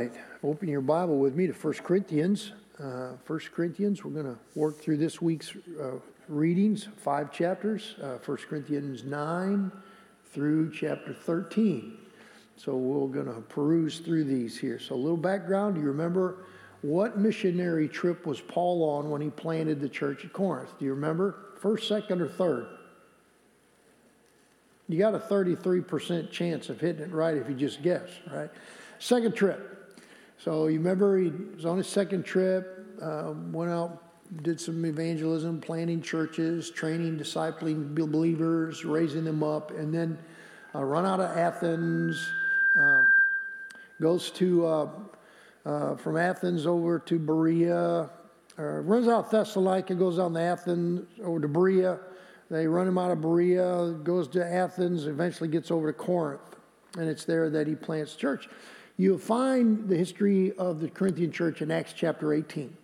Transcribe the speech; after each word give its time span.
right. 0.00 0.14
Open 0.42 0.66
your 0.66 0.80
Bible 0.80 1.18
with 1.18 1.34
me 1.34 1.46
to 1.46 1.52
1 1.52 1.74
Corinthians. 1.84 2.52
Uh, 2.78 3.12
1 3.26 3.40
Corinthians, 3.54 4.02
we're 4.02 4.10
going 4.10 4.34
to 4.34 4.38
work 4.54 4.80
through 4.80 4.96
this 4.96 5.20
week's 5.20 5.54
uh, 5.78 5.90
readings, 6.26 6.88
five 6.96 7.30
chapters, 7.30 7.96
uh, 8.02 8.16
1 8.24 8.38
Corinthians 8.48 9.04
9 9.04 9.70
through 10.32 10.72
chapter 10.72 11.12
13. 11.12 11.98
So 12.56 12.76
we're 12.76 13.08
going 13.08 13.26
to 13.26 13.42
peruse 13.42 13.98
through 13.98 14.24
these 14.24 14.58
here. 14.58 14.78
So, 14.78 14.94
a 14.94 14.96
little 14.96 15.18
background. 15.18 15.74
Do 15.74 15.82
you 15.82 15.88
remember 15.88 16.44
what 16.80 17.18
missionary 17.18 17.88
trip 17.88 18.26
was 18.26 18.40
Paul 18.40 18.82
on 18.88 19.10
when 19.10 19.20
he 19.20 19.28
planted 19.28 19.80
the 19.80 19.88
church 19.88 20.24
at 20.24 20.32
Corinth? 20.32 20.70
Do 20.78 20.86
you 20.86 20.94
remember? 20.94 21.36
First, 21.60 21.88
second, 21.88 22.22
or 22.22 22.28
third? 22.28 22.68
You 24.88 24.98
got 24.98 25.14
a 25.14 25.18
33% 25.18 26.30
chance 26.30 26.70
of 26.70 26.80
hitting 26.80 27.02
it 27.02 27.12
right 27.12 27.36
if 27.36 27.48
you 27.48 27.54
just 27.54 27.82
guess, 27.82 28.08
right? 28.32 28.50
Second 28.98 29.34
trip. 29.34 29.79
So 30.42 30.68
you 30.68 30.78
remember 30.78 31.18
he 31.18 31.30
was 31.54 31.66
on 31.66 31.76
his 31.76 31.86
second 31.86 32.24
trip, 32.24 32.96
uh, 33.02 33.34
went 33.52 33.70
out, 33.70 34.02
did 34.42 34.58
some 34.58 34.82
evangelism, 34.86 35.60
planting 35.60 36.00
churches, 36.00 36.70
training, 36.70 37.18
discipling 37.18 37.94
believers, 37.94 38.82
raising 38.82 39.24
them 39.24 39.42
up, 39.42 39.70
and 39.70 39.92
then 39.92 40.18
uh, 40.74 40.82
run 40.82 41.04
out 41.04 41.20
of 41.20 41.36
Athens, 41.36 42.26
um, 42.76 43.06
goes 44.00 44.30
to 44.30 44.66
uh, 44.66 44.88
uh 45.66 45.96
from 45.96 46.16
Athens 46.16 46.64
over 46.64 46.98
to 47.00 47.18
Berea, 47.18 48.08
runs 48.56 49.08
out 49.08 49.26
of 49.26 49.30
Thessalonica, 49.30 49.94
goes 49.94 50.16
down 50.16 50.32
to 50.32 50.40
Athens 50.40 51.06
over 51.22 51.40
to 51.40 51.48
Berea. 51.48 51.98
They 52.50 52.66
run 52.66 52.88
him 52.88 52.96
out 52.96 53.10
of 53.10 53.20
Berea, 53.20 53.94
goes 54.02 54.26
to 54.28 54.44
Athens, 54.44 55.06
eventually 55.06 55.50
gets 55.50 55.70
over 55.70 55.92
to 55.92 55.98
Corinth, 55.98 56.56
and 56.96 57.10
it's 57.10 57.26
there 57.26 57.50
that 57.50 57.66
he 57.66 57.74
plants 57.74 58.16
church. 58.16 58.48
You'll 59.00 59.16
find 59.16 59.88
the 59.88 59.96
history 59.96 60.52
of 60.58 60.80
the 60.80 60.88
Corinthian 60.88 61.32
church 61.32 61.62
in 61.62 61.70
Acts 61.70 61.94
chapter 61.96 62.34
18. 62.34 62.76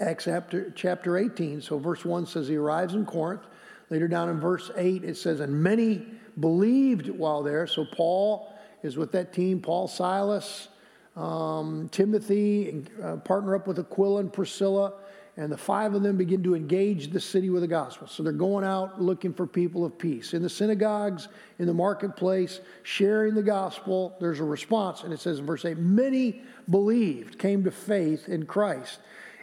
Acts 0.00 0.24
chapter, 0.24 0.72
chapter 0.74 1.16
18, 1.16 1.62
so 1.62 1.78
verse 1.78 2.04
1 2.04 2.26
says 2.26 2.48
he 2.48 2.56
arrives 2.56 2.94
in 2.94 3.06
Corinth. 3.06 3.42
Later 3.88 4.08
down 4.08 4.28
in 4.30 4.40
verse 4.40 4.68
8, 4.76 5.04
it 5.04 5.16
says, 5.16 5.38
And 5.38 5.62
many 5.62 6.04
believed 6.40 7.08
while 7.08 7.44
there. 7.44 7.68
So 7.68 7.84
Paul 7.84 8.52
is 8.82 8.96
with 8.96 9.12
that 9.12 9.32
team, 9.32 9.60
Paul, 9.60 9.86
Silas, 9.86 10.66
um, 11.14 11.88
Timothy, 11.92 12.70
and, 12.70 12.90
uh, 13.00 13.16
partner 13.18 13.54
up 13.54 13.68
with 13.68 13.78
Aquila 13.78 14.18
and 14.18 14.32
Priscilla 14.32 14.94
and 15.40 15.50
the 15.50 15.56
five 15.56 15.94
of 15.94 16.02
them 16.02 16.18
begin 16.18 16.42
to 16.42 16.54
engage 16.54 17.10
the 17.10 17.18
city 17.18 17.48
with 17.48 17.62
the 17.62 17.66
gospel. 17.66 18.06
So 18.06 18.22
they're 18.22 18.30
going 18.30 18.62
out 18.62 19.00
looking 19.00 19.32
for 19.32 19.46
people 19.46 19.86
of 19.86 19.96
peace. 19.96 20.34
In 20.34 20.42
the 20.42 20.50
synagogues, 20.50 21.28
in 21.58 21.66
the 21.66 21.72
marketplace, 21.72 22.60
sharing 22.82 23.34
the 23.34 23.42
gospel, 23.42 24.14
there's 24.20 24.40
a 24.40 24.44
response. 24.44 25.02
And 25.02 25.14
it 25.14 25.18
says 25.18 25.38
in 25.38 25.46
verse 25.46 25.64
8, 25.64 25.78
many 25.78 26.42
believed, 26.68 27.38
came 27.38 27.64
to 27.64 27.70
faith 27.70 28.28
in 28.28 28.44
Christ. 28.44 28.98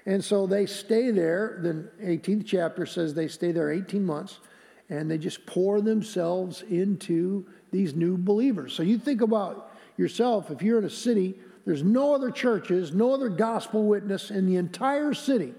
And 0.06 0.24
so 0.24 0.46
they 0.46 0.68
stay 0.68 1.10
there. 1.10 1.58
The 1.64 1.90
18th 2.06 2.46
chapter 2.46 2.86
says 2.86 3.16
they 3.16 3.28
stay 3.28 3.52
there 3.52 3.72
18 3.72 4.06
months 4.06 4.38
and 4.90 5.10
they 5.10 5.18
just 5.18 5.48
pour 5.48 5.82
themselves 5.82 6.62
into 6.70 7.48
these 7.72 7.96
new 7.96 8.20
believers. 8.20 8.72
So 8.72 8.84
you 8.84 9.00
think 9.00 9.22
about 9.22 9.76
yourself, 9.98 10.52
if 10.52 10.62
you're 10.62 10.78
in 10.78 10.86
a 10.86 10.92
city, 10.92 11.40
there's 11.66 11.82
no 11.82 12.14
other 12.14 12.30
churches, 12.30 12.94
no 12.94 13.16
other 13.16 13.30
gospel 13.30 13.88
witness 13.88 14.30
in 14.30 14.46
the 14.46 14.58
entire 14.58 15.16
city 15.16 15.56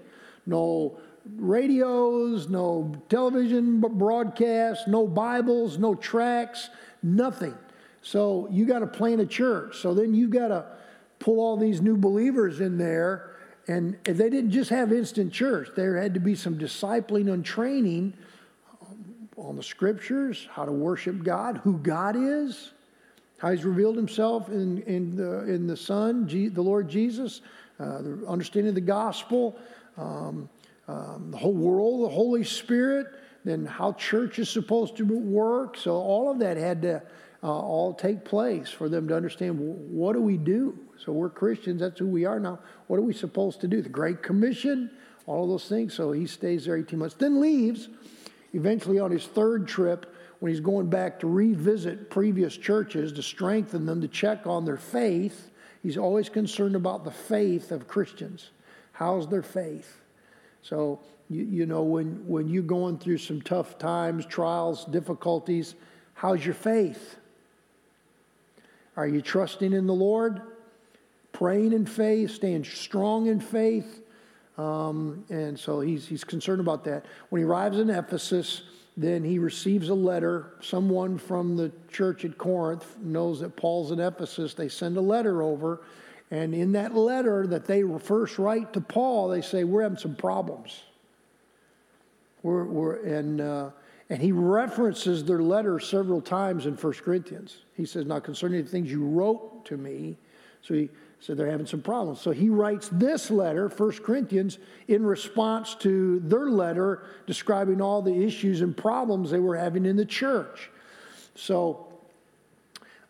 no 0.49 0.99
radios, 1.37 2.49
no 2.49 2.93
television 3.07 3.79
broadcasts, 3.79 4.87
no 4.87 5.07
Bibles, 5.07 5.77
no 5.77 5.95
tracts, 5.95 6.69
nothing. 7.03 7.55
So 8.01 8.47
you 8.51 8.65
got 8.65 8.79
to 8.79 8.87
plant 8.87 9.21
a 9.21 9.25
church. 9.25 9.77
So 9.77 9.93
then 9.93 10.13
you 10.13 10.27
got 10.27 10.49
to 10.49 10.65
pull 11.19 11.39
all 11.39 11.57
these 11.57 11.81
new 11.81 11.97
believers 11.97 12.61
in 12.61 12.77
there. 12.77 13.35
And 13.67 13.97
they 14.03 14.29
didn't 14.29 14.51
just 14.51 14.71
have 14.71 14.91
instant 14.91 15.31
church, 15.31 15.69
there 15.75 15.95
had 16.01 16.15
to 16.15 16.19
be 16.19 16.33
some 16.33 16.57
discipling 16.57 17.31
and 17.31 17.45
training 17.45 18.13
on 19.37 19.55
the 19.55 19.63
scriptures, 19.63 20.47
how 20.51 20.65
to 20.65 20.71
worship 20.71 21.23
God, 21.23 21.61
who 21.63 21.77
God 21.77 22.15
is, 22.17 22.71
how 23.37 23.51
He's 23.51 23.63
revealed 23.63 23.95
Himself 23.95 24.49
in, 24.49 24.81
in, 24.83 25.15
the, 25.15 25.43
in 25.43 25.67
the 25.67 25.77
Son, 25.77 26.25
the 26.27 26.61
Lord 26.61 26.89
Jesus, 26.89 27.41
uh, 27.79 28.01
the 28.01 28.25
understanding 28.27 28.69
of 28.69 28.75
the 28.75 28.81
gospel, 28.81 29.57
um, 29.99 30.49
um, 30.87 31.31
the 31.31 31.37
whole 31.37 31.53
world, 31.53 32.03
the 32.03 32.13
Holy 32.13 32.43
Spirit, 32.43 33.07
then 33.45 33.65
how 33.65 33.93
church 33.93 34.39
is 34.39 34.49
supposed 34.49 34.97
to 34.97 35.03
work. 35.03 35.77
So 35.77 35.93
all 35.95 36.31
of 36.31 36.39
that 36.39 36.57
had 36.57 36.81
to 36.81 37.03
uh, 37.43 37.47
all 37.47 37.93
take 37.93 38.25
place 38.25 38.69
for 38.69 38.89
them 38.89 39.07
to 39.07 39.15
understand 39.15 39.57
what 39.59 40.13
do 40.13 40.21
we 40.21 40.37
do. 40.37 40.77
So 40.97 41.11
we're 41.11 41.29
Christians. 41.29 41.79
That's 41.79 41.99
who 41.99 42.07
we 42.07 42.25
are 42.25 42.39
now. 42.39 42.59
What 42.87 42.97
are 42.97 43.03
we 43.03 43.13
supposed 43.13 43.61
to 43.61 43.67
do? 43.67 43.81
The 43.81 43.89
Great 43.89 44.21
Commission, 44.23 44.91
all 45.25 45.43
of 45.43 45.49
those 45.49 45.69
things. 45.69 45.93
So 45.93 46.11
he 46.11 46.27
stays 46.27 46.65
there 46.65 46.75
18 46.75 46.99
months, 46.99 47.15
then 47.15 47.39
leaves. 47.39 47.87
Eventually, 48.53 48.99
on 48.99 49.11
his 49.11 49.27
third 49.27 49.67
trip, 49.67 50.15
when 50.39 50.51
he's 50.51 50.59
going 50.59 50.89
back 50.89 51.19
to 51.19 51.27
revisit 51.27 52.09
previous 52.09 52.57
churches 52.57 53.11
to 53.13 53.21
strengthen 53.21 53.85
them, 53.85 54.01
to 54.01 54.07
check 54.07 54.47
on 54.47 54.65
their 54.65 54.77
faith, 54.77 55.51
he's 55.83 55.97
always 55.97 56.29
concerned 56.29 56.75
about 56.75 57.03
the 57.03 57.11
faith 57.11 57.71
of 57.71 57.87
Christians. 57.87 58.49
How's 58.99 59.29
their 59.29 59.41
faith? 59.41 60.01
So, 60.61 60.99
you, 61.29 61.45
you 61.45 61.65
know, 61.65 61.83
when, 61.83 62.27
when 62.27 62.49
you're 62.49 62.61
going 62.61 62.97
through 62.97 63.19
some 63.19 63.41
tough 63.41 63.77
times, 63.77 64.25
trials, 64.25 64.83
difficulties, 64.83 65.75
how's 66.15 66.43
your 66.43 66.53
faith? 66.53 67.15
Are 68.97 69.07
you 69.07 69.21
trusting 69.21 69.71
in 69.71 69.87
the 69.87 69.93
Lord? 69.93 70.41
Praying 71.31 71.71
in 71.71 71.85
faith, 71.85 72.31
staying 72.31 72.65
strong 72.65 73.27
in 73.27 73.39
faith? 73.39 74.01
Um, 74.57 75.23
and 75.29 75.57
so 75.57 75.79
he's, 75.79 76.05
he's 76.05 76.25
concerned 76.25 76.59
about 76.59 76.83
that. 76.83 77.05
When 77.29 77.41
he 77.41 77.45
arrives 77.45 77.79
in 77.79 77.89
Ephesus, 77.89 78.63
then 78.97 79.23
he 79.23 79.39
receives 79.39 79.87
a 79.87 79.95
letter. 79.95 80.55
Someone 80.59 81.17
from 81.17 81.55
the 81.55 81.71
church 81.89 82.25
at 82.25 82.37
Corinth 82.37 82.97
knows 82.99 83.39
that 83.39 83.55
Paul's 83.55 83.91
in 83.91 84.01
Ephesus. 84.01 84.55
They 84.55 84.67
send 84.67 84.97
a 84.97 85.01
letter 85.01 85.41
over 85.41 85.79
and 86.31 86.53
in 86.53 86.73
that 86.73 86.95
letter 86.95 87.47
that 87.47 87.65
they 87.65 87.83
first 87.99 88.37
write 88.37 88.73
to 88.73 88.81
Paul, 88.81 89.29
they 89.29 89.41
say, 89.41 89.63
We're 89.63 89.83
having 89.83 89.97
some 89.97 90.15
problems. 90.15 90.81
We're, 92.43 92.65
we're, 92.65 92.95
and, 93.03 93.41
uh, 93.41 93.69
and 94.09 94.21
he 94.21 94.31
references 94.31 95.25
their 95.25 95.41
letter 95.41 95.79
several 95.79 96.21
times 96.21 96.65
in 96.65 96.75
1 96.75 96.93
Corinthians. 96.93 97.57
He 97.73 97.85
says, 97.85 98.05
Now 98.05 98.19
concerning 98.19 98.63
the 98.63 98.69
things 98.69 98.91
you 98.91 99.05
wrote 99.05 99.65
to 99.65 99.77
me, 99.77 100.17
so 100.61 100.75
he 100.75 100.89
said 101.19 101.35
they're 101.35 101.49
having 101.49 101.65
some 101.65 101.81
problems. 101.81 102.21
So 102.21 102.31
he 102.31 102.49
writes 102.49 102.89
this 102.91 103.29
letter, 103.31 103.67
1 103.67 103.91
Corinthians, 104.03 104.59
in 104.87 105.05
response 105.05 105.75
to 105.75 106.19
their 106.21 106.49
letter 106.49 107.03
describing 107.27 107.81
all 107.81 108.01
the 108.01 108.23
issues 108.23 108.61
and 108.61 108.75
problems 108.75 109.31
they 109.31 109.39
were 109.39 109.57
having 109.57 109.85
in 109.85 109.95
the 109.95 110.05
church. 110.05 110.69
So, 111.35 111.87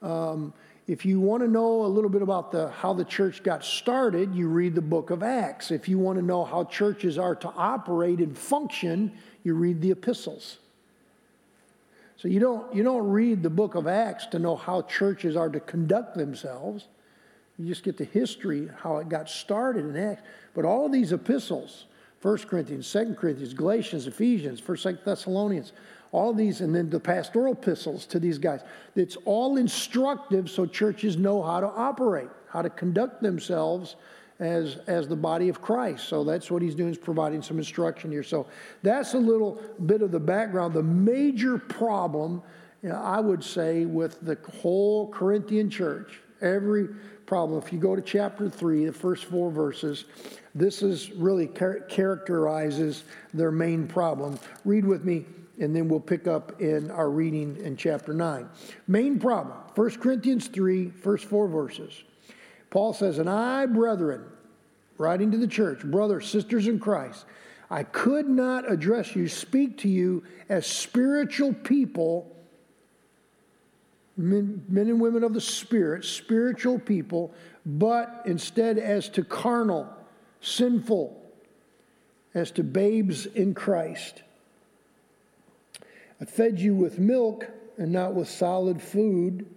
um, 0.02 0.54
if 0.90 1.06
you 1.06 1.20
want 1.20 1.44
to 1.44 1.48
know 1.48 1.86
a 1.86 1.88
little 1.88 2.10
bit 2.10 2.24
about 2.24 2.52
the, 2.52 2.72
how 2.72 2.94
the 2.94 3.06
church 3.06 3.44
got 3.44 3.64
started, 3.64 4.34
you 4.34 4.48
read 4.48 4.74
the 4.74 4.82
book 4.82 5.12
of 5.12 5.22
Acts. 5.22 5.70
If 5.70 5.88
you 5.88 6.00
want 6.00 6.18
to 6.18 6.26
know 6.26 6.44
how 6.44 6.64
churches 6.64 7.20
are 7.20 7.36
to 7.36 7.48
operate 7.50 8.18
and 8.18 8.36
function, 8.36 9.12
you 9.44 9.54
read 9.54 9.82
the 9.82 9.92
epistles. 9.92 10.58
So 12.18 12.28
you 12.28 12.40
don't, 12.40 12.74
you 12.74 12.82
don't 12.82 13.08
read 13.08 13.44
the 13.44 13.52
book 13.52 13.76
of 13.76 13.86
Acts 13.86 14.26
to 14.32 14.40
know 14.40 14.56
how 14.56 14.82
churches 14.82 15.36
are 15.36 15.50
to 15.50 15.60
conduct 15.60 16.18
themselves. 16.18 16.88
You 17.60 17.68
just 17.68 17.84
get 17.84 17.96
the 17.96 18.06
history, 18.06 18.68
how 18.82 18.98
it 18.98 19.10
got 19.10 19.30
started 19.30 19.86
in 19.86 19.96
Acts. 19.96 20.24
But 20.56 20.66
all 20.66 20.90
these 20.90 21.12
epistles, 21.12 21.86
1 22.24 22.38
Corinthians, 22.40 22.92
2 22.92 23.14
Corinthians, 23.14 23.54
Galatians, 23.54 24.08
Ephesians, 24.08 24.60
1 24.68 24.98
Thessalonians, 25.06 25.72
all 26.12 26.34
these, 26.34 26.62
and 26.62 26.74
then 26.74 26.90
the 26.90 27.00
pastoral 27.00 27.54
epistles 27.54 28.06
to 28.08 28.20
these 28.20 28.38
guys. 28.38 28.62
It's 28.96 29.16
all 29.26 29.58
instructive 29.58 30.50
so 30.50 30.66
churches 30.66 31.18
know 31.18 31.42
how 31.42 31.60
to 31.60 31.68
operate, 31.68 32.30
how 32.48 32.62
to 32.62 32.70
conduct 32.70 33.22
themselves 33.22 33.96
as, 34.40 34.78
as 34.88 35.08
the 35.08 35.16
body 35.16 35.50
of 35.50 35.62
Christ. 35.62 36.08
So 36.08 36.24
that's 36.24 36.50
what 36.50 36.62
he's 36.62 36.76
doing, 36.76 36.92
is 36.92 36.98
providing 36.98 37.42
some 37.42 37.58
instruction 37.58 38.12
here. 38.12 38.24
So 38.24 38.48
that's 38.82 39.14
a 39.14 39.20
little 39.20 39.62
bit 39.86 40.02
of 40.02 40.12
the 40.12 40.20
background. 40.20 40.74
The 40.74 40.84
major 40.84 41.58
problem, 41.58 42.42
you 42.82 42.90
know, 42.90 42.96
I 42.96 43.20
would 43.20 43.44
say, 43.44 43.86
with 43.86 44.20
the 44.22 44.38
whole 44.62 45.10
Corinthian 45.10 45.70
church, 45.70 46.22
every 46.42 46.88
problem, 47.26 47.62
if 47.62 47.72
you 47.72 47.80
go 47.80 47.96
to 47.96 48.02
chapter 48.02 48.50
3, 48.50 48.86
the 48.86 48.94
first 48.94 49.26
four 49.26 49.52
verses, 49.52 50.06
this 50.56 50.82
is 50.82 51.12
really 51.12 51.48
char- 51.48 51.82
characterizes 51.82 53.04
their 53.34 53.52
main 53.52 53.88
problem. 53.88 54.40
Read 54.66 54.86
with 54.86 55.04
me 55.04 55.26
and 55.60 55.76
then 55.76 55.88
we'll 55.90 56.00
pick 56.00 56.28
up 56.28 56.62
in 56.62 56.90
our 56.92 57.10
reading 57.10 57.58
in 57.58 57.76
chapter 57.76 58.14
9. 58.14 58.50
Main 58.88 59.20
problem 59.20 59.58
1 59.76 59.90
Corinthians 60.00 60.48
3, 60.48 60.90
first 60.90 61.26
four 61.26 61.48
verses. 61.48 62.04
Paul 62.70 62.94
says, 62.94 63.18
And 63.18 63.30
I, 63.30 63.66
brethren, 63.66 64.26
writing 64.98 65.32
to 65.32 65.38
the 65.38 65.48
church, 65.48 65.82
brothers, 65.84 66.28
sisters 66.28 66.68
in 66.68 66.80
Christ, 66.80 67.26
I 67.70 67.84
could 67.84 68.28
not 68.28 68.70
address 68.72 69.16
you, 69.16 69.28
speak 69.28 69.78
to 69.80 69.90
you 69.90 70.24
as 70.50 70.66
spiritual 70.66 71.54
people, 71.54 72.36
men, 74.18 74.64
men 74.68 74.88
and 74.88 75.00
women 75.00 75.24
of 75.24 75.34
the 75.34 75.42
Spirit, 75.42 76.04
spiritual 76.06 76.80
people, 76.80 77.34
but 77.66 78.24
instead 78.26 78.78
as 78.78 79.10
to 79.10 79.24
carnal, 79.24 79.88
sinful, 80.42 81.16
as 82.34 82.52
to 82.52 82.64
babes 82.64 83.26
in 83.28 83.54
Christ. 83.54 84.24
I 86.22 86.26
fed 86.26 86.60
you 86.60 86.76
with 86.76 87.00
milk 87.00 87.48
and 87.78 87.92
not 87.92 88.14
with 88.14 88.30
solid 88.30 88.82
food. 88.82 89.48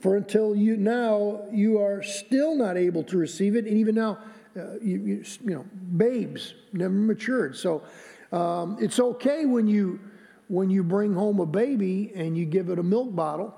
For 0.00 0.16
until 0.16 0.54
you 0.54 0.76
now 0.76 1.42
you 1.52 1.78
are 1.78 2.02
still 2.02 2.54
not 2.54 2.76
able 2.76 3.04
to 3.04 3.18
receive 3.18 3.54
it, 3.54 3.66
and 3.66 3.76
even 3.76 3.94
now, 3.94 4.18
uh, 4.56 4.74
you, 4.82 4.98
you, 4.98 5.24
you, 5.42 5.50
know, 5.54 5.64
babes 5.96 6.54
never 6.72 6.94
matured. 6.94 7.56
So 7.56 7.82
um, 8.32 8.78
it's 8.80 8.98
okay 8.98 9.44
when 9.44 9.66
you 9.66 10.00
when 10.48 10.70
you 10.70 10.82
bring 10.82 11.14
home 11.14 11.38
a 11.38 11.46
baby 11.46 12.12
and 12.14 12.36
you 12.36 12.44
give 12.44 12.70
it 12.70 12.78
a 12.78 12.82
milk 12.82 13.14
bottle, 13.14 13.54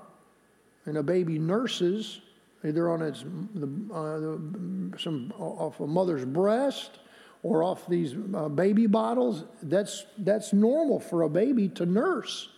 and 0.85 0.97
a 0.97 1.03
baby 1.03 1.39
nurses 1.39 2.21
either 2.65 2.89
on 2.89 3.01
its 3.01 3.23
the, 3.55 3.67
uh, 3.93 4.97
some 4.97 5.33
off 5.37 5.79
a 5.79 5.87
mother's 5.87 6.25
breast 6.25 6.99
or 7.43 7.63
off 7.63 7.85
these 7.87 8.15
uh, 8.33 8.49
baby 8.49 8.87
bottles. 8.87 9.43
That's 9.61 10.05
that's 10.17 10.53
normal 10.53 10.99
for 10.99 11.21
a 11.21 11.29
baby 11.29 11.69
to 11.69 11.85
nurse. 11.85 12.49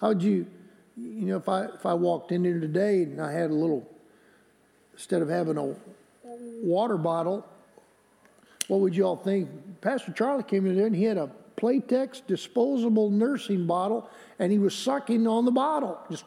How'd 0.00 0.22
you? 0.22 0.46
you 1.00 1.26
know, 1.26 1.36
if 1.36 1.48
I 1.48 1.66
if 1.66 1.86
I 1.86 1.94
walked 1.94 2.32
in 2.32 2.44
here 2.44 2.60
today 2.60 3.02
and 3.02 3.20
I 3.20 3.32
had 3.32 3.50
a 3.50 3.54
little, 3.54 3.88
instead 4.94 5.22
of 5.22 5.28
having 5.28 5.56
a 5.56 5.74
water 6.62 6.96
bottle, 6.96 7.46
what 8.66 8.80
would 8.80 8.96
you 8.96 9.04
all 9.04 9.16
think? 9.16 9.48
Pastor 9.80 10.12
Charlie 10.12 10.42
came 10.42 10.66
in 10.66 10.76
there 10.76 10.86
and 10.86 10.96
he 10.96 11.04
had 11.04 11.18
a 11.18 11.30
Playtex 11.56 12.22
disposable 12.26 13.10
nursing 13.10 13.66
bottle, 13.66 14.08
and 14.38 14.52
he 14.52 14.58
was 14.58 14.74
sucking 14.74 15.26
on 15.26 15.44
the 15.44 15.50
bottle, 15.50 15.98
just 16.10 16.24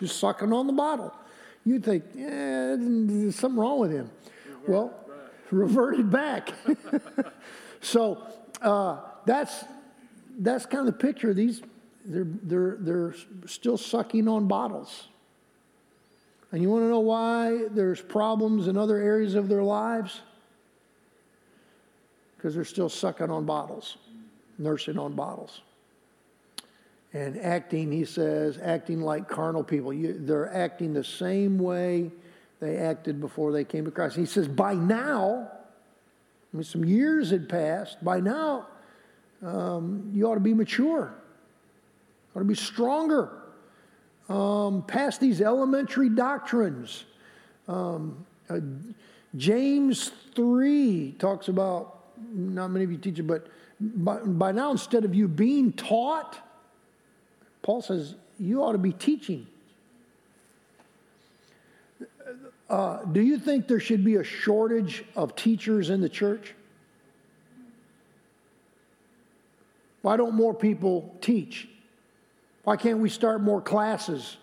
just 0.00 0.18
sucking 0.18 0.52
on 0.52 0.66
the 0.66 0.72
bottle. 0.72 1.14
You'd 1.64 1.84
think, 1.84 2.04
yeah, 2.14 2.76
there's 2.78 3.36
something 3.36 3.58
wrong 3.58 3.78
with 3.80 3.92
him. 3.92 4.10
Well. 4.66 4.94
Reverted 5.50 6.10
back. 6.10 6.52
so 7.80 8.22
uh, 8.62 8.98
that's 9.26 9.64
that's 10.38 10.66
kind 10.66 10.86
of 10.86 10.86
the 10.86 11.06
picture. 11.06 11.34
These 11.34 11.62
they're, 12.08 12.26
they're, 12.42 12.76
they're 12.80 13.14
still 13.46 13.76
sucking 13.76 14.28
on 14.28 14.48
bottles. 14.48 15.08
And 16.50 16.62
you 16.62 16.70
want 16.70 16.84
to 16.84 16.88
know 16.88 17.00
why 17.00 17.66
there's 17.70 18.00
problems 18.00 18.66
in 18.66 18.78
other 18.78 18.96
areas 18.96 19.34
of 19.34 19.48
their 19.48 19.62
lives? 19.62 20.22
Because 22.36 22.54
they're 22.54 22.64
still 22.64 22.88
sucking 22.88 23.30
on 23.30 23.44
bottles, 23.44 23.98
nursing 24.58 24.98
on 24.98 25.12
bottles. 25.12 25.60
And 27.12 27.38
acting, 27.38 27.92
he 27.92 28.06
says, 28.06 28.58
acting 28.62 29.02
like 29.02 29.28
carnal 29.28 29.62
people. 29.62 29.92
You, 29.92 30.14
they're 30.18 30.52
acting 30.54 30.94
the 30.94 31.04
same 31.04 31.58
way 31.58 32.10
they 32.60 32.76
acted 32.76 33.20
before 33.20 33.52
they 33.52 33.64
came 33.64 33.84
to 33.84 33.90
Christ. 33.90 34.16
he 34.16 34.26
says, 34.26 34.48
by 34.48 34.74
now, 34.74 35.50
I 36.52 36.56
mean, 36.56 36.64
some 36.64 36.84
years 36.84 37.30
had 37.30 37.48
passed, 37.48 38.02
by 38.02 38.20
now, 38.20 38.66
um, 39.44 40.10
you 40.12 40.28
ought 40.28 40.34
to 40.34 40.40
be 40.40 40.54
mature 40.54 41.14
ought 42.38 42.42
to 42.42 42.44
be 42.44 42.54
stronger 42.54 43.30
um, 44.28 44.84
past 44.86 45.20
these 45.20 45.40
elementary 45.40 46.08
doctrines. 46.08 47.04
Um, 47.66 48.24
uh, 48.48 48.60
James 49.36 50.12
3 50.36 51.16
talks 51.18 51.48
about, 51.48 52.04
not 52.32 52.68
many 52.68 52.84
of 52.84 52.92
you 52.92 52.98
teach 52.98 53.18
it, 53.18 53.24
but 53.24 53.48
by, 53.80 54.18
by 54.20 54.52
now, 54.52 54.70
instead 54.70 55.04
of 55.04 55.16
you 55.16 55.26
being 55.26 55.72
taught, 55.72 56.38
Paul 57.62 57.82
says 57.82 58.14
you 58.38 58.62
ought 58.62 58.72
to 58.72 58.78
be 58.78 58.92
teaching. 58.92 59.48
Uh, 62.68 63.04
do 63.04 63.20
you 63.20 63.38
think 63.38 63.66
there 63.66 63.80
should 63.80 64.04
be 64.04 64.16
a 64.16 64.24
shortage 64.24 65.04
of 65.16 65.34
teachers 65.34 65.90
in 65.90 66.00
the 66.00 66.08
church? 66.08 66.54
Why 70.02 70.16
don't 70.16 70.34
more 70.34 70.54
people 70.54 71.16
teach? 71.20 71.68
Why 72.64 72.76
can't 72.76 72.98
we 72.98 73.08
start 73.08 73.40
more 73.40 73.60
classes? 73.60 74.36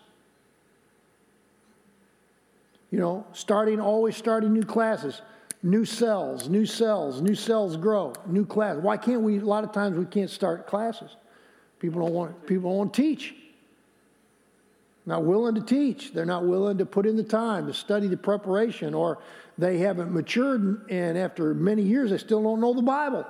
You 2.91 2.99
know, 2.99 3.25
starting, 3.33 3.79
always 3.79 4.15
starting 4.15 4.53
new 4.53 4.63
classes, 4.63 5.21
new 5.61 5.85
cells, 5.85 6.49
new 6.49 6.65
cells, 6.65 7.21
new 7.21 7.35
cells 7.35 7.77
grow, 7.77 8.13
new 8.25 8.45
class. 8.45 8.77
Why 8.77 8.97
can't 8.97 9.21
we? 9.21 9.37
A 9.37 9.45
lot 9.45 9.63
of 9.63 9.71
times 9.71 9.97
we 9.97 10.05
can't 10.05 10.29
start 10.29 10.65
classes. 10.65 11.15
People 11.79 12.01
don't 12.01 12.13
want. 12.13 12.47
People 12.47 12.69
don't 12.69 12.77
want 12.77 12.93
to 12.93 13.01
teach. 13.01 13.35
Not 15.05 15.23
willing 15.23 15.55
to 15.55 15.61
teach. 15.61 16.13
They're 16.13 16.25
not 16.25 16.45
willing 16.45 16.79
to 16.79 16.85
put 16.85 17.05
in 17.05 17.15
the 17.15 17.23
time 17.23 17.67
to 17.67 17.73
study 17.73 18.07
the 18.07 18.17
preparation, 18.17 18.93
or 18.93 19.19
they 19.57 19.77
haven't 19.77 20.11
matured, 20.11 20.89
and 20.89 21.17
after 21.17 21.53
many 21.53 21.83
years, 21.83 22.09
they 22.09 22.17
still 22.17 22.41
don't 22.41 22.59
know 22.59 22.73
the 22.73 22.81
Bible. 22.81 23.25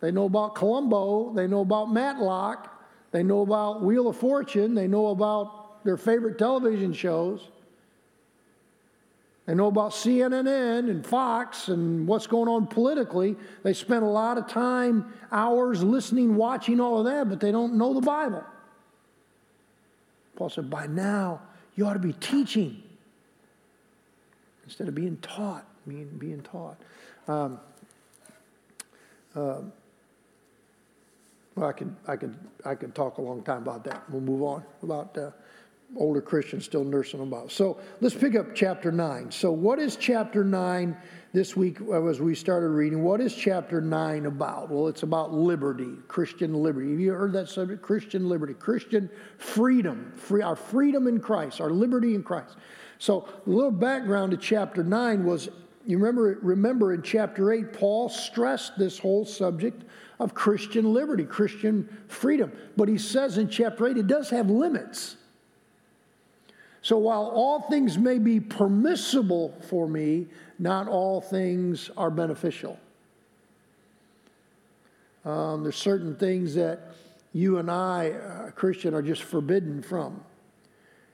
They 0.00 0.10
know 0.10 0.26
about 0.26 0.54
Columbo. 0.54 1.32
They 1.32 1.46
know 1.46 1.60
about 1.60 1.90
Matlock. 1.90 2.74
They 3.10 3.22
know 3.22 3.40
about 3.40 3.82
Wheel 3.82 4.08
of 4.08 4.16
Fortune. 4.16 4.74
They 4.74 4.86
know 4.86 5.08
about 5.08 5.84
their 5.84 5.96
favorite 5.96 6.38
television 6.38 6.92
shows. 6.92 7.48
They 9.46 9.54
know 9.54 9.68
about 9.68 9.92
CNN 9.92 10.90
and 10.90 11.06
Fox 11.06 11.68
and 11.68 12.06
what's 12.06 12.26
going 12.26 12.48
on 12.48 12.66
politically. 12.66 13.34
They 13.62 13.72
spend 13.72 14.02
a 14.02 14.08
lot 14.08 14.36
of 14.36 14.46
time, 14.46 15.10
hours 15.32 15.82
listening, 15.82 16.36
watching 16.36 16.80
all 16.80 16.98
of 16.98 17.06
that, 17.06 17.30
but 17.30 17.40
they 17.40 17.50
don't 17.50 17.74
know 17.74 17.94
the 17.94 18.02
Bible. 18.02 18.44
Paul 20.38 20.50
said, 20.50 20.70
by 20.70 20.86
now, 20.86 21.40
you 21.74 21.84
ought 21.84 21.94
to 21.94 21.98
be 21.98 22.12
teaching 22.12 22.80
instead 24.64 24.86
of 24.86 24.94
being 24.94 25.16
taught, 25.16 25.66
being, 25.88 26.06
being 26.16 26.42
taught. 26.42 26.76
Um, 27.26 27.58
uh, 29.34 29.62
well, 31.56 31.68
I 31.68 31.72
could, 31.72 31.96
I 32.06 32.14
could, 32.14 32.36
I 32.64 32.76
could 32.76 32.94
talk 32.94 33.18
a 33.18 33.20
long 33.20 33.42
time 33.42 33.62
about 33.62 33.82
that. 33.84 34.08
We'll 34.08 34.20
move 34.20 34.42
on 34.42 34.62
about 34.84 35.18
uh, 35.18 35.32
older 35.96 36.20
Christians 36.20 36.64
still 36.64 36.84
nursing 36.84 37.18
them 37.18 37.34
out. 37.34 37.50
So 37.50 37.80
let's 38.00 38.14
pick 38.14 38.36
up 38.36 38.54
chapter 38.54 38.92
nine. 38.92 39.32
So 39.32 39.50
what 39.50 39.80
is 39.80 39.96
chapter 39.96 40.44
nine 40.44 40.96
this 41.32 41.56
week 41.56 41.80
uh, 41.80 42.04
as 42.06 42.20
we 42.20 42.34
started 42.34 42.68
reading? 42.68 43.02
What 43.02 43.20
is 43.20 43.34
chapter 43.34 43.80
nine 43.80 44.26
about? 44.26 44.70
Well, 44.70 44.88
it's 44.88 45.02
about 45.02 45.32
liberty, 45.32 45.96
Christian 46.08 46.54
liberty. 46.54 46.90
Have 46.90 47.00
you 47.00 47.12
heard 47.12 47.32
that 47.34 47.48
subject? 47.48 47.82
Christian 47.82 48.28
liberty, 48.28 48.54
Christian 48.54 49.10
freedom, 49.36 50.12
free, 50.16 50.42
our 50.42 50.56
freedom 50.56 51.06
in 51.06 51.20
Christ, 51.20 51.60
our 51.60 51.70
liberty 51.70 52.14
in 52.14 52.22
Christ. 52.22 52.56
So 52.98 53.28
a 53.46 53.50
little 53.50 53.70
background 53.70 54.32
to 54.32 54.36
chapter 54.36 54.82
nine 54.82 55.24
was 55.24 55.48
you 55.86 55.98
remember 55.98 56.38
remember 56.42 56.92
in 56.92 57.02
chapter 57.02 57.52
8 57.52 57.72
Paul 57.72 58.08
stressed 58.08 58.78
this 58.78 58.98
whole 58.98 59.24
subject 59.24 59.84
of 60.20 60.34
Christian 60.34 60.92
liberty, 60.92 61.24
Christian 61.24 61.88
freedom. 62.08 62.52
But 62.76 62.88
he 62.88 62.98
says 62.98 63.38
in 63.38 63.48
chapter 63.48 63.86
8, 63.86 63.96
it 63.96 64.06
does 64.06 64.30
have 64.30 64.50
limits. 64.50 65.16
So 66.82 66.96
while 66.96 67.30
all 67.34 67.62
things 67.62 67.98
may 67.98 68.18
be 68.18 68.40
permissible 68.40 69.54
for 69.68 69.88
me, 69.88 70.26
not 70.58 70.88
all 70.88 71.20
things 71.20 71.90
are 71.96 72.10
beneficial. 72.10 72.78
Um, 75.24 75.62
there's 75.62 75.76
certain 75.76 76.16
things 76.16 76.54
that 76.54 76.94
you 77.32 77.58
and 77.58 77.70
I, 77.70 78.10
uh, 78.10 78.50
Christian, 78.52 78.94
are 78.94 79.02
just 79.02 79.22
forbidden 79.22 79.82
from. 79.82 80.22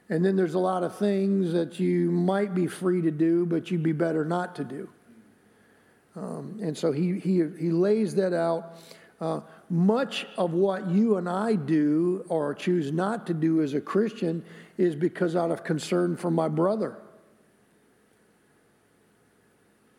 And 0.08 0.24
then 0.24 0.36
there's 0.36 0.54
a 0.54 0.58
lot 0.58 0.82
of 0.82 0.96
things 0.96 1.52
that 1.52 1.80
you 1.80 2.10
might 2.10 2.54
be 2.54 2.66
free 2.66 3.00
to 3.02 3.10
do, 3.10 3.46
but 3.46 3.70
you'd 3.70 3.82
be 3.82 3.92
better 3.92 4.24
not 4.24 4.54
to 4.56 4.64
do. 4.64 4.88
Um, 6.16 6.60
and 6.62 6.76
so 6.76 6.92
he, 6.92 7.18
he, 7.18 7.42
he 7.58 7.70
lays 7.70 8.14
that 8.14 8.32
out. 8.32 8.78
Uh, 9.20 9.40
much 9.70 10.26
of 10.36 10.52
what 10.52 10.86
you 10.88 11.16
and 11.16 11.28
I 11.28 11.54
do 11.54 12.24
or 12.28 12.54
choose 12.54 12.92
not 12.92 13.26
to 13.26 13.34
do 13.34 13.62
as 13.62 13.74
a 13.74 13.80
Christian 13.80 14.44
is 14.76 14.94
because 14.94 15.34
out 15.34 15.50
of 15.50 15.64
concern 15.64 16.16
for 16.16 16.30
my 16.30 16.48
brother. 16.48 16.96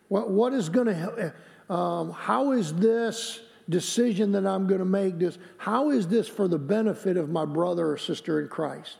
What, 0.07 0.29
what 0.29 0.53
is 0.53 0.69
going 0.69 0.87
to, 0.87 1.33
um, 1.69 2.11
how 2.11 2.51
is 2.51 2.73
this 2.73 3.39
decision 3.69 4.31
that 4.33 4.45
I'm 4.45 4.67
going 4.67 4.79
to 4.79 4.85
make, 4.85 5.17
this, 5.17 5.37
how 5.57 5.89
is 5.89 6.07
this 6.07 6.27
for 6.27 6.47
the 6.47 6.59
benefit 6.59 7.17
of 7.17 7.29
my 7.29 7.45
brother 7.45 7.91
or 7.91 7.97
sister 7.97 8.39
in 8.39 8.47
Christ? 8.47 8.97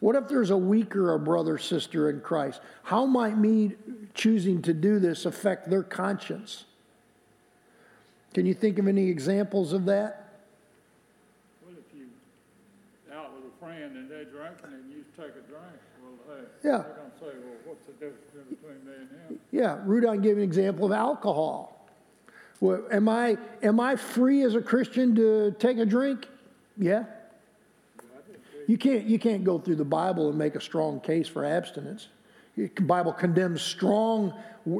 What 0.00 0.16
if 0.16 0.28
there's 0.28 0.50
a 0.50 0.56
weaker 0.56 1.16
brother 1.18 1.58
sister 1.58 2.10
in 2.10 2.20
Christ? 2.20 2.60
How 2.82 3.04
might 3.04 3.36
me 3.36 3.72
choosing 4.14 4.62
to 4.62 4.72
do 4.72 4.98
this 4.98 5.26
affect 5.26 5.70
their 5.70 5.82
conscience? 5.82 6.64
Can 8.34 8.46
you 8.46 8.54
think 8.54 8.78
of 8.78 8.86
any 8.86 9.08
examples 9.08 9.72
of 9.72 9.86
that? 9.86 10.42
Well, 11.64 11.74
if 11.78 11.98
you 11.98 12.06
out 13.12 13.34
with 13.34 13.44
a 13.52 13.64
friend 13.64 13.96
and 13.96 14.10
they're 14.10 14.24
drinking 14.24 14.72
and 14.72 14.90
you 14.90 15.04
take 15.16 15.30
a 15.30 15.48
drink, 15.48 15.80
well, 16.02 16.36
hey, 16.36 16.44
yeah. 16.64 16.84
Say, 17.20 17.26
well, 17.26 17.56
what's 17.64 17.86
the 17.86 17.92
difference 17.92 18.48
between 18.48 18.84
me 18.84 18.92
and 19.00 19.30
him? 19.30 19.40
Yeah, 19.50 19.78
Rudon 19.84 20.20
gave 20.20 20.36
an 20.36 20.42
example 20.42 20.86
of 20.86 20.92
alcohol. 20.92 21.86
Well, 22.60 22.84
am 22.90 23.08
I 23.08 23.38
am 23.62 23.78
I 23.78 23.96
free 23.96 24.42
as 24.42 24.54
a 24.54 24.60
Christian 24.60 25.14
to 25.14 25.54
take 25.58 25.78
a 25.78 25.86
drink? 25.86 26.26
Yeah. 26.76 27.04
you 28.66 28.78
can't, 28.78 29.04
you 29.04 29.18
can't 29.18 29.44
go 29.44 29.58
through 29.58 29.76
the 29.76 29.84
Bible 29.84 30.28
and 30.28 30.38
make 30.38 30.54
a 30.54 30.60
strong 30.60 31.00
case 31.00 31.28
for 31.28 31.44
abstinence. 31.44 32.08
The 32.56 32.68
Bible 32.80 33.12
condemns 33.12 33.62
strong 33.62 34.34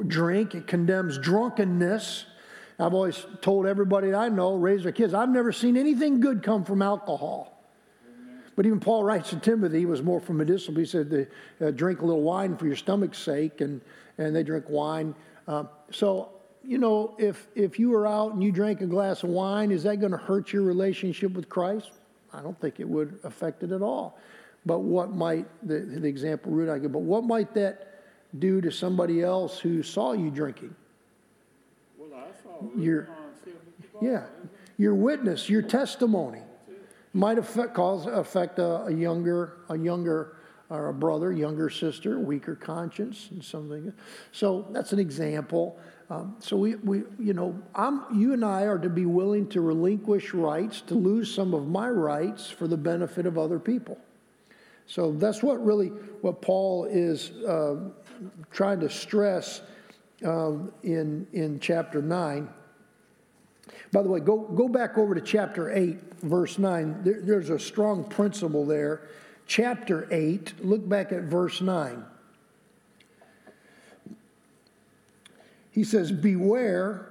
drink, 0.07 0.55
it 0.55 0.67
condemns 0.67 1.17
drunkenness. 1.17 2.25
I've 2.77 2.93
always 2.93 3.25
told 3.41 3.65
everybody 3.65 4.13
I 4.13 4.29
know, 4.29 4.55
raise 4.55 4.83
their 4.83 4.91
kids, 4.91 5.13
I've 5.13 5.29
never 5.29 5.51
seen 5.51 5.77
anything 5.77 6.19
good 6.19 6.43
come 6.43 6.63
from 6.63 6.81
alcohol. 6.81 7.58
But 8.59 8.65
even 8.65 8.81
Paul 8.81 9.05
writes 9.05 9.29
to 9.29 9.37
Timothy, 9.37 9.79
he 9.79 9.85
was 9.85 10.01
more 10.01 10.19
for 10.19 10.33
medicinal. 10.33 10.77
He 10.77 10.85
said, 10.85 11.29
uh, 11.61 11.71
drink 11.71 12.01
a 12.01 12.05
little 12.05 12.23
wine 12.23 12.57
for 12.57 12.67
your 12.67 12.75
stomach's 12.75 13.17
sake, 13.17 13.61
and, 13.61 13.79
and 14.17 14.35
they 14.35 14.43
drink 14.43 14.65
wine. 14.67 15.15
Uh, 15.47 15.63
so, 15.91 16.31
you 16.61 16.77
know, 16.77 17.15
if, 17.17 17.47
if 17.55 17.79
you 17.79 17.89
were 17.89 18.05
out 18.05 18.33
and 18.33 18.43
you 18.43 18.51
drank 18.51 18.81
a 18.81 18.85
glass 18.85 19.23
of 19.23 19.29
wine, 19.29 19.71
is 19.71 19.83
that 19.83 20.01
going 20.01 20.11
to 20.11 20.17
hurt 20.17 20.51
your 20.51 20.63
relationship 20.63 21.31
with 21.31 21.47
Christ? 21.47 21.91
I 22.33 22.41
don't 22.41 22.59
think 22.59 22.81
it 22.81 22.89
would 22.89 23.17
affect 23.23 23.63
it 23.63 23.71
at 23.71 23.81
all. 23.81 24.19
But 24.65 24.79
what 24.79 25.15
might, 25.15 25.47
the, 25.65 25.79
the 25.79 26.09
example 26.09 26.51
Ruth 26.51 26.69
I 26.69 26.79
give, 26.79 26.91
but 26.91 27.03
what 27.03 27.23
might 27.23 27.53
that 27.53 28.01
do 28.39 28.59
to 28.59 28.71
somebody 28.71 29.23
else 29.23 29.57
who 29.57 29.81
saw 29.81 30.11
you 30.11 30.29
drinking? 30.29 30.75
Well, 31.97 32.09
I 32.13 32.43
saw 32.43 32.59
Your- 32.77 33.03
Rick 33.03 33.09
on 33.09 33.15
seventy-five. 33.41 34.03
Yeah, 34.03 34.23
your 34.77 34.95
witness, 34.95 35.49
your 35.49 35.61
testimony 35.61 36.41
might 37.13 37.37
affect, 37.37 37.73
cause 37.73 38.05
affect 38.05 38.59
a, 38.59 38.85
a 38.85 38.93
younger, 38.93 39.57
a 39.69 39.77
younger, 39.77 40.35
or 40.69 40.89
a 40.89 40.93
brother, 40.93 41.31
younger 41.31 41.69
sister, 41.69 42.19
weaker 42.19 42.55
conscience, 42.55 43.29
and 43.31 43.43
something. 43.43 43.91
So 44.31 44.67
that's 44.71 44.93
an 44.93 44.99
example. 44.99 45.79
Um, 46.11 46.35
so 46.39 46.57
we, 46.57 46.75
we, 46.75 47.03
you 47.19 47.33
know, 47.33 47.59
I'm, 47.73 48.03
you 48.13 48.33
and 48.33 48.45
I 48.45 48.63
are 48.63 48.77
to 48.77 48.89
be 48.89 49.05
willing 49.05 49.47
to 49.49 49.61
relinquish 49.61 50.33
rights, 50.33 50.81
to 50.81 50.95
lose 50.95 51.33
some 51.33 51.53
of 51.53 51.67
my 51.67 51.89
rights 51.89 52.49
for 52.49 52.67
the 52.67 52.77
benefit 52.77 53.25
of 53.25 53.37
other 53.37 53.59
people. 53.59 53.97
So 54.85 55.11
that's 55.11 55.43
what 55.43 55.63
really 55.63 55.89
what 56.21 56.41
Paul 56.41 56.85
is 56.85 57.31
uh, 57.47 57.75
trying 58.51 58.79
to 58.79 58.89
stress 58.89 59.61
um, 60.25 60.71
in 60.83 61.27
in 61.33 61.59
chapter 61.59 62.01
nine. 62.01 62.49
By 63.91 64.03
the 64.03 64.09
way, 64.09 64.19
go, 64.19 64.37
go 64.37 64.67
back 64.67 64.97
over 64.97 65.15
to 65.15 65.21
chapter 65.21 65.71
8, 65.71 65.97
verse 66.21 66.59
9. 66.59 67.03
There, 67.03 67.21
there's 67.21 67.49
a 67.49 67.59
strong 67.59 68.03
principle 68.03 68.65
there. 68.65 69.01
Chapter 69.47 70.07
8, 70.11 70.63
look 70.63 70.87
back 70.87 71.11
at 71.11 71.23
verse 71.23 71.59
9. 71.59 72.05
He 75.71 75.83
says, 75.83 76.11
Beware, 76.11 77.09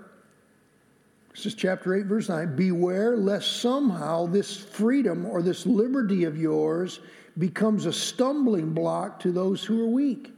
this 1.34 1.46
is 1.46 1.54
chapter 1.54 1.94
8, 1.94 2.06
verse 2.06 2.28
9, 2.28 2.54
beware 2.54 3.16
lest 3.16 3.60
somehow 3.60 4.26
this 4.26 4.56
freedom 4.56 5.26
or 5.26 5.42
this 5.42 5.66
liberty 5.66 6.24
of 6.24 6.36
yours 6.36 7.00
becomes 7.38 7.86
a 7.86 7.92
stumbling 7.92 8.72
block 8.72 9.20
to 9.20 9.32
those 9.32 9.64
who 9.64 9.82
are 9.82 9.88
weak. 9.88 10.32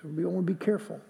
So 0.00 0.08
we 0.08 0.24
want 0.24 0.46
to 0.46 0.52
be 0.52 0.64
careful. 0.64 1.00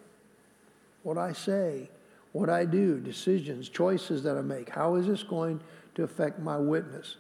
What 1.02 1.18
I 1.18 1.32
say, 1.32 1.88
what 2.35 2.50
I 2.50 2.64
do, 2.64 2.99
decisions, 2.99 3.69
choices 3.69 4.25
that 4.25 4.37
I 4.37 4.41
make, 4.41 4.69
how 4.69 4.97
is 4.97 5.07
this 5.07 5.23
going 5.23 5.61
to 5.95 6.03
affect 6.03 6.41
my 6.41 6.57
witness? 6.57 7.17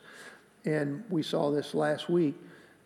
And 0.64 1.04
we 1.08 1.22
saw 1.22 1.52
this 1.52 1.72
last 1.72 2.10
week. 2.10 2.34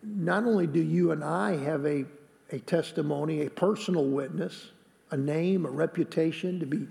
Not 0.03 0.43
only 0.43 0.67
do 0.67 0.79
you 0.79 1.11
and 1.11 1.23
I 1.23 1.57
have 1.57 1.87
a, 1.87 2.05
a 2.51 2.59
testimony, 2.59 3.47
a 3.47 3.49
personal 3.49 4.05
witness, 4.05 4.69
a 5.09 5.17
name, 5.17 5.65
a 5.65 5.71
reputation 5.71 6.59
to 6.59 6.67
be 6.67 6.87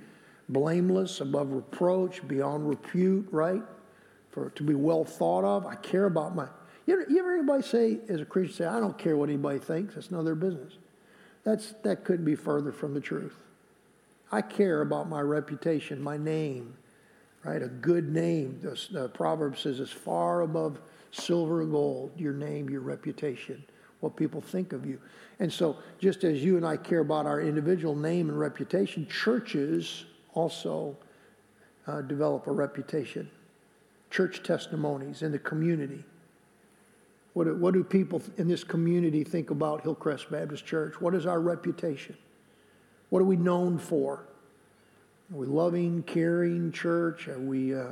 blameless, 0.48 1.20
above 1.20 1.52
reproach, 1.52 2.26
beyond 2.26 2.68
repute, 2.68 3.28
right? 3.30 3.62
For 4.30 4.50
to 4.50 4.62
be 4.64 4.74
well 4.74 5.04
thought 5.04 5.44
of. 5.44 5.66
I 5.66 5.76
care 5.76 6.06
about 6.06 6.34
my. 6.34 6.48
You 6.84 6.94
ever, 6.94 7.06
you 7.08 7.20
ever 7.20 7.36
anybody 7.36 7.62
say, 7.62 7.98
as 8.08 8.20
a 8.20 8.24
Christian, 8.24 8.56
say, 8.56 8.64
I 8.64 8.80
don't 8.80 8.98
care 8.98 9.16
what 9.16 9.28
anybody 9.28 9.60
thinks. 9.60 9.94
That's 9.94 10.10
none 10.10 10.18
of 10.18 10.26
their 10.26 10.34
business. 10.34 10.72
That's 11.44 11.74
that 11.84 12.02
couldn't 12.02 12.24
be 12.24 12.34
further 12.34 12.72
from 12.72 12.92
the 12.92 13.00
truth. 13.00 13.36
I 14.30 14.42
care 14.42 14.82
about 14.82 15.08
my 15.08 15.20
reputation, 15.20 16.02
my 16.02 16.16
name, 16.16 16.76
right? 17.44 17.62
A 17.62 17.68
good 17.68 18.12
name. 18.12 18.60
The, 18.62 18.80
the 18.90 19.08
proverb 19.08 19.56
says 19.56 19.80
is 19.80 19.90
far 19.90 20.42
above 20.42 20.78
silver 21.12 21.62
and 21.62 21.70
gold. 21.70 22.12
Your 22.16 22.34
name, 22.34 22.68
your 22.68 22.82
reputation, 22.82 23.64
what 24.00 24.16
people 24.16 24.40
think 24.40 24.72
of 24.72 24.84
you. 24.84 25.00
And 25.40 25.52
so, 25.52 25.76
just 25.98 26.24
as 26.24 26.44
you 26.44 26.56
and 26.56 26.66
I 26.66 26.76
care 26.76 27.00
about 27.00 27.26
our 27.26 27.40
individual 27.40 27.94
name 27.94 28.28
and 28.28 28.38
reputation, 28.38 29.06
churches 29.06 30.04
also 30.34 30.96
uh, 31.86 32.02
develop 32.02 32.46
a 32.46 32.52
reputation. 32.52 33.30
Church 34.10 34.42
testimonies 34.42 35.22
in 35.22 35.32
the 35.32 35.38
community. 35.38 36.04
What 37.34 37.44
do, 37.44 37.54
what 37.54 37.72
do 37.72 37.84
people 37.84 38.20
in 38.36 38.48
this 38.48 38.64
community 38.64 39.22
think 39.22 39.50
about 39.50 39.82
Hillcrest 39.82 40.30
Baptist 40.30 40.66
Church? 40.66 41.00
What 41.00 41.14
is 41.14 41.24
our 41.24 41.40
reputation? 41.40 42.16
What 43.10 43.20
are 43.20 43.26
we 43.26 43.36
known 43.36 43.78
for? 43.78 44.24
Are 45.32 45.36
we 45.36 45.46
loving, 45.46 46.02
caring 46.02 46.72
church? 46.72 47.28
Are 47.28 47.38
we 47.38 47.74
uh, 47.74 47.88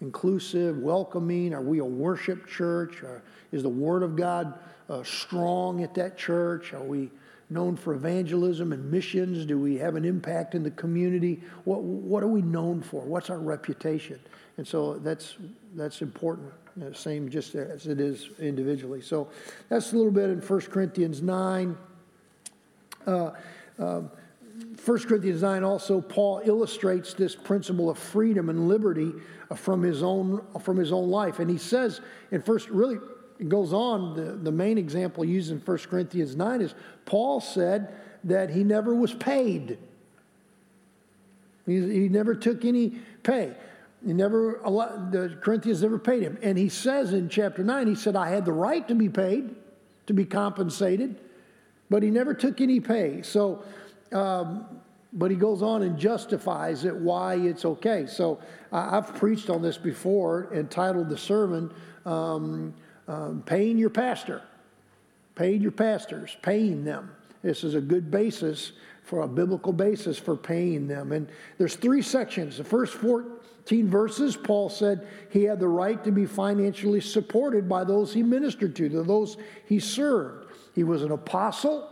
inclusive, 0.00 0.78
welcoming? 0.78 1.54
Are 1.54 1.62
we 1.62 1.78
a 1.78 1.84
worship 1.84 2.46
church? 2.46 3.02
Uh, 3.02 3.20
is 3.52 3.62
the 3.62 3.68
Word 3.68 4.02
of 4.02 4.16
God 4.16 4.58
uh, 4.88 5.02
strong 5.02 5.82
at 5.82 5.94
that 5.94 6.18
church? 6.18 6.72
Are 6.72 6.82
we 6.82 7.10
known 7.50 7.76
for 7.76 7.94
evangelism 7.94 8.72
and 8.72 8.90
missions? 8.90 9.46
Do 9.46 9.58
we 9.58 9.76
have 9.76 9.96
an 9.96 10.04
impact 10.04 10.54
in 10.54 10.62
the 10.62 10.70
community? 10.70 11.42
What, 11.64 11.82
what 11.82 12.22
are 12.22 12.28
we 12.28 12.42
known 12.42 12.82
for? 12.82 13.02
What's 13.02 13.30
our 13.30 13.38
reputation? 13.38 14.20
And 14.58 14.66
so 14.66 14.94
that's, 14.94 15.36
that's 15.74 16.02
important, 16.02 16.52
uh, 16.82 16.92
same 16.92 17.28
just 17.28 17.54
as 17.54 17.86
it 17.86 18.00
is 18.00 18.30
individually. 18.38 19.00
So 19.00 19.28
that's 19.68 19.92
a 19.92 19.96
little 19.96 20.10
bit 20.10 20.30
in 20.30 20.40
1 20.40 20.60
Corinthians 20.62 21.22
9. 21.22 21.76
Uh, 23.06 23.30
um, 23.78 24.10
1 24.84 24.98
Corinthians 25.00 25.42
9 25.42 25.64
also, 25.64 26.00
Paul 26.00 26.40
illustrates 26.44 27.12
this 27.14 27.36
principle 27.36 27.90
of 27.90 27.98
freedom 27.98 28.48
and 28.48 28.68
liberty 28.68 29.12
from 29.54 29.82
his 29.82 30.02
own, 30.02 30.42
from 30.60 30.76
his 30.76 30.92
own 30.92 31.10
life. 31.10 31.38
And 31.38 31.50
he 31.50 31.58
says 31.58 32.00
in 32.30 32.42
first, 32.42 32.68
really, 32.70 32.98
goes 33.46 33.72
on, 33.72 34.14
the, 34.14 34.32
the 34.32 34.50
main 34.50 34.78
example 34.78 35.24
used 35.24 35.50
in 35.50 35.58
1 35.58 35.78
Corinthians 35.78 36.34
9 36.34 36.60
is 36.60 36.74
Paul 37.04 37.40
said 37.40 37.94
that 38.24 38.50
he 38.50 38.64
never 38.64 38.94
was 38.94 39.14
paid. 39.14 39.78
He, 41.66 41.74
he 41.74 42.08
never 42.08 42.34
took 42.34 42.64
any 42.64 42.98
pay. 43.22 43.54
He 44.04 44.12
never, 44.12 44.60
the 45.10 45.38
Corinthians 45.40 45.82
never 45.82 45.98
paid 45.98 46.22
him. 46.22 46.38
And 46.42 46.56
he 46.56 46.68
says 46.68 47.12
in 47.12 47.28
chapter 47.28 47.62
9, 47.62 47.86
he 47.86 47.94
said, 47.94 48.16
I 48.16 48.30
had 48.30 48.44
the 48.44 48.52
right 48.52 48.86
to 48.88 48.94
be 48.94 49.08
paid, 49.08 49.54
to 50.06 50.14
be 50.14 50.24
compensated, 50.24 51.20
but 51.90 52.02
he 52.02 52.10
never 52.10 52.34
took 52.34 52.60
any 52.60 52.80
pay. 52.80 53.22
So, 53.22 53.62
um, 54.12 54.66
but 55.12 55.30
he 55.30 55.36
goes 55.36 55.62
on 55.62 55.82
and 55.82 55.98
justifies 55.98 56.84
it 56.84 56.94
why 56.94 57.34
it's 57.34 57.64
okay. 57.64 58.06
So 58.06 58.40
uh, 58.72 58.90
I've 58.92 59.14
preached 59.14 59.48
on 59.48 59.62
this 59.62 59.78
before, 59.78 60.52
entitled 60.52 61.08
the 61.08 61.18
sermon, 61.18 61.72
um, 62.04 62.74
um, 63.06 63.42
Paying 63.46 63.78
Your 63.78 63.90
Pastor. 63.90 64.42
Paying 65.38 65.62
your 65.62 65.70
pastors, 65.70 66.36
paying 66.42 66.84
them. 66.84 67.12
This 67.42 67.62
is 67.62 67.76
a 67.76 67.80
good 67.80 68.10
basis 68.10 68.72
for 69.04 69.20
a 69.20 69.28
biblical 69.28 69.72
basis 69.72 70.18
for 70.18 70.36
paying 70.36 70.88
them. 70.88 71.12
And 71.12 71.28
there's 71.58 71.76
three 71.76 72.02
sections. 72.02 72.58
The 72.58 72.64
first 72.64 72.94
14 72.94 73.88
verses, 73.88 74.36
Paul 74.36 74.68
said 74.68 75.06
he 75.30 75.44
had 75.44 75.60
the 75.60 75.68
right 75.68 76.02
to 76.02 76.10
be 76.10 76.26
financially 76.26 77.00
supported 77.00 77.68
by 77.68 77.84
those 77.84 78.12
he 78.12 78.24
ministered 78.24 78.74
to, 78.76 78.88
to 78.88 79.04
those 79.04 79.36
he 79.66 79.78
served. 79.78 80.52
He 80.74 80.82
was 80.82 81.04
an 81.04 81.12
apostle. 81.12 81.88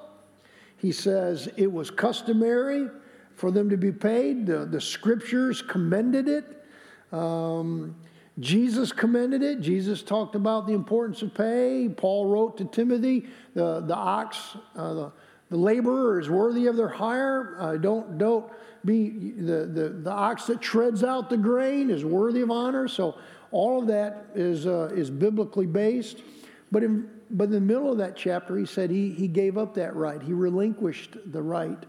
He 0.77 0.93
says 0.93 1.49
it 1.57 1.71
was 1.71 1.91
customary 1.91 2.89
for 3.35 3.51
them 3.51 3.69
to 3.71 3.77
be 3.77 3.93
paid. 3.93 4.47
The, 4.47 4.65
the 4.65 4.81
scriptures 4.81 5.63
commended 5.63 6.29
it. 6.29 6.65
Um, 7.13 7.97
Jesus 8.39 8.93
commended 8.93 9.43
it. 9.43 9.61
Jesus 9.61 10.03
talked 10.03 10.35
about 10.35 10.67
the 10.67 10.75
importance 10.75 11.23
of 11.23 11.33
pay. 11.33 11.89
Paul 11.89 12.27
wrote 12.27 12.59
to 12.59 12.65
Timothy, 12.67 13.27
the, 13.55 13.81
the 13.81 13.95
ox, 13.95 14.57
uh, 14.75 14.95
the, 14.95 15.13
the 15.49 15.57
laborer 15.57 16.21
is 16.21 16.29
worthy 16.29 16.67
of 16.67 16.77
their 16.77 16.89
hire. 16.89 17.57
Uh, 17.59 17.77
don't, 17.77 18.19
don't 18.19 18.51
be, 18.85 19.33
the, 19.39 19.67
the, 19.67 19.89
the 20.03 20.11
ox 20.11 20.47
that 20.47 20.61
treads 20.61 21.03
out 21.03 21.31
the 21.31 21.37
grain 21.37 21.89
is 21.91 22.05
worthy 22.05 22.43
of 22.43 22.51
honor. 22.51 22.89
So 22.89 23.17
all 23.51 23.81
of 23.81 23.87
that 23.87 24.27
is, 24.35 24.67
uh, 24.67 24.91
is 24.95 25.11
biblically 25.11 25.67
based. 25.67 26.23
But 26.71 26.83
in, 26.83 27.09
but 27.31 27.45
in 27.45 27.51
the 27.51 27.61
middle 27.61 27.91
of 27.91 27.99
that 27.99 28.17
chapter, 28.17 28.57
he 28.57 28.67
said 28.67 28.91
he, 28.91 29.11
he 29.11 29.29
gave 29.29 29.59
up 29.59 29.75
that 29.75 29.95
right. 29.97 30.23
He 30.23 30.33
relinquished 30.33 31.17
the 31.27 31.43
right. 31.43 31.83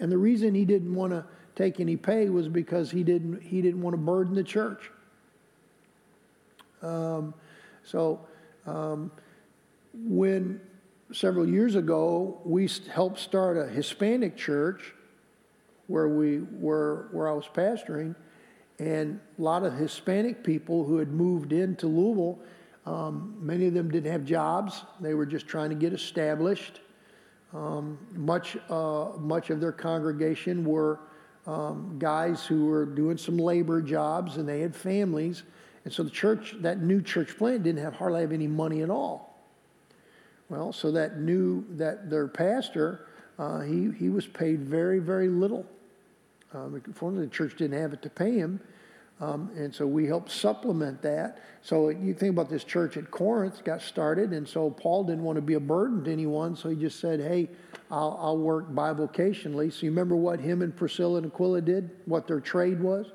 And 0.00 0.10
the 0.10 0.18
reason 0.18 0.54
he 0.54 0.64
didn't 0.64 0.94
want 0.94 1.12
to 1.12 1.24
take 1.54 1.80
any 1.80 1.96
pay 1.96 2.28
was 2.28 2.48
because 2.48 2.90
he 2.90 3.04
didn't, 3.04 3.42
he 3.42 3.62
didn't 3.62 3.80
want 3.80 3.94
to 3.94 3.98
burden 3.98 4.34
the 4.34 4.42
church. 4.42 4.90
Um, 6.82 7.34
so 7.84 8.20
um, 8.66 9.10
when 9.94 10.60
several 11.12 11.48
years 11.48 11.76
ago 11.76 12.40
we 12.44 12.68
helped 12.92 13.18
start 13.20 13.56
a 13.56 13.66
Hispanic 13.66 14.36
church 14.36 14.94
where 15.86 16.08
we 16.08 16.40
were 16.40 17.08
where 17.12 17.28
I 17.28 17.32
was 17.32 17.46
pastoring, 17.46 18.14
and 18.78 19.20
a 19.38 19.42
lot 19.42 19.64
of 19.64 19.74
Hispanic 19.74 20.42
people 20.42 20.84
who 20.84 20.96
had 20.96 21.08
moved 21.08 21.52
into 21.52 21.86
Louisville 21.86 22.38
Um, 22.86 23.34
many 23.40 23.66
of 23.66 23.74
them 23.74 23.90
didn't 23.90 24.12
have 24.12 24.24
jobs, 24.24 24.82
they 25.00 25.14
were 25.14 25.26
just 25.26 25.46
trying 25.46 25.70
to 25.70 25.76
get 25.76 25.92
established. 25.92 26.80
Um, 27.54 27.98
much, 28.14 28.56
uh, 28.68 29.12
much 29.18 29.50
of 29.50 29.60
their 29.60 29.72
congregation 29.72 30.64
were 30.64 30.98
um, 31.46 31.96
guys 31.98 32.44
who 32.44 32.66
were 32.66 32.84
doing 32.84 33.16
some 33.16 33.38
labor 33.38 33.80
jobs 33.80 34.38
and 34.38 34.48
they 34.48 34.60
had 34.60 34.74
families. 34.74 35.44
And 35.84 35.92
so 35.92 36.02
the 36.02 36.10
church, 36.10 36.56
that 36.60 36.80
new 36.82 37.00
church 37.00 37.36
plant, 37.36 37.62
didn't 37.62 37.82
have 37.82 37.94
hardly 37.94 38.22
have 38.22 38.32
any 38.32 38.48
money 38.48 38.82
at 38.82 38.90
all. 38.90 39.38
Well, 40.48 40.72
so 40.72 40.90
that 40.92 41.20
new, 41.20 41.64
that 41.76 42.10
their 42.10 42.28
pastor, 42.28 43.06
uh, 43.38 43.60
he, 43.60 43.90
he 43.98 44.08
was 44.08 44.26
paid 44.26 44.60
very, 44.60 44.98
very 44.98 45.28
little. 45.28 45.66
Um, 46.52 46.80
fortunately, 46.94 47.26
the 47.26 47.32
church 47.32 47.56
didn't 47.56 47.80
have 47.80 47.92
it 47.92 48.02
to 48.02 48.10
pay 48.10 48.32
him. 48.32 48.60
Um, 49.20 49.50
and 49.56 49.72
so 49.72 49.86
we 49.86 50.06
helped 50.06 50.30
supplement 50.30 51.00
that. 51.02 51.38
So 51.62 51.88
you 51.88 52.14
think 52.14 52.32
about 52.32 52.50
this 52.50 52.64
church 52.64 52.96
at 52.96 53.10
Corinth 53.10 53.62
got 53.64 53.80
started, 53.80 54.32
and 54.32 54.46
so 54.46 54.70
Paul 54.70 55.04
didn't 55.04 55.22
want 55.22 55.36
to 55.36 55.42
be 55.42 55.54
a 55.54 55.60
burden 55.60 56.04
to 56.04 56.12
anyone, 56.12 56.56
so 56.56 56.68
he 56.68 56.76
just 56.76 56.98
said, 56.98 57.20
"Hey, 57.20 57.48
I'll, 57.90 58.18
I'll 58.20 58.38
work 58.38 58.70
bivocationally." 58.70 59.72
So 59.72 59.86
you 59.86 59.90
remember 59.90 60.16
what 60.16 60.40
him 60.40 60.62
and 60.62 60.76
Priscilla 60.76 61.18
and 61.18 61.26
Aquila 61.26 61.60
did? 61.60 61.90
What 62.06 62.26
their 62.26 62.40
trade 62.40 62.80
was? 62.80 63.06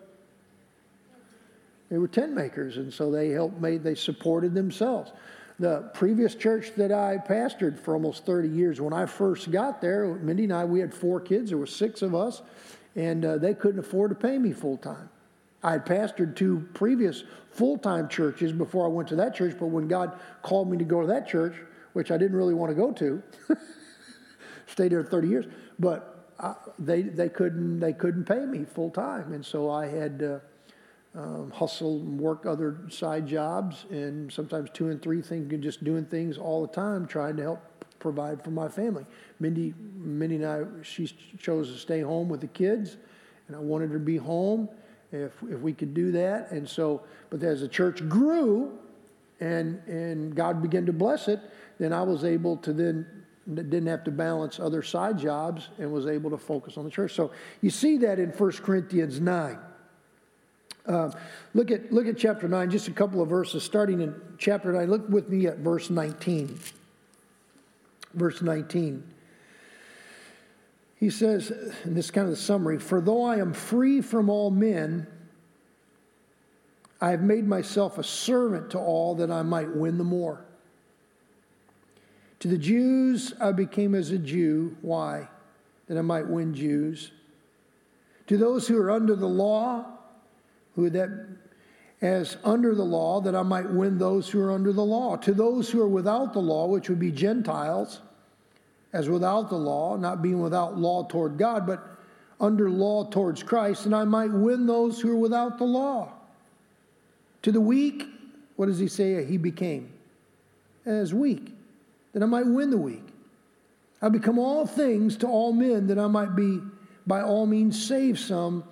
They 1.89 1.97
were 1.97 2.07
tent 2.07 2.33
makers, 2.33 2.77
and 2.77 2.93
so 2.93 3.11
they 3.11 3.29
helped 3.29 3.59
made 3.59 3.83
they 3.83 3.95
supported 3.95 4.53
themselves. 4.53 5.11
The 5.59 5.91
previous 5.93 6.33
church 6.35 6.73
that 6.77 6.93
I 6.93 7.17
pastored 7.17 7.77
for 7.77 7.93
almost 7.93 8.25
30 8.25 8.47
years, 8.47 8.79
when 8.79 8.93
I 8.93 9.05
first 9.05 9.51
got 9.51 9.81
there, 9.81 10.05
Mindy 10.15 10.45
and 10.45 10.53
I, 10.53 10.63
we 10.63 10.79
had 10.79 10.93
four 10.93 11.19
kids. 11.19 11.49
There 11.49 11.57
were 11.57 11.67
six 11.67 12.01
of 12.01 12.15
us, 12.15 12.41
and 12.95 13.25
uh, 13.25 13.37
they 13.37 13.53
couldn't 13.53 13.79
afford 13.79 14.11
to 14.11 14.15
pay 14.15 14.37
me 14.37 14.53
full 14.53 14.77
time. 14.77 15.09
I 15.61 15.73
had 15.73 15.85
pastored 15.85 16.35
two 16.35 16.67
previous 16.73 17.23
full 17.51 17.77
time 17.77 18.07
churches 18.07 18.53
before 18.53 18.85
I 18.85 18.89
went 18.89 19.09
to 19.09 19.15
that 19.17 19.35
church, 19.35 19.55
but 19.59 19.67
when 19.67 19.87
God 19.87 20.19
called 20.41 20.69
me 20.69 20.77
to 20.77 20.85
go 20.85 21.01
to 21.01 21.07
that 21.07 21.27
church, 21.27 21.55
which 21.93 22.11
I 22.11 22.17
didn't 22.17 22.37
really 22.37 22.53
want 22.53 22.69
to 22.69 22.75
go 22.75 22.91
to, 22.93 23.21
stayed 24.67 24.91
there 24.91 25.03
30 25.03 25.27
years, 25.27 25.45
but 25.77 26.33
I, 26.39 26.55
they, 26.77 27.01
they, 27.01 27.27
couldn't, 27.27 27.79
they 27.79 27.93
couldn't 27.93 28.25
pay 28.25 28.45
me 28.45 28.63
full 28.63 28.89
time. 28.89 29.33
And 29.33 29.45
so 29.45 29.69
I 29.69 29.87
had 29.87 30.23
uh, 30.23 31.19
um, 31.19 31.51
hustle 31.51 31.99
and 31.99 32.19
work 32.19 32.45
other 32.45 32.77
side 32.89 33.27
jobs 33.27 33.85
and 33.89 34.31
sometimes 34.31 34.69
two 34.73 34.89
and 34.89 35.01
three 35.01 35.21
things, 35.21 35.51
and 35.51 35.61
just 35.61 35.83
doing 35.83 36.05
things 36.05 36.37
all 36.37 36.61
the 36.61 36.73
time, 36.73 37.05
trying 37.05 37.35
to 37.37 37.43
help 37.43 37.61
provide 37.99 38.41
for 38.41 38.51
my 38.51 38.69
family. 38.69 39.05
Mindy, 39.41 39.73
Mindy 39.77 40.37
and 40.37 40.45
I, 40.45 40.63
she 40.83 41.07
chose 41.37 41.69
to 41.73 41.77
stay 41.77 41.99
home 41.99 42.29
with 42.29 42.39
the 42.39 42.47
kids, 42.47 42.95
and 43.47 43.57
I 43.57 43.59
wanted 43.59 43.89
her 43.89 43.99
to 43.99 44.05
be 44.05 44.15
home 44.15 44.69
if, 45.11 45.31
if 45.49 45.59
we 45.59 45.73
could 45.73 45.93
do 45.93 46.11
that. 46.11 46.51
And 46.51 46.67
so, 46.67 47.01
but 47.29 47.41
as 47.43 47.61
the 47.61 47.67
church 47.67 48.07
grew 48.07 48.77
and, 49.39 49.81
and 49.87 50.35
God 50.35 50.61
began 50.61 50.85
to 50.85 50.93
bless 50.93 51.27
it, 51.27 51.39
then 51.79 51.93
I 51.93 52.01
was 52.03 52.23
able 52.23 52.57
to 52.57 52.73
then, 52.73 53.05
didn't 53.47 53.87
have 53.87 54.03
to 54.03 54.11
balance 54.11 54.59
other 54.59 54.83
side 54.83 55.17
jobs 55.17 55.69
and 55.77 55.91
was 55.91 56.05
able 56.05 56.29
to 56.29 56.37
focus 56.37 56.77
on 56.77 56.83
the 56.83 56.91
church. 56.91 57.13
So 57.13 57.31
you 57.61 57.69
see 57.69 57.97
that 57.97 58.19
in 58.19 58.29
1 58.29 58.51
Corinthians 58.57 59.19
9. 59.19 59.57
Uh, 60.85 61.11
look 61.53 61.69
at 61.69 61.91
look 61.91 62.07
at 62.07 62.17
chapter 62.17 62.47
9 62.47 62.71
just 62.71 62.87
a 62.87 62.91
couple 62.91 63.21
of 63.21 63.29
verses 63.29 63.61
starting 63.61 64.01
in 64.01 64.15
chapter 64.39 64.73
9 64.73 64.89
look 64.89 65.07
with 65.07 65.29
me 65.29 65.45
at 65.45 65.57
verse 65.57 65.91
19 65.91 66.57
verse 68.15 68.41
19 68.41 69.03
he 70.99 71.09
says, 71.09 71.49
and 71.83 71.95
this 71.95 72.05
is 72.05 72.11
kind 72.11 72.25
of 72.25 72.31
the 72.31 72.37
summary 72.37 72.77
For 72.77 72.99
though 72.99 73.23
I 73.23 73.37
am 73.37 73.53
free 73.53 74.01
from 74.01 74.29
all 74.29 74.51
men, 74.51 75.07
I 76.99 77.11
have 77.11 77.21
made 77.21 77.47
myself 77.47 77.97
a 77.97 78.03
servant 78.03 78.71
to 78.71 78.79
all 78.79 79.15
that 79.15 79.31
I 79.31 79.41
might 79.41 79.73
win 79.73 79.97
the 79.97 80.03
more. 80.03 80.43
To 82.41 82.49
the 82.49 82.57
Jews, 82.57 83.33
I 83.39 83.53
became 83.53 83.95
as 83.95 84.11
a 84.11 84.17
Jew. 84.17 84.75
Why? 84.81 85.29
That 85.87 85.97
I 85.97 86.01
might 86.01 86.27
win 86.27 86.53
Jews. 86.53 87.11
To 88.27 88.37
those 88.37 88.67
who 88.67 88.77
are 88.77 88.91
under 88.91 89.15
the 89.15 89.27
law, 89.27 89.85
who 90.75 90.89
that 90.89 91.09
as 92.01 92.37
under 92.43 92.75
the 92.75 92.83
law, 92.83 93.21
that 93.21 93.35
I 93.35 93.43
might 93.43 93.69
win 93.69 93.97
those 93.97 94.29
who 94.29 94.41
are 94.41 94.51
under 94.51 94.71
the 94.71 94.85
law. 94.85 95.15
To 95.17 95.33
those 95.33 95.69
who 95.69 95.81
are 95.81 95.87
without 95.87 96.33
the 96.33 96.39
law, 96.39 96.67
which 96.67 96.89
would 96.89 96.99
be 96.99 97.11
Gentiles, 97.11 98.01
as 98.93 99.09
without 99.09 99.49
the 99.49 99.57
law, 99.57 99.95
not 99.95 100.21
being 100.21 100.41
without 100.41 100.77
law 100.77 101.03
toward 101.03 101.37
God, 101.37 101.67
but 101.67 101.85
under 102.39 102.69
law 102.69 103.03
towards 103.05 103.43
Christ, 103.43 103.85
and 103.85 103.95
I 103.95 104.05
might 104.05 104.31
win 104.31 104.65
those 104.65 104.99
who 104.99 105.11
are 105.11 105.17
without 105.17 105.57
the 105.57 105.65
law. 105.65 106.11
To 107.43 107.51
the 107.51 107.61
weak, 107.61 108.05
what 108.55 108.67
does 108.67 108.79
he 108.79 108.87
say 108.87 109.23
he 109.25 109.37
became? 109.37 109.91
As 110.85 111.13
weak, 111.13 111.53
that 112.13 112.23
I 112.23 112.25
might 112.25 112.45
win 112.45 112.69
the 112.69 112.77
weak. 112.77 113.03
I 114.01 114.09
become 114.09 114.39
all 114.39 114.65
things 114.65 115.17
to 115.17 115.27
all 115.27 115.51
men, 115.51 115.87
that 115.87 115.99
I 115.99 116.07
might 116.07 116.35
be 116.35 116.59
by 117.05 117.21
all 117.21 117.45
means 117.45 117.81
save 117.85 118.17
some. 118.17 118.63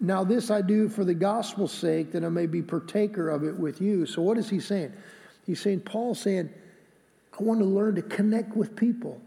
Now, 0.00 0.24
this 0.24 0.50
I 0.50 0.60
do 0.60 0.88
for 0.88 1.04
the 1.04 1.14
gospel's 1.14 1.72
sake, 1.72 2.12
that 2.12 2.24
I 2.24 2.28
may 2.28 2.46
be 2.46 2.60
partaker 2.60 3.30
of 3.30 3.44
it 3.44 3.56
with 3.56 3.80
you. 3.80 4.06
So, 4.06 4.20
what 4.22 4.36
is 4.36 4.50
he 4.50 4.60
saying? 4.60 4.92
He's 5.46 5.60
saying, 5.60 5.80
Paul's 5.80 6.20
saying, 6.20 6.52
I 7.38 7.42
want 7.42 7.60
to 7.60 7.66
learn 7.66 7.94
to 7.94 8.02
connect 8.02 8.56
with 8.56 8.74
people. 8.74 9.20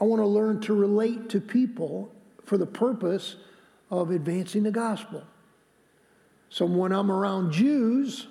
I 0.00 0.04
want 0.04 0.20
to 0.20 0.26
learn 0.26 0.60
to 0.62 0.74
relate 0.74 1.28
to 1.30 1.40
people 1.40 2.12
for 2.44 2.58
the 2.58 2.66
purpose 2.66 3.36
of 3.90 4.10
advancing 4.10 4.64
the 4.64 4.70
gospel. 4.70 5.24
So 6.48 6.66
when 6.66 6.92
I'm 6.92 7.10
around 7.10 7.52
Jews 7.52 8.26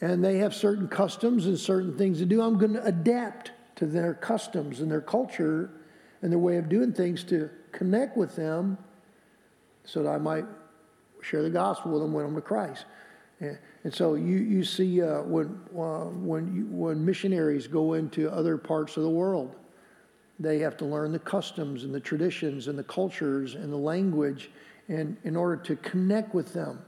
and 0.00 0.24
they 0.24 0.38
have 0.38 0.54
certain 0.54 0.88
customs 0.88 1.46
and 1.46 1.58
certain 1.58 1.96
things 1.96 2.18
to 2.18 2.26
do, 2.26 2.42
I'm 2.42 2.58
going 2.58 2.74
to 2.74 2.84
adapt 2.84 3.52
to 3.76 3.86
their 3.86 4.14
customs 4.14 4.80
and 4.80 4.90
their 4.90 5.00
culture 5.00 5.70
and 6.22 6.32
their 6.32 6.38
way 6.38 6.56
of 6.56 6.68
doing 6.68 6.92
things 6.92 7.24
to 7.24 7.50
connect 7.72 8.16
with 8.16 8.34
them 8.36 8.78
so 9.84 10.02
that 10.02 10.08
I 10.08 10.18
might 10.18 10.44
share 11.22 11.42
the 11.42 11.50
gospel 11.50 11.92
with 11.92 12.02
them, 12.02 12.12
win 12.12 12.26
them 12.26 12.34
to 12.34 12.40
Christ. 12.40 12.84
And 13.40 13.94
so 13.94 14.14
you, 14.14 14.36
you 14.36 14.64
see 14.64 15.00
uh, 15.00 15.22
when, 15.22 15.60
uh, 15.76 16.06
when, 16.06 16.54
you, 16.54 16.66
when 16.70 17.04
missionaries 17.04 17.68
go 17.68 17.94
into 17.94 18.30
other 18.30 18.58
parts 18.58 18.96
of 18.96 19.04
the 19.04 19.10
world, 19.10 19.54
they 20.38 20.58
have 20.60 20.76
to 20.78 20.84
learn 20.84 21.12
the 21.12 21.18
customs 21.18 21.84
and 21.84 21.94
the 21.94 22.00
traditions 22.00 22.68
and 22.68 22.78
the 22.78 22.84
cultures 22.84 23.54
and 23.54 23.72
the 23.72 23.76
language 23.76 24.50
and 24.88 25.16
in 25.24 25.36
order 25.36 25.56
to 25.56 25.76
connect 25.76 26.34
with 26.34 26.52
them, 26.52 26.80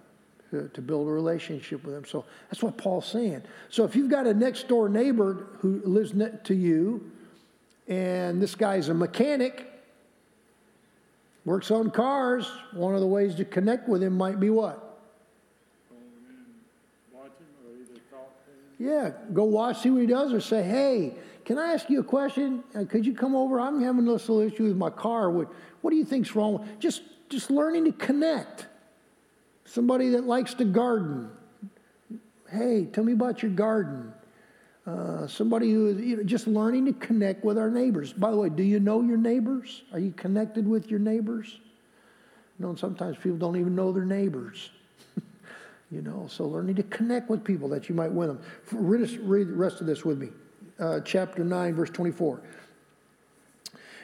to, 0.50 0.68
to 0.72 0.80
build 0.80 1.06
a 1.06 1.10
relationship 1.10 1.84
with 1.84 1.94
them. 1.94 2.04
So 2.04 2.24
that's 2.48 2.62
what 2.62 2.78
Paul's 2.78 3.06
saying. 3.06 3.42
So 3.68 3.84
if 3.84 3.94
you've 3.94 4.10
got 4.10 4.26
a 4.26 4.34
next 4.34 4.68
door 4.68 4.88
neighbor 4.88 5.46
who 5.58 5.82
lives 5.84 6.12
to 6.44 6.54
you, 6.54 7.10
and 7.88 8.40
this 8.40 8.54
guy's 8.54 8.88
a 8.88 8.94
mechanic, 8.94 9.66
works 11.44 11.70
on 11.70 11.90
cars, 11.90 12.50
one 12.72 12.94
of 12.94 13.00
the 13.00 13.06
ways 13.06 13.34
to 13.36 13.44
connect 13.44 13.88
with 13.88 14.02
him 14.02 14.16
might 14.16 14.40
be 14.40 14.50
what? 14.50 14.89
Yeah, 18.80 19.10
go 19.34 19.44
watch, 19.44 19.82
see 19.82 19.90
what 19.90 20.00
he 20.00 20.06
does, 20.06 20.32
or 20.32 20.40
say, 20.40 20.62
hey, 20.62 21.14
can 21.44 21.58
I 21.58 21.74
ask 21.74 21.90
you 21.90 22.00
a 22.00 22.04
question? 22.04 22.64
Uh, 22.74 22.86
could 22.86 23.04
you 23.04 23.12
come 23.12 23.36
over? 23.36 23.60
I'm 23.60 23.82
having 23.82 24.08
a 24.08 24.12
little 24.12 24.40
issue 24.40 24.64
with 24.64 24.76
my 24.76 24.88
car. 24.88 25.30
What, 25.30 25.52
what 25.82 25.90
do 25.90 25.98
you 25.98 26.04
think's 26.06 26.34
wrong? 26.34 26.66
Just, 26.78 27.02
just 27.28 27.50
learning 27.50 27.84
to 27.84 27.92
connect. 27.92 28.66
Somebody 29.66 30.08
that 30.10 30.24
likes 30.24 30.54
to 30.54 30.64
garden. 30.64 31.30
Hey, 32.50 32.86
tell 32.86 33.04
me 33.04 33.12
about 33.12 33.42
your 33.42 33.50
garden. 33.50 34.14
Uh, 34.86 35.26
somebody 35.26 35.70
who 35.70 35.88
is 35.88 36.00
you 36.00 36.16
know, 36.16 36.22
just 36.22 36.46
learning 36.46 36.86
to 36.86 36.94
connect 36.94 37.44
with 37.44 37.58
our 37.58 37.70
neighbors. 37.70 38.14
By 38.14 38.30
the 38.30 38.38
way, 38.38 38.48
do 38.48 38.62
you 38.62 38.80
know 38.80 39.02
your 39.02 39.18
neighbors? 39.18 39.82
Are 39.92 39.98
you 39.98 40.12
connected 40.12 40.66
with 40.66 40.90
your 40.90 41.00
neighbors? 41.00 41.60
You 42.58 42.66
know, 42.66 42.74
sometimes 42.76 43.18
people 43.18 43.36
don't 43.36 43.56
even 43.56 43.74
know 43.74 43.92
their 43.92 44.06
neighbors. 44.06 44.70
You 45.90 46.02
know, 46.02 46.26
so 46.28 46.44
learning 46.44 46.76
to 46.76 46.82
connect 46.84 47.28
with 47.28 47.42
people 47.42 47.68
that 47.68 47.88
you 47.88 47.94
might 47.94 48.12
win 48.12 48.28
them. 48.28 48.40
Read, 48.72 49.18
read 49.22 49.48
the 49.48 49.54
rest 49.54 49.80
of 49.80 49.86
this 49.86 50.04
with 50.04 50.18
me 50.18 50.28
uh, 50.78 51.00
chapter 51.00 51.44
9, 51.44 51.74
verse 51.74 51.90
24. 51.90 52.40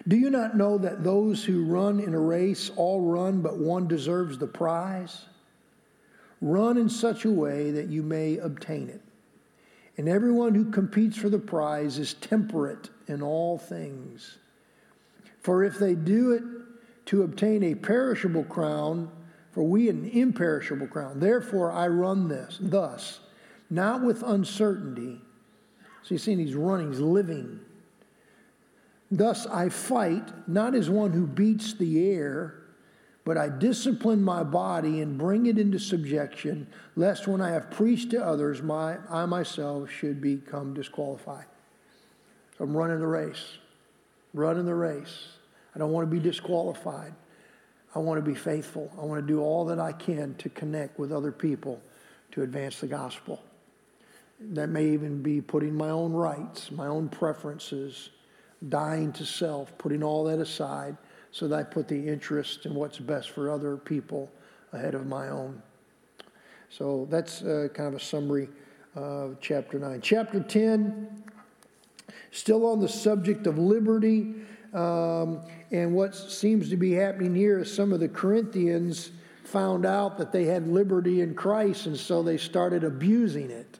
Do 0.08 0.16
you 0.16 0.30
not 0.30 0.56
know 0.56 0.78
that 0.78 1.02
those 1.02 1.44
who 1.44 1.64
run 1.64 1.98
in 1.98 2.14
a 2.14 2.20
race 2.20 2.70
all 2.76 3.00
run, 3.00 3.40
but 3.42 3.58
one 3.58 3.88
deserves 3.88 4.38
the 4.38 4.46
prize? 4.46 5.24
Run 6.40 6.76
in 6.76 6.88
such 6.88 7.24
a 7.24 7.30
way 7.30 7.70
that 7.72 7.88
you 7.88 8.02
may 8.02 8.36
obtain 8.38 8.88
it. 8.88 9.00
And 9.96 10.08
everyone 10.08 10.54
who 10.54 10.70
competes 10.70 11.16
for 11.16 11.30
the 11.30 11.38
prize 11.38 11.98
is 11.98 12.14
temperate 12.14 12.90
in 13.08 13.22
all 13.22 13.58
things. 13.58 14.38
For 15.40 15.64
if 15.64 15.78
they 15.78 15.94
do 15.94 16.32
it 16.32 16.42
to 17.06 17.22
obtain 17.22 17.62
a 17.64 17.74
perishable 17.74 18.44
crown, 18.44 19.10
for 19.56 19.64
we 19.64 19.88
an 19.88 20.04
imperishable 20.04 20.86
crown. 20.86 21.18
Therefore 21.18 21.72
I 21.72 21.88
run 21.88 22.28
this, 22.28 22.58
thus, 22.60 23.18
not 23.68 24.04
with 24.04 24.22
uncertainty 24.22 25.22
so 26.06 26.14
you 26.14 26.18
see, 26.20 26.36
he's 26.36 26.54
running, 26.54 26.92
he's 26.92 27.00
living. 27.00 27.58
Thus 29.10 29.44
I 29.48 29.70
fight, 29.70 30.48
not 30.48 30.76
as 30.76 30.88
one 30.88 31.10
who 31.10 31.26
beats 31.26 31.74
the 31.74 32.08
air, 32.12 32.62
but 33.24 33.36
I 33.36 33.48
discipline 33.48 34.22
my 34.22 34.44
body 34.44 35.00
and 35.00 35.18
bring 35.18 35.46
it 35.46 35.58
into 35.58 35.80
subjection, 35.80 36.68
lest 36.94 37.26
when 37.26 37.40
I 37.40 37.50
have 37.50 37.72
preached 37.72 38.12
to 38.12 38.24
others, 38.24 38.62
my, 38.62 38.98
I 39.10 39.26
myself 39.26 39.90
should 39.90 40.20
become 40.20 40.74
disqualified. 40.74 41.46
So 42.56 42.62
I'm 42.62 42.76
running 42.76 43.00
the 43.00 43.06
race, 43.08 43.58
running 44.32 44.64
the 44.64 44.76
race. 44.76 45.26
I 45.74 45.80
don't 45.80 45.90
want 45.90 46.08
to 46.08 46.14
be 46.14 46.22
disqualified. 46.22 47.14
I 47.96 47.98
want 47.98 48.22
to 48.22 48.30
be 48.30 48.36
faithful. 48.36 48.92
I 49.00 49.06
want 49.06 49.26
to 49.26 49.26
do 49.26 49.40
all 49.40 49.64
that 49.64 49.80
I 49.80 49.90
can 49.90 50.34
to 50.34 50.50
connect 50.50 50.98
with 50.98 51.10
other 51.10 51.32
people 51.32 51.80
to 52.32 52.42
advance 52.42 52.78
the 52.78 52.86
gospel. 52.86 53.42
That 54.38 54.66
may 54.66 54.90
even 54.90 55.22
be 55.22 55.40
putting 55.40 55.74
my 55.74 55.88
own 55.88 56.12
rights, 56.12 56.70
my 56.70 56.88
own 56.88 57.08
preferences, 57.08 58.10
dying 58.68 59.14
to 59.14 59.24
self, 59.24 59.78
putting 59.78 60.02
all 60.02 60.24
that 60.24 60.40
aside 60.40 60.98
so 61.30 61.48
that 61.48 61.58
I 61.58 61.62
put 61.62 61.88
the 61.88 62.06
interest 62.06 62.66
in 62.66 62.74
what's 62.74 62.98
best 62.98 63.30
for 63.30 63.50
other 63.50 63.78
people 63.78 64.30
ahead 64.74 64.94
of 64.94 65.06
my 65.06 65.30
own. 65.30 65.62
So 66.68 67.06
that's 67.10 67.40
uh, 67.40 67.68
kind 67.72 67.88
of 67.88 67.94
a 67.94 68.04
summary 68.04 68.50
of 68.94 69.38
chapter 69.40 69.78
9. 69.78 70.02
Chapter 70.02 70.40
10, 70.40 71.24
still 72.30 72.66
on 72.66 72.78
the 72.78 72.90
subject 72.90 73.46
of 73.46 73.56
liberty. 73.56 74.34
Um, 74.76 75.40
and 75.72 75.94
what 75.94 76.14
seems 76.14 76.68
to 76.68 76.76
be 76.76 76.92
happening 76.92 77.34
here 77.34 77.60
is 77.60 77.74
some 77.74 77.94
of 77.94 78.00
the 78.00 78.08
Corinthians 78.08 79.10
found 79.42 79.86
out 79.86 80.18
that 80.18 80.32
they 80.32 80.44
had 80.44 80.68
liberty 80.68 81.22
in 81.22 81.34
Christ, 81.34 81.86
and 81.86 81.96
so 81.96 82.22
they 82.22 82.36
started 82.36 82.84
abusing 82.84 83.50
it. 83.50 83.78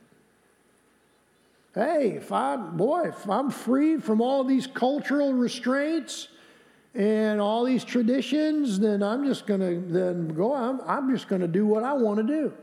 Hey, 1.74 2.12
if 2.16 2.32
I, 2.32 2.56
boy, 2.56 3.08
if 3.08 3.28
I'm 3.28 3.50
free 3.50 3.98
from 3.98 4.22
all 4.22 4.42
these 4.42 4.66
cultural 4.66 5.34
restraints 5.34 6.28
and 6.94 7.42
all 7.42 7.64
these 7.64 7.84
traditions, 7.84 8.78
then 8.78 9.02
I'm 9.02 9.26
just 9.26 9.46
going 9.46 9.60
to 9.60 9.92
then 9.92 10.28
go. 10.28 10.54
I'm, 10.54 10.80
I'm 10.86 11.14
just 11.14 11.28
going 11.28 11.42
to 11.42 11.48
do 11.48 11.66
what 11.66 11.82
I 11.84 11.92
want 11.92 12.16
to 12.18 12.22
do. 12.22 12.54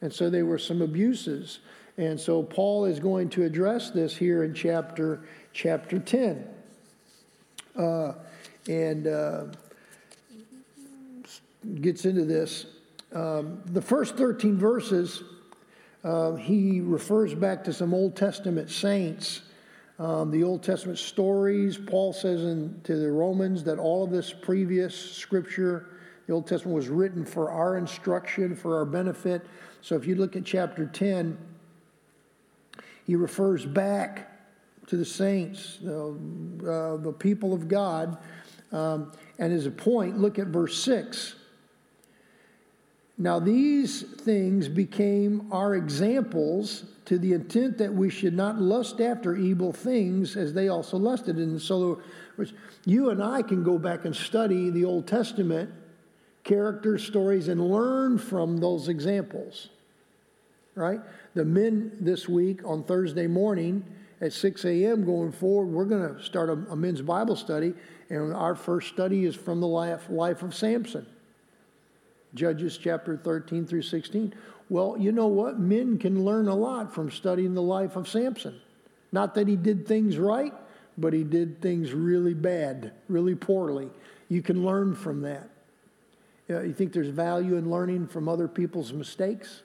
And 0.00 0.12
so 0.12 0.28
there 0.28 0.46
were 0.46 0.58
some 0.58 0.82
abuses, 0.82 1.60
and 1.96 2.18
so 2.18 2.42
Paul 2.42 2.86
is 2.86 2.98
going 2.98 3.28
to 3.30 3.44
address 3.44 3.90
this 3.90 4.16
here 4.16 4.42
in 4.42 4.52
chapter 4.52 5.20
chapter 5.52 6.00
ten. 6.00 6.48
Uh, 7.76 8.12
and 8.68 9.06
uh, 9.06 9.44
gets 11.80 12.04
into 12.04 12.24
this. 12.24 12.66
Um, 13.14 13.60
the 13.66 13.82
first 13.82 14.16
13 14.16 14.56
verses, 14.56 15.22
uh, 16.04 16.34
he 16.34 16.80
refers 16.80 17.34
back 17.34 17.64
to 17.64 17.72
some 17.72 17.94
Old 17.94 18.16
Testament 18.16 18.70
saints. 18.70 19.42
Um, 19.98 20.30
the 20.30 20.42
Old 20.42 20.62
Testament 20.62 20.98
stories, 20.98 21.76
Paul 21.76 22.12
says 22.12 22.42
in, 22.42 22.80
to 22.84 22.96
the 22.96 23.10
Romans 23.10 23.62
that 23.64 23.78
all 23.78 24.02
of 24.02 24.10
this 24.10 24.32
previous 24.32 24.94
scripture, 24.94 25.90
the 26.26 26.32
Old 26.32 26.46
Testament 26.46 26.74
was 26.74 26.88
written 26.88 27.24
for 27.24 27.50
our 27.50 27.76
instruction, 27.76 28.56
for 28.56 28.76
our 28.76 28.84
benefit. 28.84 29.46
So 29.80 29.94
if 29.94 30.06
you 30.06 30.14
look 30.14 30.34
at 30.34 30.44
chapter 30.44 30.86
10, 30.86 31.36
he 33.04 33.16
refers 33.16 33.66
back 33.66 34.31
to 34.86 34.96
the 34.96 35.04
saints, 35.04 35.78
uh, 35.82 36.96
the 36.96 37.14
people 37.18 37.52
of 37.52 37.68
God. 37.68 38.18
Um, 38.72 39.12
and 39.38 39.52
as 39.52 39.66
a 39.66 39.70
point, 39.70 40.18
look 40.18 40.38
at 40.38 40.48
verse 40.48 40.82
6. 40.82 41.36
Now, 43.18 43.38
these 43.38 44.02
things 44.02 44.68
became 44.68 45.48
our 45.52 45.74
examples 45.74 46.84
to 47.04 47.18
the 47.18 47.34
intent 47.34 47.78
that 47.78 47.92
we 47.92 48.08
should 48.10 48.34
not 48.34 48.60
lust 48.60 49.00
after 49.00 49.36
evil 49.36 49.72
things 49.72 50.36
as 50.36 50.54
they 50.54 50.68
also 50.68 50.96
lusted. 50.96 51.36
And 51.36 51.60
so, 51.60 52.00
you 52.84 53.10
and 53.10 53.22
I 53.22 53.42
can 53.42 53.62
go 53.62 53.78
back 53.78 54.04
and 54.04 54.16
study 54.16 54.70
the 54.70 54.84
Old 54.84 55.06
Testament 55.06 55.70
character 56.42 56.98
stories 56.98 57.48
and 57.48 57.60
learn 57.70 58.18
from 58.18 58.58
those 58.58 58.88
examples. 58.88 59.68
Right? 60.74 61.00
The 61.34 61.44
men 61.44 61.92
this 62.00 62.28
week 62.28 62.62
on 62.64 62.82
Thursday 62.82 63.26
morning 63.26 63.84
at 64.22 64.32
6 64.32 64.64
a.m. 64.64 65.04
going 65.04 65.32
forward, 65.32 65.66
we're 65.66 65.84
going 65.84 66.14
to 66.14 66.22
start 66.22 66.48
a, 66.48 66.52
a, 66.70 66.76
men's 66.76 67.02
Bible 67.02 67.34
study, 67.34 67.74
and 68.08 68.32
our 68.32 68.54
first 68.54 68.88
study 68.88 69.24
is 69.24 69.34
from 69.34 69.60
the 69.60 69.66
life, 69.66 70.08
life 70.08 70.44
of 70.44 70.54
Samson. 70.54 71.04
Judges 72.32 72.78
chapter 72.78 73.16
13 73.16 73.66
through 73.66 73.82
16. 73.82 74.32
Well, 74.70 74.96
you 74.96 75.10
know 75.10 75.26
what? 75.26 75.58
Men 75.58 75.98
can 75.98 76.24
learn 76.24 76.46
a 76.46 76.54
lot 76.54 76.94
from 76.94 77.10
studying 77.10 77.52
the 77.52 77.62
life 77.62 77.96
of 77.96 78.08
Samson. 78.08 78.60
Not 79.10 79.34
that 79.34 79.48
he 79.48 79.56
did 79.56 79.88
things 79.88 80.16
right, 80.16 80.54
but 80.96 81.12
he 81.12 81.24
did 81.24 81.60
things 81.60 81.92
really 81.92 82.32
bad, 82.32 82.92
really 83.08 83.34
poorly. 83.34 83.90
You 84.28 84.40
can 84.40 84.64
learn 84.64 84.94
from 84.94 85.22
that. 85.22 85.50
Uh, 86.48 86.60
you 86.60 86.72
think 86.72 86.92
there's 86.92 87.08
value 87.08 87.56
in 87.56 87.70
learning 87.70 88.06
from 88.06 88.28
other 88.28 88.46
people's 88.46 88.92
mistakes? 88.92 89.62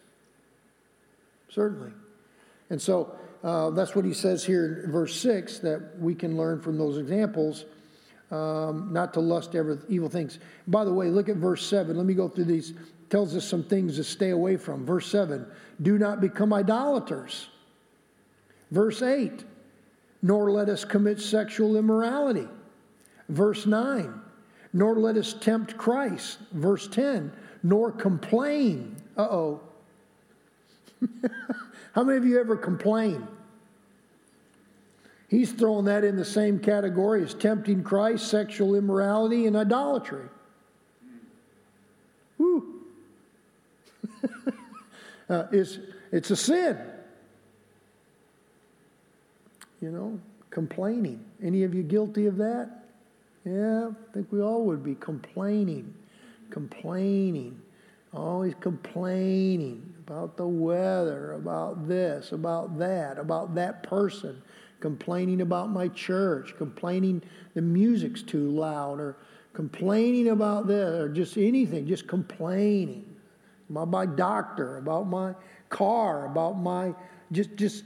Certainly. 1.49 1.91
And 2.69 2.81
so 2.81 3.15
uh, 3.43 3.69
that's 3.71 3.95
what 3.95 4.05
he 4.05 4.13
says 4.13 4.43
here 4.43 4.81
in 4.85 4.91
verse 4.91 5.19
6 5.21 5.59
that 5.59 5.99
we 5.99 6.15
can 6.15 6.37
learn 6.37 6.61
from 6.61 6.77
those 6.77 6.97
examples 6.97 7.65
um, 8.31 8.89
not 8.91 9.13
to 9.13 9.19
lust 9.19 9.55
ever 9.55 9.79
evil 9.87 10.09
things. 10.09 10.39
By 10.67 10.83
the 10.83 10.93
way, 10.93 11.07
look 11.07 11.29
at 11.29 11.37
verse 11.37 11.65
7. 11.65 11.95
Let 11.95 12.05
me 12.05 12.13
go 12.13 12.27
through 12.27 12.45
these. 12.45 12.73
Tells 13.09 13.35
us 13.35 13.47
some 13.47 13.63
things 13.63 13.95
to 13.95 14.03
stay 14.03 14.31
away 14.31 14.57
from. 14.57 14.85
Verse 14.85 15.09
7 15.09 15.45
Do 15.81 15.97
not 15.97 16.19
become 16.19 16.51
idolaters. 16.51 17.47
Verse 18.71 19.01
8 19.01 19.45
Nor 20.21 20.51
let 20.51 20.67
us 20.67 20.83
commit 20.83 21.21
sexual 21.21 21.77
immorality. 21.77 22.47
Verse 23.29 23.65
9 23.65 24.21
Nor 24.73 24.95
let 24.95 25.15
us 25.15 25.33
tempt 25.33 25.77
Christ. 25.77 26.39
Verse 26.51 26.87
10 26.87 27.31
Nor 27.63 27.91
complain. 27.91 28.97
Uh 29.15 29.27
oh. 29.29 29.61
How 31.97 32.03
many 32.03 32.19
of 32.19 32.25
you 32.25 32.39
ever 32.39 32.55
complain? 32.55 33.27
He's 35.29 35.51
throwing 35.51 35.85
that 35.85 36.03
in 36.03 36.15
the 36.15 36.23
same 36.23 36.59
category 36.59 37.23
as 37.23 37.33
tempting 37.33 37.83
Christ, 37.83 38.27
sexual 38.27 38.75
immorality, 38.75 39.47
and 39.47 39.57
idolatry. 39.57 40.27
Woo. 42.37 42.81
uh, 45.27 45.45
it's, 45.51 45.79
it's 46.11 46.29
a 46.29 46.35
sin. 46.35 46.77
You 49.81 49.89
know, 49.89 50.19
complaining. 50.51 51.25
Any 51.41 51.63
of 51.63 51.73
you 51.73 51.81
guilty 51.81 52.27
of 52.27 52.37
that? 52.37 52.83
Yeah, 53.43 53.87
I 53.87 54.13
think 54.13 54.31
we 54.31 54.39
all 54.39 54.65
would 54.65 54.83
be 54.83 54.93
complaining, 54.93 55.95
complaining, 56.51 57.59
always 58.13 58.53
complaining 58.59 59.95
about 60.07 60.37
the 60.37 60.47
weather, 60.47 61.33
about 61.33 61.87
this, 61.87 62.31
about 62.31 62.79
that, 62.79 63.19
about 63.19 63.53
that 63.55 63.83
person 63.83 64.41
complaining 64.79 65.41
about 65.41 65.69
my 65.69 65.87
church, 65.89 66.55
complaining 66.57 67.21
the 67.55 67.61
music's 67.61 68.21
too 68.21 68.49
loud, 68.49 68.99
or 68.99 69.17
complaining 69.53 70.29
about 70.29 70.67
this, 70.67 70.99
or 70.99 71.09
just 71.09 71.37
anything, 71.37 71.87
just 71.87 72.07
complaining 72.07 73.05
about 73.69 73.89
my 73.89 74.05
doctor, 74.05 74.77
about 74.77 75.07
my 75.07 75.33
car, 75.69 76.25
about 76.25 76.53
my 76.57 76.93
just 77.31 77.55
just 77.55 77.83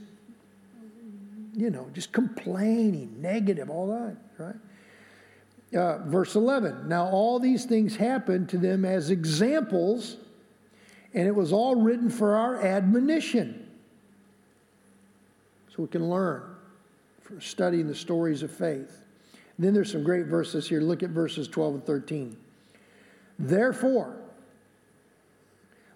you 1.54 1.70
know, 1.70 1.86
just 1.92 2.12
complaining, 2.12 3.20
negative, 3.20 3.68
all 3.68 3.88
that, 3.88 4.16
right? 4.38 5.78
Uh, 5.78 5.98
verse 6.06 6.34
11. 6.34 6.88
Now, 6.88 7.06
all 7.06 7.38
these 7.38 7.66
things 7.66 7.94
happened 7.94 8.48
to 8.50 8.58
them 8.58 8.86
as 8.86 9.10
examples, 9.10 10.16
and 11.14 11.26
it 11.26 11.34
was 11.34 11.52
all 11.52 11.76
written 11.76 12.10
for 12.10 12.36
our 12.36 12.60
admonition. 12.60 13.68
So 15.68 15.82
we 15.82 15.88
can 15.88 16.08
learn 16.08 16.42
from 17.22 17.40
studying 17.40 17.86
the 17.86 17.94
stories 17.94 18.42
of 18.42 18.50
faith. 18.50 19.04
And 19.56 19.66
then 19.66 19.74
there's 19.74 19.92
some 19.92 20.04
great 20.04 20.26
verses 20.26 20.68
here. 20.68 20.80
Look 20.80 21.02
at 21.02 21.10
verses 21.10 21.48
12 21.48 21.74
and 21.74 21.86
13. 21.86 22.36
Therefore, 23.38 24.16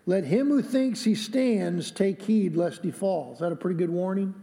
let 0.06 0.24
him 0.24 0.48
who 0.48 0.62
thinks 0.62 1.02
he 1.02 1.14
stands 1.14 1.90
take 1.90 2.22
heed 2.22 2.56
lest 2.56 2.82
he 2.82 2.90
fall. 2.90 3.32
Is 3.32 3.40
that 3.40 3.52
a 3.52 3.56
pretty 3.56 3.76
good 3.76 3.90
warning? 3.90 4.34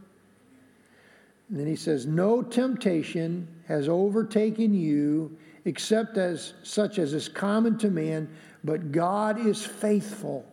And 1.50 1.60
then 1.60 1.68
he 1.68 1.76
says, 1.76 2.06
No 2.06 2.42
temptation 2.42 3.48
has 3.68 3.88
overtaken 3.88 4.74
you 4.74 5.38
except 5.66 6.18
as 6.18 6.54
such 6.64 7.00
as 7.00 7.14
is 7.14 7.30
common 7.30 7.78
to 7.78 7.90
man, 7.90 8.30
but 8.64 8.92
God 8.92 9.46
is 9.46 9.66
faithful. 9.66 10.46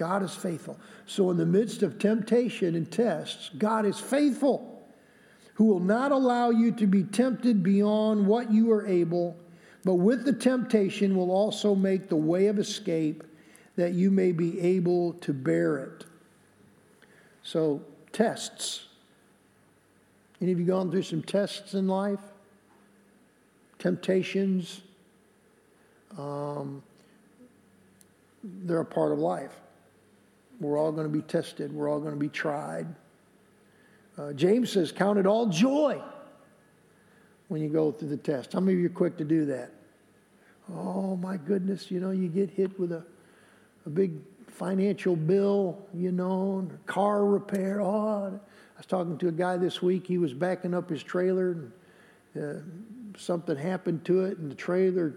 God 0.00 0.22
is 0.22 0.34
faithful. 0.34 0.78
So, 1.04 1.30
in 1.30 1.36
the 1.36 1.44
midst 1.44 1.82
of 1.82 1.98
temptation 1.98 2.74
and 2.74 2.90
tests, 2.90 3.50
God 3.58 3.84
is 3.84 4.00
faithful 4.00 4.82
who 5.56 5.66
will 5.66 5.78
not 5.78 6.10
allow 6.10 6.48
you 6.48 6.72
to 6.72 6.86
be 6.86 7.04
tempted 7.04 7.62
beyond 7.62 8.26
what 8.26 8.50
you 8.50 8.72
are 8.72 8.86
able, 8.86 9.36
but 9.84 9.96
with 9.96 10.24
the 10.24 10.32
temptation 10.32 11.14
will 11.14 11.30
also 11.30 11.74
make 11.74 12.08
the 12.08 12.16
way 12.16 12.46
of 12.46 12.58
escape 12.58 13.24
that 13.76 13.92
you 13.92 14.10
may 14.10 14.32
be 14.32 14.58
able 14.58 15.12
to 15.14 15.34
bear 15.34 15.76
it. 15.76 16.06
So, 17.42 17.82
tests. 18.10 18.86
Any 20.40 20.52
of 20.52 20.58
you 20.58 20.64
gone 20.64 20.90
through 20.90 21.02
some 21.02 21.22
tests 21.22 21.74
in 21.74 21.86
life? 21.86 22.22
Temptations? 23.78 24.80
Um, 26.16 26.82
they're 28.42 28.80
a 28.80 28.84
part 28.84 29.12
of 29.12 29.18
life. 29.18 29.60
We're 30.60 30.78
all 30.78 30.92
going 30.92 31.06
to 31.06 31.12
be 31.12 31.22
tested, 31.22 31.72
we're 31.72 31.88
all 31.88 32.00
going 32.00 32.14
to 32.14 32.20
be 32.20 32.28
tried. 32.28 32.86
Uh, 34.18 34.32
James 34.32 34.70
says, 34.70 34.92
Count 34.92 35.18
it 35.18 35.26
all 35.26 35.46
joy 35.46 36.00
when 37.48 37.62
you 37.62 37.68
go 37.68 37.90
through 37.90 38.08
the 38.08 38.16
test. 38.16 38.52
How 38.52 38.60
many 38.60 38.74
of 38.74 38.80
you 38.80 38.86
are 38.86 38.90
quick 38.90 39.16
to 39.18 39.24
do 39.24 39.46
that? 39.46 39.72
Oh 40.72 41.16
my 41.16 41.36
goodness, 41.36 41.90
you 41.90 42.00
know, 42.00 42.10
you 42.10 42.28
get 42.28 42.50
hit 42.50 42.78
with 42.78 42.92
a, 42.92 43.02
a 43.86 43.90
big 43.90 44.12
financial 44.46 45.16
bill, 45.16 45.78
you 45.94 46.12
know, 46.12 46.68
car 46.86 47.24
repair. 47.24 47.80
Oh, 47.80 48.26
I 48.26 48.76
was 48.76 48.86
talking 48.86 49.16
to 49.18 49.28
a 49.28 49.32
guy 49.32 49.56
this 49.56 49.80
week. 49.80 50.06
He 50.06 50.18
was 50.18 50.34
backing 50.34 50.74
up 50.74 50.90
his 50.90 51.02
trailer, 51.02 51.52
and 51.52 51.72
uh, 52.38 53.18
something 53.18 53.56
happened 53.56 54.04
to 54.04 54.24
it, 54.24 54.38
and 54.38 54.50
the 54.50 54.54
trailer 54.54 55.14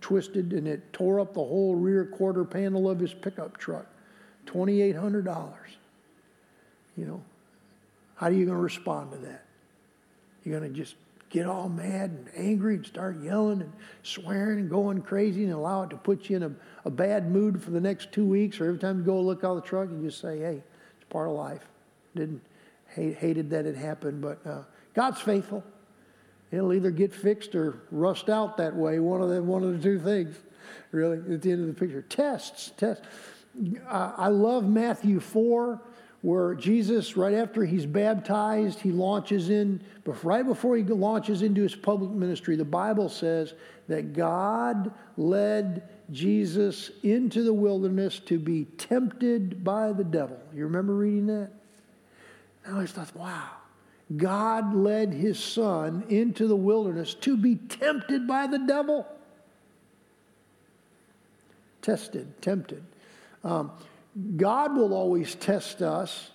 twisted 0.00 0.52
and 0.52 0.68
it 0.68 0.92
tore 0.92 1.20
up 1.20 1.34
the 1.34 1.40
whole 1.40 1.74
rear 1.74 2.04
quarter 2.04 2.44
panel 2.44 2.88
of 2.88 2.98
his 2.98 3.14
pickup 3.14 3.56
truck. 3.56 3.86
$2,800. 4.46 5.52
You 6.96 7.06
know, 7.06 7.22
how 8.16 8.26
are 8.26 8.32
you 8.32 8.44
going 8.44 8.56
to 8.56 8.62
respond 8.62 9.12
to 9.12 9.18
that? 9.18 9.44
You're 10.44 10.58
going 10.58 10.72
to 10.72 10.78
just 10.78 10.96
get 11.30 11.46
all 11.46 11.68
mad 11.68 12.10
and 12.10 12.28
angry 12.36 12.74
and 12.74 12.84
start 12.84 13.22
yelling 13.22 13.62
and 13.62 13.72
swearing 14.02 14.58
and 14.58 14.70
going 14.70 15.00
crazy 15.00 15.44
and 15.44 15.52
allow 15.52 15.84
it 15.84 15.90
to 15.90 15.96
put 15.96 16.28
you 16.28 16.36
in 16.36 16.42
a, 16.42 16.52
a 16.84 16.90
bad 16.90 17.30
mood 17.30 17.62
for 17.62 17.70
the 17.70 17.80
next 17.80 18.12
two 18.12 18.24
weeks, 18.24 18.60
or 18.60 18.66
every 18.66 18.78
time 18.78 18.98
you 18.98 19.04
go 19.04 19.20
look 19.20 19.44
out 19.44 19.54
the 19.54 19.60
truck, 19.60 19.88
you 19.90 20.02
just 20.02 20.20
say, 20.20 20.38
hey, 20.38 20.62
it's 20.96 21.08
part 21.08 21.28
of 21.28 21.34
life. 21.34 21.66
Didn't 22.16 22.42
hate, 22.88 23.16
hated 23.16 23.50
that 23.50 23.64
it 23.64 23.76
happened, 23.76 24.20
but 24.20 24.44
uh, 24.46 24.62
God's 24.94 25.20
faithful. 25.20 25.62
It'll 26.50 26.72
either 26.72 26.90
get 26.90 27.14
fixed 27.14 27.54
or 27.54 27.82
rust 27.92 28.28
out 28.28 28.56
that 28.56 28.74
way. 28.74 28.98
One 28.98 29.22
of 29.22 29.28
the 29.28 29.40
one 29.40 29.62
of 29.62 29.72
the 29.76 29.82
two 29.82 30.00
things, 30.00 30.36
really, 30.90 31.18
at 31.32 31.42
the 31.42 31.52
end 31.52 31.60
of 31.60 31.68
the 31.68 31.74
picture. 31.74 32.02
Tests, 32.02 32.72
tests. 32.76 33.06
Uh, 33.88 34.12
I 34.16 34.28
love 34.28 34.68
Matthew 34.68 35.20
four 35.20 35.80
where 36.22 36.54
Jesus, 36.54 37.16
right 37.16 37.34
after 37.34 37.64
he's 37.64 37.86
baptized, 37.86 38.78
he 38.80 38.92
launches 38.92 39.48
in, 39.48 39.82
but 40.04 40.22
right 40.22 40.44
before 40.44 40.76
he 40.76 40.82
launches 40.82 41.40
into 41.40 41.62
his 41.62 41.74
public 41.74 42.10
ministry, 42.10 42.56
the 42.56 42.64
Bible 42.64 43.08
says 43.08 43.54
that 43.88 44.12
God 44.12 44.92
led 45.16 45.88
Jesus 46.12 46.90
into 47.02 47.42
the 47.42 47.54
wilderness 47.54 48.18
to 48.20 48.38
be 48.38 48.66
tempted 48.76 49.64
by 49.64 49.92
the 49.92 50.04
devil. 50.04 50.38
You 50.54 50.64
remember 50.64 50.94
reading 50.94 51.26
that? 51.28 51.52
Now 52.66 52.80
I 52.80 52.86
thought, 52.86 53.16
wow, 53.16 53.48
God 54.14 54.74
led 54.74 55.14
his 55.14 55.38
son 55.38 56.04
into 56.10 56.46
the 56.46 56.56
wilderness 56.56 57.14
to 57.14 57.36
be 57.36 57.56
tempted 57.56 58.28
by 58.28 58.46
the 58.46 58.58
devil. 58.58 59.06
Tested, 61.80 62.42
tempted. 62.42 62.84
Um, 63.44 63.72
God 64.36 64.76
will 64.76 64.92
always 64.92 65.34
test 65.34 65.82
us, 65.82 66.30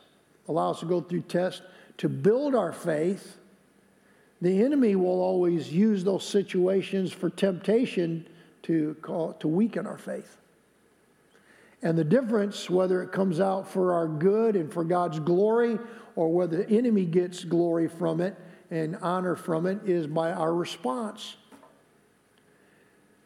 allow 0.48 0.72
us 0.72 0.80
to 0.80 0.86
go 0.86 1.02
through 1.02 1.22
tests 1.22 1.62
to 1.98 2.10
build 2.10 2.56
our 2.56 2.74
faith. 2.74 3.38
The 4.41 4.63
enemy 4.63 4.96
will 4.96 5.22
always 5.22 5.72
use 5.72 6.04
those 6.04 6.28
situations 6.28 7.12
for 7.12 7.30
temptation 7.30 8.28
to, 8.63 8.96
call, 9.02 9.34
to 9.34 9.48
weaken 9.48 9.88
our 9.88 9.98
faith. 9.98 10.38
And 11.82 11.98
the 11.98 12.04
difference, 12.04 12.70
whether 12.70 13.04
it 13.04 13.12
comes 13.12 13.39
out 13.39 13.70
for 13.70 13.94
our 13.94 14.08
good 14.08 14.56
and 14.56 14.72
for 14.72 14.84
God's 14.84 15.20
glory, 15.20 15.78
or 16.15 16.32
whether 16.32 16.58
the 16.63 16.70
enemy 16.70 17.06
gets 17.06 17.44
glory 17.44 17.88
from 17.88 18.22
it 18.22 18.36
and 18.72 18.98
honor 18.98 19.36
from 19.36 19.65
it, 19.68 19.80
is 19.86 20.08
by 20.08 20.32
our 20.32 20.54
response. 20.54 21.36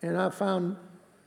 And 0.02 0.18
I 0.18 0.30
found 0.30 0.78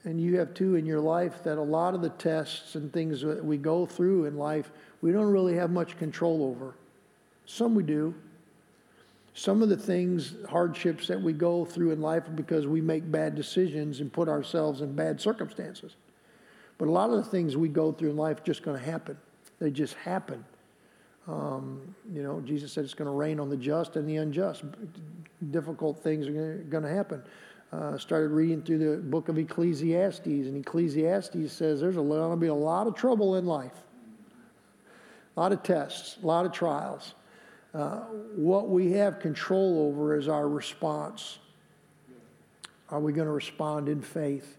and 0.05 0.21
you 0.21 0.39
have 0.39 0.53
too 0.55 0.75
in 0.75 0.85
your 0.85 1.01
life, 1.01 1.43
that 1.45 1.59
a 1.59 1.63
lot 1.63 1.95
of 1.95 2.03
the 2.03 2.11
tests 2.11 2.75
and 2.75 2.93
things 2.93 3.21
that 3.21 3.45
we 3.45 3.57
go 3.57 3.87
through 3.87 4.25
in 4.25 4.37
life, 4.37 4.71
we 5.01 5.13
don't 5.13 5.31
really 5.31 5.55
have 5.55 5.71
much 5.71 5.97
control 5.97 6.45
over. 6.45 6.75
Some 7.47 7.75
we 7.75 7.83
do. 7.83 8.15
Some 9.35 9.63
of 9.63 9.69
the 9.69 9.77
things, 9.77 10.35
hardships 10.49 11.07
that 11.07 11.21
we 11.21 11.33
go 11.33 11.65
through 11.65 11.93
in 11.93 12.01
life 12.03 12.29
are 12.29 12.33
because 12.33 12.67
we 12.67 12.81
make 12.81 13.11
bad 13.11 13.35
decisions 13.35 14.01
and 14.01 14.13
put 14.13 14.29
ourselves 14.29 14.83
in 14.83 14.95
bad 14.95 15.21
circumstances. 15.21 15.97
But 16.79 16.89
a 16.89 16.91
lot 16.91 17.11
of 17.11 17.17
the 17.17 17.31
things 17.31 17.57
we 17.57 17.69
go 17.69 17.93
through 17.93 18.11
in 18.11 18.17
life 18.17 18.45
just 18.45 18.63
going 18.63 18.79
to 18.79 18.85
happen. 18.85 19.17
They 19.59 19.71
just 19.71 19.95
happen. 19.95 20.45
Um, 21.29 21.95
you 22.13 22.23
know, 22.23 22.41
Jesus 22.41 22.73
said 22.73 22.85
it's 22.85 22.95
going 22.95 23.07
to 23.07 23.17
rain 23.17 23.39
on 23.39 23.49
the 23.49 23.57
just 23.57 23.97
and 23.97 24.09
the 24.09 24.17
unjust. 24.17 24.65
Difficult 25.51 26.03
things 26.03 26.27
are 26.27 26.65
going 26.69 26.83
to 26.83 26.91
happen 26.91 27.23
uh, 27.73 27.97
started 27.97 28.29
reading 28.29 28.63
through 28.63 28.79
the 28.79 28.97
book 28.99 29.29
of 29.29 29.39
Ecclesiastes, 29.39 30.27
and 30.27 30.57
Ecclesiastes 30.59 31.53
says 31.53 31.81
there's 31.81 31.97
going 31.97 32.31
to 32.31 32.37
be 32.37 32.49
a 32.49 32.55
lot 32.55 32.87
of 32.87 32.95
trouble 32.95 33.37
in 33.37 33.47
life, 33.47 33.73
a 35.37 35.41
lot 35.41 35.53
of 35.53 35.63
tests, 35.63 36.19
a 36.23 36.27
lot 36.27 36.45
of 36.45 36.53
trials. 36.53 37.15
Uh, 37.75 38.01
what 38.37 38.69
we 38.69 38.93
have 38.93 39.19
control 39.21 39.89
over 39.89 40.19
is 40.19 40.29
our 40.29 40.47
response. 40.47 41.39
Are 42.91 43.01
we 43.01 43.15
going 43.15 43.27
to 43.27 43.33
respond 43.33 43.89
in 43.89 44.03
faith? 44.03 44.59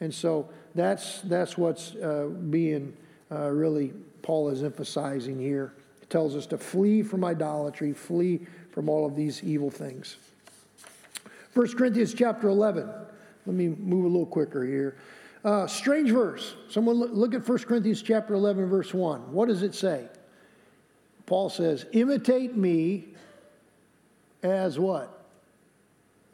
And 0.00 0.12
so 0.12 0.48
that's, 0.74 1.20
that's 1.22 1.56
what's 1.56 1.94
uh, 1.94 2.28
being 2.50 2.96
uh, 3.30 3.50
really, 3.50 3.92
Paul 4.22 4.48
is 4.48 4.64
emphasizing 4.64 5.38
here. 5.38 5.74
It 6.02 6.10
tells 6.10 6.34
us 6.34 6.46
to 6.46 6.58
flee 6.58 7.02
from 7.04 7.24
idolatry, 7.24 7.92
flee 7.92 8.40
from 8.72 8.88
all 8.88 9.06
of 9.06 9.14
these 9.14 9.44
evil 9.44 9.70
things. 9.70 10.16
1 11.58 11.76
Corinthians 11.76 12.14
chapter 12.14 12.46
11. 12.46 12.88
Let 13.44 13.56
me 13.56 13.70
move 13.70 14.04
a 14.04 14.06
little 14.08 14.26
quicker 14.26 14.64
here. 14.64 14.96
Uh, 15.44 15.66
strange 15.66 16.12
verse. 16.12 16.54
Someone 16.68 16.96
look 16.96 17.34
at 17.34 17.48
1 17.48 17.58
Corinthians 17.64 18.00
chapter 18.00 18.34
11, 18.34 18.66
verse 18.66 18.94
1. 18.94 19.32
What 19.32 19.48
does 19.48 19.64
it 19.64 19.74
say? 19.74 20.06
Paul 21.26 21.50
says, 21.50 21.84
Imitate 21.90 22.56
me 22.56 23.08
as 24.44 24.78
what? 24.78 25.24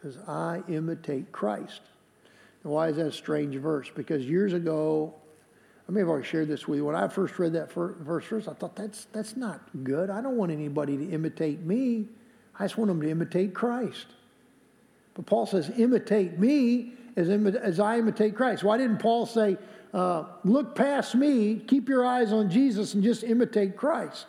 As 0.06 0.18
I 0.28 0.62
imitate 0.68 1.32
Christ. 1.32 1.80
And 2.62 2.70
why 2.70 2.88
is 2.88 2.96
that 2.96 3.06
a 3.06 3.12
strange 3.12 3.56
verse? 3.56 3.90
Because 3.94 4.26
years 4.26 4.52
ago, 4.52 5.14
I 5.88 5.92
may 5.92 6.00
have 6.00 6.10
already 6.10 6.28
shared 6.28 6.48
this 6.48 6.68
with 6.68 6.80
you. 6.80 6.84
When 6.84 6.96
I 6.96 7.08
first 7.08 7.38
read 7.38 7.54
that 7.54 7.72
verse 7.72 8.26
first, 8.26 8.46
I 8.46 8.52
thought 8.52 8.76
that's 8.76 9.06
that's 9.06 9.38
not 9.38 9.62
good. 9.84 10.10
I 10.10 10.20
don't 10.20 10.36
want 10.36 10.52
anybody 10.52 10.98
to 10.98 11.10
imitate 11.10 11.60
me. 11.60 12.10
I 12.58 12.64
just 12.64 12.76
want 12.76 12.88
them 12.88 13.00
to 13.00 13.08
imitate 13.08 13.54
Christ. 13.54 14.08
But 15.14 15.26
Paul 15.26 15.46
says, 15.46 15.70
imitate 15.78 16.38
me 16.38 16.92
as, 17.16 17.28
as 17.28 17.80
I 17.80 17.98
imitate 17.98 18.34
Christ. 18.34 18.64
Why 18.64 18.76
didn't 18.76 18.98
Paul 18.98 19.26
say, 19.26 19.56
uh, 19.92 20.24
look 20.44 20.74
past 20.74 21.14
me, 21.14 21.56
keep 21.56 21.88
your 21.88 22.04
eyes 22.04 22.32
on 22.32 22.50
Jesus, 22.50 22.94
and 22.94 23.02
just 23.02 23.22
imitate 23.22 23.76
Christ? 23.76 24.26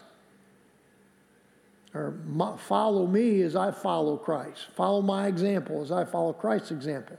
Or 1.93 2.13
follow 2.57 3.07
me 3.07 3.41
as 3.41 3.55
I 3.55 3.71
follow 3.71 4.17
Christ. 4.17 4.67
Follow 4.75 5.01
my 5.01 5.27
example 5.27 5.81
as 5.81 5.91
I 5.91 6.03
follow 6.03 6.33
Christ's 6.33 6.71
example. 6.71 7.17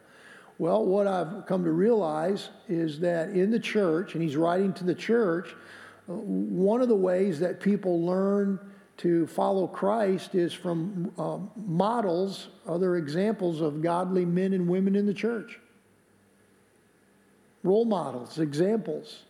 Well, 0.59 0.85
what 0.85 1.07
I've 1.07 1.47
come 1.47 1.65
to 1.65 1.71
realize 1.71 2.51
is 2.69 3.01
that 3.01 3.31
in 3.31 3.51
the 3.51 3.59
church, 3.59 4.15
and 4.15 4.23
he's 4.23 4.37
writing 4.37 4.73
to 4.75 4.85
the 4.85 4.95
church, 4.95 5.55
uh, 6.09 6.13
one 6.13 6.81
of 6.81 6.89
the 6.89 6.97
ways 6.97 7.41
that 7.41 7.61
people 7.61 8.05
learn 8.05 8.61
to 8.99 9.27
follow 9.27 9.67
Christ 9.67 10.35
is 10.35 10.53
from 10.53 11.13
uh, 11.19 11.39
models, 11.57 12.49
other 12.67 12.97
examples 12.97 13.61
of 13.61 13.83
godly 13.83 14.25
men 14.25 14.53
and 14.53 14.69
women 14.69 14.95
in 14.95 15.07
the 15.07 15.15
church. 15.15 15.59
Role 17.63 17.85
models, 17.85 18.39
examples. 18.39 19.21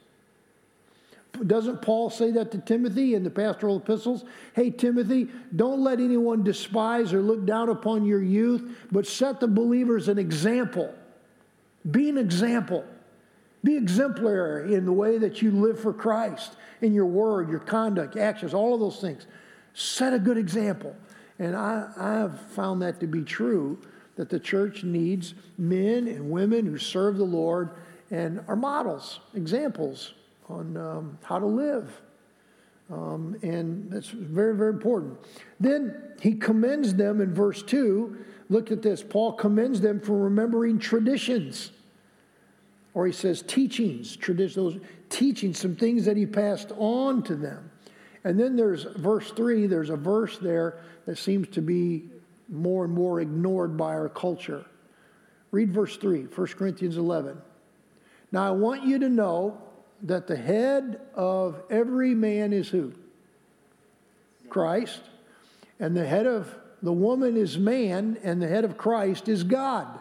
Doesn't 1.47 1.83
Paul 1.83 2.09
say 2.09 2.31
that 2.33 2.51
to 2.53 2.59
Timothy 2.59 3.15
in 3.15 3.23
the 3.23 3.31
pastoral 3.31 3.77
epistles? 3.77 4.25
Hey, 4.55 4.71
Timothy, 4.71 5.29
don't 5.55 5.83
let 5.83 6.01
anyone 6.01 6.43
despise 6.43 7.13
or 7.13 7.21
look 7.21 7.45
down 7.45 7.69
upon 7.69 8.07
your 8.07 8.23
youth, 8.23 8.77
but 8.91 9.07
set 9.07 9.41
the 9.41 9.49
believers 9.49 10.09
an 10.09 10.19
example. 10.19 10.95
Be 11.91 12.09
an 12.09 12.17
example. 12.17 12.85
Be 13.63 13.77
exemplary 13.77 14.75
in 14.75 14.87
the 14.87 14.93
way 14.93 15.19
that 15.19 15.43
you 15.43 15.51
live 15.51 15.79
for 15.79 15.93
Christ, 15.93 16.57
in 16.81 16.95
your 16.95 17.07
word, 17.07 17.51
your 17.51 17.59
conduct, 17.59 18.17
actions, 18.17 18.55
all 18.55 18.73
of 18.75 18.81
those 18.81 19.01
things 19.01 19.27
set 19.77 20.15
a 20.15 20.19
good 20.19 20.39
example. 20.39 20.97
And 21.39 21.55
I, 21.55 21.89
I 21.97 22.13
have 22.15 22.41
found 22.53 22.83
that 22.83 23.01
to 23.01 23.07
be 23.07 23.23
true 23.23 23.79
that 24.17 24.31
the 24.31 24.41
church 24.41 24.83
needs 24.83 25.35
men 25.59 26.09
and 26.09 26.31
women 26.31 26.67
who 26.67 26.79
serve 26.79 27.19
the 27.19 27.25
Lord 27.25 27.71
and 28.11 28.43
are 28.49 28.57
models, 28.57 29.21
examples 29.35 30.15
on 30.49 30.77
um, 30.77 31.19
how 31.23 31.39
to 31.39 31.47
live. 31.47 32.01
Um, 32.91 33.37
and 33.43 33.91
that's 33.91 34.09
very, 34.09 34.55
very 34.55 34.71
important. 34.71 35.19
Then 35.59 36.15
he 36.21 36.35
commends 36.35 36.95
them 36.95 37.21
in 37.21 37.35
verse 37.35 37.63
2. 37.63 38.17
Look 38.49 38.71
at 38.71 38.81
this. 38.81 39.03
Paul 39.03 39.33
commends 39.33 39.81
them 39.81 40.01
for 40.01 40.17
remembering 40.17 40.79
traditions. 40.79 41.73
Or 42.95 43.07
he 43.07 43.13
says 43.13 43.43
teachings, 43.43 44.17
traditions, 44.17 44.81
teachings, 45.11 45.59
some 45.59 45.77
things 45.77 46.05
that 46.07 46.17
he 46.17 46.27
passed 46.27 46.73
on 46.79 47.23
to 47.25 47.35
them. 47.35 47.71
And 48.27 48.41
then 48.41 48.57
there's 48.57 48.83
verse 48.83 49.31
3, 49.31 49.69
there's 49.69 49.89
a 49.89 49.97
verse 49.97 50.37
there 50.39 50.81
that 51.07 51.17
seems 51.17 51.47
to 51.51 51.63
be 51.63 52.11
more 52.49 52.85
and 52.85 52.93
more 52.93 53.21
ignored 53.21 53.77
by 53.77 53.95
our 53.95 54.09
culture. 54.09 54.65
Read 55.53 55.71
verse 55.71 55.97
3, 55.97 56.23
1 56.23 56.47
Corinthians 56.49 56.97
11. 56.97 57.41
Now 58.33 58.45
I 58.45 58.51
want 58.51 58.83
you 58.83 58.99
to 58.99 59.09
know 59.09 59.63
that 60.03 60.27
the 60.27 60.35
head 60.35 61.01
of 61.15 61.63
every 61.71 62.17
man 62.17 62.53
is 62.53 62.69
who? 62.69 62.95
Christ. 64.49 65.03
And 65.79 65.97
the 65.97 66.05
head 66.05 66.27
of 66.27 66.53
the 66.83 66.93
woman 66.93 67.37
is 67.37 67.57
man, 67.57 68.19
and 68.25 68.43
the 68.43 68.49
head 68.49 68.65
of 68.65 68.77
Christ 68.77 69.29
is 69.29 69.45
God. 69.45 70.01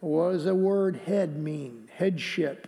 What 0.00 0.32
does 0.32 0.46
the 0.46 0.54
word 0.56 0.96
head 1.06 1.38
mean? 1.38 1.88
Headship. 1.94 2.66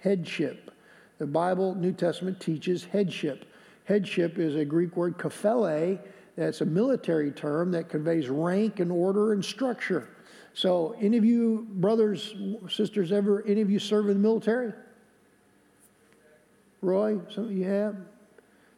Headship. 0.00 0.71
The 1.18 1.26
Bible, 1.26 1.74
New 1.74 1.92
Testament, 1.92 2.40
teaches 2.40 2.84
headship. 2.84 3.44
Headship 3.84 4.38
is 4.38 4.56
a 4.56 4.64
Greek 4.64 4.96
word, 4.96 5.18
kephale, 5.18 5.98
that's 6.36 6.62
a 6.62 6.66
military 6.66 7.30
term 7.30 7.70
that 7.72 7.88
conveys 7.88 8.28
rank 8.28 8.80
and 8.80 8.90
order 8.90 9.32
and 9.32 9.44
structure. 9.44 10.08
So, 10.54 10.94
any 11.00 11.16
of 11.16 11.24
you 11.24 11.66
brothers, 11.70 12.34
sisters, 12.68 13.12
ever, 13.12 13.44
any 13.46 13.60
of 13.60 13.70
you 13.70 13.78
serve 13.78 14.08
in 14.08 14.14
the 14.14 14.20
military? 14.20 14.72
Roy, 16.80 17.18
some 17.30 17.44
of 17.44 17.52
you 17.52 17.64
have? 17.64 17.96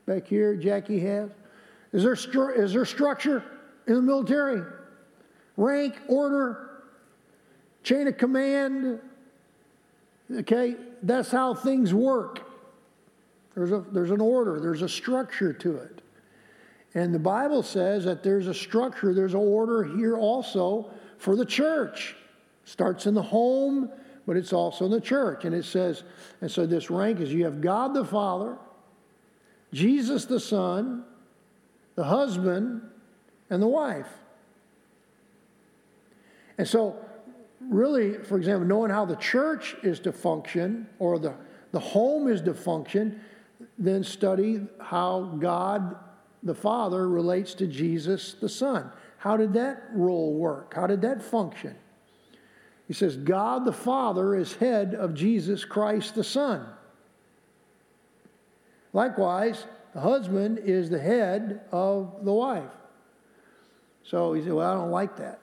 Back 0.07 0.27
here, 0.27 0.55
Jackie 0.57 1.01
has? 1.01 1.31
Is 1.93 2.03
there, 2.03 2.15
stru- 2.15 2.57
is 2.57 2.73
there 2.73 2.85
structure 2.85 3.43
in 3.87 3.95
the 3.95 4.03
military? 4.03 4.63
Rank, 5.57 5.95
order, 6.09 6.83
chain 7.83 8.09
of 8.09 8.19
command? 8.19 9.01
Okay, 10.31 10.77
that's 11.07 11.31
how 11.31 11.55
things 11.55 11.93
work. 11.93 12.51
There's, 13.55 13.73
a, 13.73 13.85
there's 13.93 14.11
an 14.11 14.21
order, 14.21 14.59
there's 14.59 14.83
a 14.83 14.89
structure 14.89 15.53
to 15.53 15.77
it. 15.77 16.03
And 16.95 17.15
the 17.15 17.19
Bible 17.19 17.63
says 17.63 18.05
that 18.05 18.23
there's 18.23 18.47
a 18.47 18.55
structure, 18.55 19.15
there's 19.15 19.35
an 19.35 19.41
order 19.41 19.85
here 19.85 20.17
also 20.17 20.91
for 21.19 21.37
the 21.37 21.45
church. 21.45 22.17
Starts 22.65 23.07
in 23.07 23.15
the 23.15 23.23
home, 23.23 23.91
but 24.27 24.37
it's 24.37 24.53
also 24.53 24.87
in 24.87 24.91
the 24.91 25.01
church. 25.01 25.45
And 25.45 25.55
it 25.55 25.65
says, 25.65 26.05
and 26.41 26.51
so 26.51 26.67
this 26.67 26.91
rank 26.91 27.21
is 27.21 27.33
you 27.33 27.45
have 27.45 27.61
God 27.61 27.95
the 27.95 28.05
Father, 28.05 28.57
Jesus 29.73 30.25
the 30.25 30.41
Son, 30.41 31.05
the 31.95 32.05
husband, 32.05 32.83
and 33.51 33.63
the 33.63 33.69
wife. 33.69 34.09
And 36.59 36.67
so, 36.67 36.97
really, 37.71 38.15
for 38.25 38.37
example, 38.37 38.67
knowing 38.67 38.91
how 38.91 39.05
the 39.05 39.17
church 39.17 39.77
is 39.83 40.01
to 40.01 40.13
function 40.13 40.87
or 40.99 41.19
the, 41.19 41.35
the 41.73 41.81
home 41.81 42.29
is 42.29 42.41
to 42.43 42.55
function, 42.55 43.21
then 43.79 44.05
study 44.05 44.61
how 44.81 45.37
God 45.39 45.97
the 46.43 46.55
Father 46.55 47.09
relates 47.09 47.55
to 47.55 47.67
Jesus 47.67 48.35
the 48.35 48.49
Son. 48.49 48.91
How 49.19 49.37
did 49.37 49.55
that 49.55 49.85
role 49.93 50.35
work? 50.35 50.75
How 50.75 50.87
did 50.87 51.01
that 51.03 51.23
function? 51.23 51.77
He 52.87 52.93
says, 52.93 53.17
God 53.17 53.65
the 53.65 53.73
Father 53.73 54.35
is 54.35 54.55
head 54.55 54.95
of 54.95 55.15
Jesus 55.15 55.65
Christ 55.65 56.15
the 56.15 56.25
Son. 56.25 56.67
Likewise, 58.93 59.65
the 59.95 60.01
husband 60.01 60.59
is 60.59 60.91
the 60.91 60.99
head 60.99 61.63
of 61.73 62.25
the 62.25 62.33
wife. 62.33 62.71
So 64.05 64.35
he 64.35 64.43
said, 64.43 64.53
Well, 64.53 64.71
I 64.71 64.75
don't 64.75 64.91
like 64.91 65.17
that. 65.17 65.41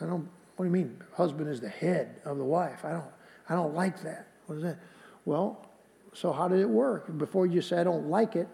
I 0.00 0.06
don't, 0.06 0.28
what 0.56 0.66
do 0.66 0.70
you 0.70 0.84
mean? 0.84 0.96
Husband 1.14 1.48
is 1.48 1.60
the 1.60 1.68
head 1.68 2.20
of 2.24 2.38
the 2.38 2.44
wife. 2.44 2.84
I 2.84 2.92
don't, 2.92 3.04
I 3.48 3.54
don't 3.54 3.74
like 3.74 4.02
that. 4.02 4.26
What 4.46 4.56
is 4.56 4.62
that? 4.62 4.78
Well, 5.24 5.66
so 6.12 6.32
how 6.32 6.48
did 6.48 6.60
it 6.60 6.68
work? 6.68 7.16
Before 7.18 7.46
you 7.46 7.62
say, 7.62 7.78
I 7.78 7.84
don't 7.84 8.08
like 8.08 8.36
it, 8.36 8.48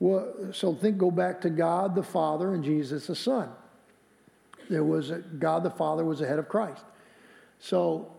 well, 0.00 0.34
so 0.52 0.74
think, 0.74 0.98
go 0.98 1.10
back 1.12 1.40
to 1.42 1.50
God 1.50 1.94
the 1.94 2.02
Father 2.02 2.54
and 2.54 2.64
Jesus 2.64 3.06
the 3.06 3.14
Son. 3.14 3.48
There 4.68 4.82
was 4.82 5.10
a, 5.10 5.18
God 5.18 5.62
the 5.62 5.70
Father 5.70 6.04
was 6.04 6.18
the 6.18 6.26
head 6.26 6.38
of 6.38 6.48
Christ. 6.48 6.82
So, 7.60 8.10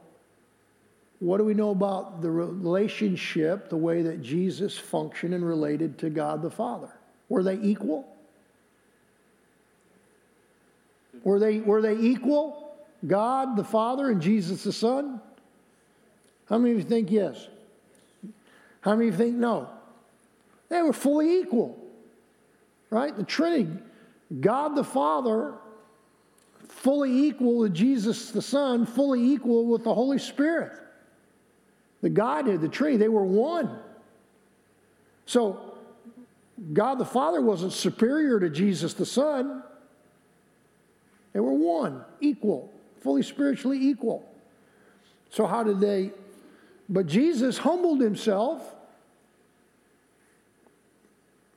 what 1.19 1.39
do 1.39 1.43
we 1.43 1.53
know 1.53 1.71
about 1.71 2.21
the 2.21 2.31
relationship, 2.31 3.69
the 3.69 3.77
way 3.77 4.01
that 4.01 4.21
Jesus 4.21 4.77
functioned 4.77 5.33
and 5.33 5.45
related 5.45 5.97
to 5.99 6.09
God 6.09 6.41
the 6.41 6.51
Father? 6.51 6.89
Were 7.27 7.43
they 7.43 7.55
equal? 7.55 8.07
Were 11.23 11.39
they, 11.39 11.59
were 11.59 11.81
they 11.81 11.95
equal? 11.95 12.62
God 13.05 13.55
the 13.55 13.63
Father 13.63 14.09
and 14.09 14.21
Jesus 14.21 14.63
the 14.63 14.73
Son? 14.73 15.19
How 16.49 16.57
many 16.57 16.71
of 16.71 16.77
you 16.77 16.83
think 16.83 17.11
yes? 17.11 17.47
How 18.81 18.95
many 18.95 19.09
of 19.09 19.19
you 19.19 19.25
think 19.25 19.37
no? 19.37 19.69
They 20.69 20.81
were 20.81 20.93
fully 20.93 21.39
equal, 21.39 21.77
right? 22.89 23.15
The 23.15 23.23
Trinity, 23.23 23.69
God 24.39 24.75
the 24.75 24.83
Father, 24.83 25.55
fully 26.67 27.27
equal 27.27 27.59
with 27.59 27.73
Jesus 27.73 28.31
the 28.31 28.41
Son, 28.41 28.85
fully 28.85 29.23
equal 29.23 29.67
with 29.67 29.83
the 29.83 29.93
Holy 29.93 30.17
Spirit. 30.17 30.71
The 32.01 32.09
Godhead, 32.09 32.59
the 32.59 32.67
Trinity, 32.67 32.97
they 32.97 33.07
were 33.07 33.23
one. 33.23 33.79
So, 35.25 35.75
God 36.73 36.95
the 36.95 37.05
Father 37.05 37.41
wasn't 37.41 37.71
superior 37.71 38.39
to 38.39 38.49
Jesus 38.49 38.93
the 38.93 39.05
Son. 39.05 39.63
They 41.31 41.39
were 41.39 41.53
one, 41.53 42.03
equal, 42.19 42.72
fully 43.03 43.23
spiritually 43.23 43.77
equal. 43.77 44.27
So, 45.29 45.45
how 45.45 45.63
did 45.63 45.79
they? 45.79 46.11
But 46.89 47.07
Jesus 47.07 47.57
humbled 47.57 48.01
himself 48.01 48.75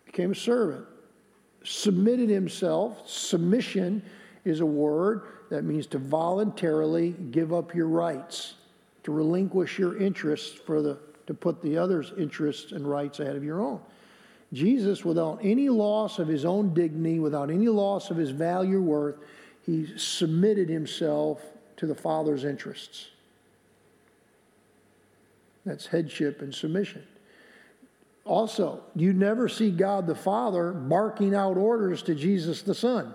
became 0.07 0.33
a 0.33 0.35
servant, 0.35 0.87
submitted 1.63 2.31
himself. 2.31 3.07
Submission 3.07 4.03
is 4.47 4.61
a 4.61 4.67
word 4.67 5.23
that 5.51 5.63
means 5.63 5.87
to 5.89 5.99
voluntarily 5.99 7.15
give 7.31 7.53
up 7.53 7.75
your 7.75 7.87
rights, 7.87 8.55
to 9.03 9.13
relinquish 9.13 9.79
your 9.79 9.99
interests 9.99 10.59
for 10.59 10.81
the 10.81 10.99
to 11.27 11.35
put 11.35 11.61
the 11.61 11.77
other's 11.77 12.13
interests 12.17 12.73
and 12.73 12.89
rights 12.89 13.21
ahead 13.21 13.37
of 13.37 13.45
your 13.45 13.61
own. 13.61 13.81
Jesus, 14.53 15.05
without 15.05 15.41
any 15.43 15.69
loss 15.69 16.19
of 16.19 16.29
his 16.29 16.45
own 16.45 16.73
dignity, 16.73 17.19
without 17.19 17.51
any 17.51 17.69
loss 17.69 18.11
of 18.11 18.17
his 18.17 18.31
value 18.31 18.79
or 18.79 18.83
worth, 18.83 19.17
he 19.67 19.99
submitted 19.99 20.69
himself 20.69 21.43
to 21.77 21.87
the 21.87 21.95
Father's 21.95 22.45
interests. 22.45 23.09
That's 25.67 25.87
headship 25.87 26.41
and 26.41 26.55
submission. 26.55 27.05
Also, 28.25 28.81
you 28.95 29.13
never 29.13 29.49
see 29.49 29.71
God 29.71 30.07
the 30.07 30.15
Father 30.15 30.73
barking 30.73 31.35
out 31.35 31.57
orders 31.57 32.03
to 32.05 32.15
Jesus 32.15 32.63
the 32.63 32.75
Son. 32.75 33.13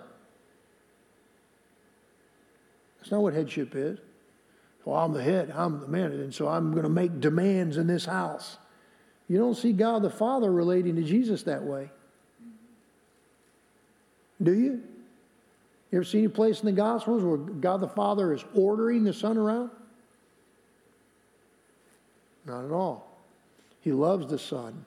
That's 3.00 3.12
not 3.12 3.22
what 3.22 3.34
headship 3.34 3.74
is. 3.74 3.98
Well, 4.84 4.98
I'm 4.98 5.14
the 5.14 5.24
head, 5.24 5.52
I'm 5.56 5.80
the 5.80 5.88
man, 5.88 6.12
and 6.12 6.34
so 6.34 6.48
I'm 6.48 6.72
going 6.72 6.84
to 6.84 6.90
make 6.90 7.20
demands 7.20 7.78
in 7.78 7.88
this 7.88 8.06
house. 8.06 8.58
You 9.28 9.38
don't 9.38 9.56
see 9.56 9.72
God 9.72 10.02
the 10.02 10.10
Father 10.10 10.52
relating 10.52 10.96
to 10.98 11.04
Jesus 11.04 11.44
that 11.44 11.64
way. 11.64 11.90
Do 14.42 14.54
you? 14.54 14.82
You 15.91 15.97
ever 15.97 16.06
seen 16.06 16.21
any 16.21 16.30
place 16.30 16.62
in 16.62 16.65
the 16.65 16.71
Gospels 16.71 17.21
where 17.21 17.38
God 17.38 17.82
the 17.82 17.88
Father 17.88 18.34
is 18.34 18.43
ordering 18.56 19.04
the 19.04 19.13
Son 19.13 19.38
around? 19.38 19.71
Not 22.45 22.65
at 22.65 22.71
all. 22.71 23.08
He 23.82 23.91
loves 23.91 24.27
the 24.27 24.39
Son 24.39 24.86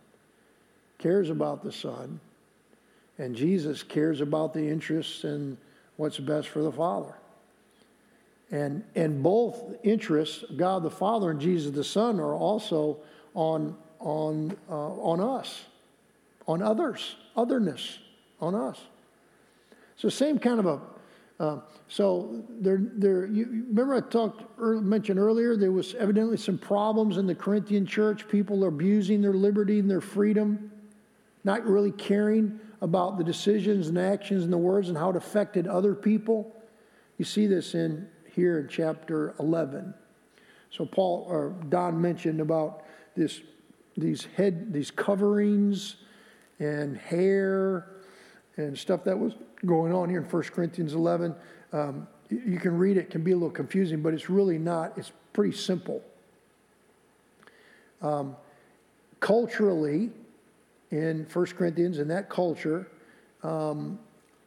cares 0.99 1.29
about 1.29 1.63
the 1.63 1.71
Son, 1.71 2.19
and 3.19 3.37
Jesus 3.37 3.83
cares 3.83 4.23
about 4.23 4.55
the 4.55 4.67
interests 4.67 5.25
and 5.25 5.59
what's 5.97 6.19
best 6.19 6.49
for 6.49 6.63
the 6.63 6.73
Father. 6.73 7.13
And, 8.51 8.85
and 8.95 9.23
both 9.23 9.63
interests, 9.83 10.45
God 10.57 10.83
the 10.83 10.91
Father 10.91 11.31
and 11.31 11.39
Jesus 11.39 11.73
the 11.73 11.85
Son, 11.85 12.19
are 12.21 12.35
also 12.35 12.99
on, 13.35 13.77
on, 14.01 14.57
uh, 14.71 14.95
on 14.95 15.21
us, 15.21 15.65
on 16.49 16.63
others, 16.63 17.17
otherness, 17.37 17.99
on 18.41 18.55
us. 18.55 18.81
So, 19.97 20.09
same 20.09 20.39
kind 20.39 20.59
of 20.59 20.65
a. 20.65 20.81
Uh, 21.41 21.59
so 21.89 22.45
there, 22.49 22.79
there. 22.81 23.27
You 23.27 23.65
remember 23.69 23.95
I 23.95 24.01
talked, 24.01 24.45
or 24.59 24.81
mentioned 24.81 25.19
earlier, 25.19 25.57
there 25.57 25.73
was 25.73 25.95
evidently 25.95 26.37
some 26.37 26.59
problems 26.59 27.17
in 27.17 27.27
the 27.27 27.35
Corinthian 27.35 27.87
church. 27.87 28.29
People 28.29 28.65
abusing 28.65 29.21
their 29.21 29.33
liberty 29.33 29.81
and 29.81 29.91
their 29.91 30.01
freedom 30.01 30.71
not 31.45 31.65
really 31.67 31.93
caring 31.93 32.59
about 32.81 33.19
the 33.19 33.25
decisions 33.25 33.89
and 33.89 33.99
actions 33.99 34.45
and 34.45 34.53
the 34.53 34.59
words 34.59 34.89
and 34.89 34.99
how 34.99 35.11
it 35.11 35.17
affected 35.17 35.67
other 35.67 35.95
people. 35.95 36.55
You 37.19 37.25
see 37.25 37.47
this 37.47 37.75
in 37.75 38.09
here 38.35 38.59
in 38.59 38.69
chapter 38.69 39.35
11. 39.39 39.95
So 40.71 40.85
Paul 40.85 41.27
or 41.29 41.55
Don 41.69 42.01
mentioned 42.01 42.41
about 42.41 42.85
this 43.15 43.41
these 43.97 44.25
head 44.37 44.73
these 44.73 44.91
coverings 44.91 45.97
and 46.59 46.97
hair 46.97 47.91
and 48.57 48.77
stuff 48.77 49.05
that 49.05 49.17
was 49.17 49.35
going 49.65 49.93
on 49.93 50.09
here 50.09 50.21
in 50.21 50.25
1 50.25 50.43
Corinthians 50.45 50.95
11. 50.95 51.35
Um, 51.73 52.07
you 52.31 52.59
can 52.59 52.77
read 52.79 52.97
it, 52.97 53.01
it 53.01 53.11
can 53.11 53.23
be 53.23 53.33
a 53.33 53.35
little 53.35 53.51
confusing, 53.51 54.03
but 54.03 54.15
it's 54.15 54.31
really 54.31 54.59
not. 54.59 54.97
It's 54.97 55.13
pretty 55.33 55.57
simple. 55.57 56.03
Um, 58.03 58.37
culturally, 59.21 60.11
in 60.91 61.27
1 61.33 61.47
Corinthians, 61.47 61.99
in 61.99 62.09
that 62.09 62.29
culture, 62.29 62.89
um, 63.43 63.99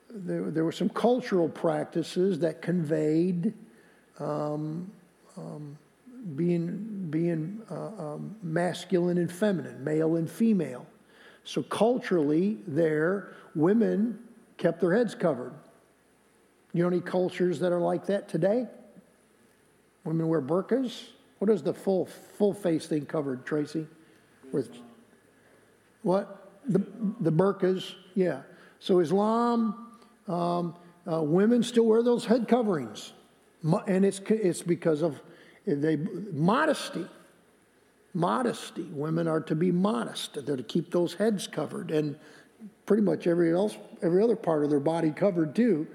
there, 0.10 0.50
there 0.50 0.64
were 0.64 0.72
some 0.72 0.90
cultural 0.90 1.50
practices 1.50 2.40
that 2.40 2.62
conveyed 2.62 3.54
um, 4.20 4.92
um, 5.38 5.78
being, 6.36 7.08
being 7.10 7.62
uh, 7.70 8.14
um, 8.14 8.36
masculine 8.42 9.18
and 9.18 9.32
feminine, 9.32 9.84
male 9.84 10.16
and 10.16 10.30
female. 10.30 10.86
So 11.44 11.64
culturally, 11.64 12.58
there, 12.68 13.34
women 13.56 14.20
kept 14.58 14.82
their 14.82 14.94
heads 14.94 15.16
covered. 15.16 15.54
You 16.74 16.84
know 16.84 16.90
any 16.90 17.02
cultures 17.02 17.60
that 17.60 17.72
are 17.72 17.80
like 17.80 18.06
that 18.08 18.28
today? 18.28 18.68
Women 20.04 20.28
wear 20.28 20.42
burqas. 20.42 21.08
What 21.40 21.50
is 21.50 21.62
the 21.62 21.74
full 21.74 22.06
full 22.38 22.54
face 22.54 22.88
thing 22.88 23.06
covered, 23.06 23.46
Tracy? 23.46 23.88
With 24.52 24.78
what 26.02 26.52
the 26.68 26.80
the 27.20 27.32
burqas? 27.32 27.94
Yeah. 28.16 28.42
So 28.80 29.00
Islam, 29.00 29.88
um, 30.28 30.76
uh, 31.12 31.22
women 31.22 31.64
still 31.64 31.86
wear 31.86 32.04
those 32.04 32.26
head 32.26 32.48
coverings, 32.48 33.14
and 33.88 34.06
it's 34.06 34.20
it's 34.28 34.62
because 34.62 35.02
of 35.02 35.22
they 35.66 35.96
modesty. 35.96 37.06
Modesty. 38.14 38.84
Women 38.84 39.28
are 39.28 39.42
to 39.42 39.56
be 39.56 39.72
modest. 39.72 40.46
They're 40.46 40.58
to 40.58 40.64
keep 40.64 40.92
those 40.92 41.16
heads 41.16 41.46
covered, 41.46 41.92
and 41.92 42.18
pretty 42.88 43.04
much 43.04 43.28
every 43.28 43.54
else 43.54 43.78
every 44.02 44.24
other 44.24 44.36
part 44.36 44.64
of 44.64 44.70
their 44.70 44.80
body 44.80 45.12
covered 45.12 45.56
too, 45.56 45.88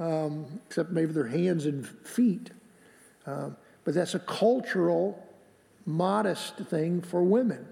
um, 0.00 0.46
except 0.66 0.90
maybe 0.90 1.12
their 1.12 1.28
hands 1.28 1.66
and 1.66 1.86
feet. 1.86 2.50
Um, 3.26 3.56
but 3.84 3.94
that's 3.94 4.14
a 4.14 4.20
cultural, 4.20 5.24
modest 5.86 6.56
thing 6.56 7.00
for 7.00 7.22
women. 7.22 7.66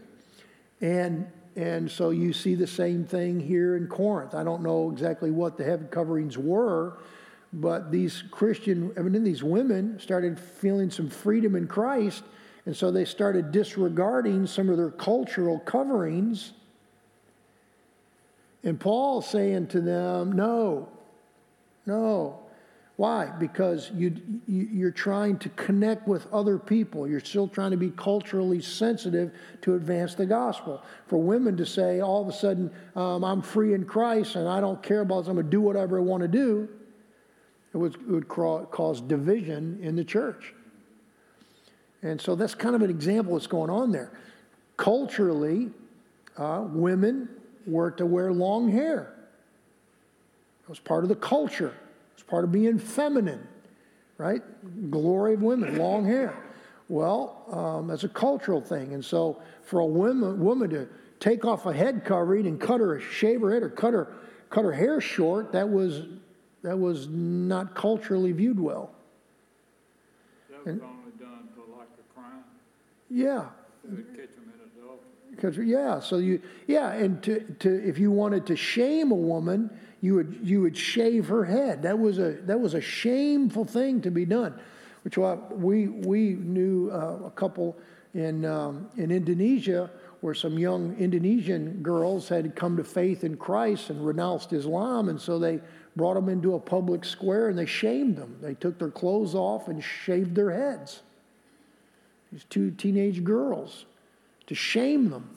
And, 0.80 1.26
and 1.56 1.90
so 1.90 2.10
you 2.10 2.32
see 2.32 2.54
the 2.54 2.66
same 2.66 3.04
thing 3.04 3.40
here 3.40 3.76
in 3.76 3.86
Corinth. 3.86 4.34
I 4.34 4.44
don't 4.44 4.62
know 4.62 4.90
exactly 4.90 5.30
what 5.30 5.56
the 5.56 5.64
head 5.64 5.90
coverings 5.90 6.36
were, 6.36 6.98
but 7.52 7.90
these 7.90 8.22
Christian, 8.30 8.92
I 8.98 9.00
mean, 9.00 9.24
these 9.24 9.42
women 9.42 9.98
started 9.98 10.38
feeling 10.38 10.90
some 10.90 11.08
freedom 11.08 11.54
in 11.54 11.66
Christ, 11.66 12.24
and 12.66 12.76
so 12.76 12.90
they 12.90 13.04
started 13.04 13.52
disregarding 13.52 14.46
some 14.46 14.68
of 14.68 14.76
their 14.76 14.90
cultural 14.90 15.60
coverings. 15.60 16.52
And 18.64 18.80
Paul 18.80 19.22
saying 19.22 19.68
to 19.68 19.80
them, 19.80 20.32
no, 20.32 20.88
no, 21.86 22.40
why? 22.96 23.26
Because 23.38 23.90
you, 23.94 24.16
you, 24.46 24.68
you're 24.72 24.90
trying 24.90 25.38
to 25.40 25.50
connect 25.50 26.08
with 26.08 26.26
other 26.32 26.58
people. 26.58 27.06
You're 27.06 27.20
still 27.20 27.46
trying 27.46 27.72
to 27.72 27.76
be 27.76 27.90
culturally 27.90 28.62
sensitive 28.62 29.32
to 29.62 29.74
advance 29.74 30.14
the 30.14 30.24
gospel. 30.24 30.82
For 31.06 31.18
women 31.18 31.58
to 31.58 31.66
say 31.66 32.00
all 32.00 32.22
of 32.22 32.28
a 32.28 32.32
sudden, 32.32 32.70
um, 32.96 33.22
I'm 33.22 33.42
free 33.42 33.74
in 33.74 33.84
Christ 33.84 34.36
and 34.36 34.48
I 34.48 34.60
don't 34.60 34.82
care 34.82 35.02
about 35.02 35.20
this, 35.20 35.28
I'm 35.28 35.34
going 35.34 35.44
to 35.44 35.50
do 35.50 35.60
whatever 35.60 35.98
I 35.98 36.02
want 36.02 36.22
to 36.22 36.28
do, 36.28 36.68
it 37.74 37.76
would, 37.76 37.94
it 37.94 38.10
would 38.10 38.28
cause 38.28 39.02
division 39.02 39.78
in 39.82 39.94
the 39.94 40.04
church. 40.04 40.54
And 42.02 42.18
so 42.18 42.34
that's 42.34 42.54
kind 42.54 42.74
of 42.74 42.80
an 42.80 42.88
example 42.88 43.32
of 43.32 43.34
what's 43.34 43.46
going 43.46 43.68
on 43.68 43.92
there. 43.92 44.18
Culturally, 44.78 45.70
uh, 46.38 46.64
women 46.66 47.28
were 47.66 47.90
to 47.92 48.06
wear 48.06 48.32
long 48.32 48.70
hair. 48.70 49.12
It 50.62 50.68
was 50.68 50.78
part 50.78 51.04
of 51.04 51.08
the 51.08 51.16
culture. 51.16 51.74
It's 52.14 52.22
part 52.22 52.44
of 52.44 52.52
being 52.52 52.78
feminine, 52.78 53.46
right? 54.18 54.42
Glory 54.90 55.34
of 55.34 55.42
women, 55.42 55.76
long 55.76 56.04
hair. 56.04 56.34
Well, 56.88 57.44
um, 57.50 57.88
that's 57.88 58.04
a 58.04 58.08
cultural 58.08 58.60
thing. 58.60 58.94
And 58.94 59.04
so 59.04 59.42
for 59.62 59.80
a 59.80 59.86
woman, 59.86 60.40
woman 60.40 60.70
to 60.70 60.88
take 61.20 61.44
off 61.44 61.66
a 61.66 61.72
head 61.72 62.04
covering 62.04 62.46
and 62.46 62.60
cut 62.60 62.80
her, 62.80 63.00
shave 63.00 63.40
her 63.40 63.52
head 63.52 63.62
or 63.62 63.70
cut 63.70 63.92
her, 63.92 64.12
cut 64.50 64.64
her 64.64 64.72
hair 64.72 65.00
short, 65.00 65.52
that 65.52 65.68
was, 65.68 66.06
that 66.62 66.78
was 66.78 67.08
not 67.08 67.74
culturally 67.74 68.32
viewed 68.32 68.60
well. 68.60 68.92
That 70.50 70.64
was 70.64 70.80
only 70.82 71.12
done 71.18 71.48
for 71.54 71.76
like 71.76 71.88
a 71.98 72.14
crime, 72.14 72.44
Yeah, 73.10 73.46
Because 75.36 75.58
yeah, 75.58 76.00
so 76.00 76.16
you 76.16 76.40
yeah, 76.66 76.92
and 76.92 77.22
to, 77.22 77.40
to 77.60 77.88
if 77.88 77.98
you 77.98 78.10
wanted 78.10 78.46
to 78.46 78.56
shame 78.56 79.10
a 79.10 79.16
woman, 79.16 79.70
you 80.00 80.14
would 80.14 80.38
you 80.42 80.62
would 80.62 80.76
shave 80.76 81.28
her 81.28 81.44
head. 81.44 81.82
That 81.82 81.98
was 81.98 82.18
a 82.18 82.32
that 82.46 82.58
was 82.58 82.74
a 82.74 82.80
shameful 82.80 83.66
thing 83.66 84.00
to 84.00 84.10
be 84.10 84.24
done. 84.24 84.58
Which 85.02 85.18
wa- 85.18 85.38
we 85.52 85.88
we 85.88 86.30
knew 86.30 86.90
uh, 86.90 87.26
a 87.26 87.30
couple 87.30 87.76
in 88.14 88.44
um, 88.46 88.88
in 88.96 89.10
Indonesia 89.10 89.90
where 90.22 90.34
some 90.34 90.58
young 90.58 90.96
Indonesian 90.98 91.82
girls 91.82 92.28
had 92.28 92.56
come 92.56 92.76
to 92.78 92.84
faith 92.84 93.22
in 93.22 93.36
Christ 93.36 93.90
and 93.90 94.04
renounced 94.04 94.52
Islam, 94.54 95.10
and 95.10 95.20
so 95.20 95.38
they 95.38 95.60
brought 95.94 96.14
them 96.14 96.28
into 96.28 96.54
a 96.54 96.60
public 96.60 97.04
square 97.04 97.48
and 97.48 97.58
they 97.58 97.66
shamed 97.66 98.16
them. 98.16 98.36
They 98.40 98.54
took 98.54 98.78
their 98.78 98.90
clothes 98.90 99.34
off 99.34 99.68
and 99.68 99.82
shaved 99.82 100.34
their 100.34 100.50
heads. 100.50 101.02
These 102.32 102.44
two 102.44 102.70
teenage 102.70 103.24
girls 103.24 103.86
to 104.46 104.54
shame 104.54 105.10
them. 105.10 105.28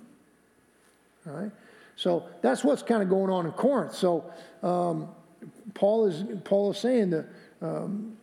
All 1.27 1.33
right? 1.33 1.51
So 1.95 2.27
that's 2.41 2.63
what's 2.63 2.81
kind 2.81 3.03
of 3.03 3.09
going 3.09 3.29
on 3.29 3.45
in 3.45 3.51
Corinth. 3.51 3.93
So 3.93 4.31
um, 4.63 5.09
Paul 5.73 6.05
is 6.05 6.23
Paul 6.45 6.71
is 6.71 6.77
saying 6.77 7.09
that 7.09 7.25
um, 7.61 8.17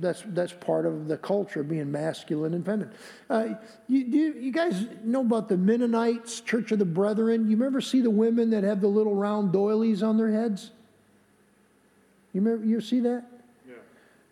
that's 0.00 0.22
that's 0.26 0.52
part 0.52 0.84
of 0.84 1.06
the 1.06 1.16
culture 1.16 1.62
being 1.62 1.92
masculine 1.92 2.54
and 2.54 2.64
feminine. 2.64 2.92
Uh, 3.30 3.50
you, 3.88 4.00
you 4.00 4.34
you 4.40 4.52
guys 4.52 4.86
know 5.04 5.20
about 5.20 5.48
the 5.48 5.56
Mennonites, 5.56 6.40
Church 6.40 6.72
of 6.72 6.80
the 6.80 6.84
Brethren? 6.84 7.48
You 7.48 7.56
remember 7.56 7.80
see 7.80 8.00
the 8.00 8.10
women 8.10 8.50
that 8.50 8.64
have 8.64 8.80
the 8.80 8.88
little 8.88 9.14
round 9.14 9.52
doilies 9.52 10.02
on 10.02 10.16
their 10.16 10.32
heads? 10.32 10.72
You 12.32 12.40
remember 12.40 12.66
you 12.66 12.80
see 12.80 13.00
that? 13.00 13.37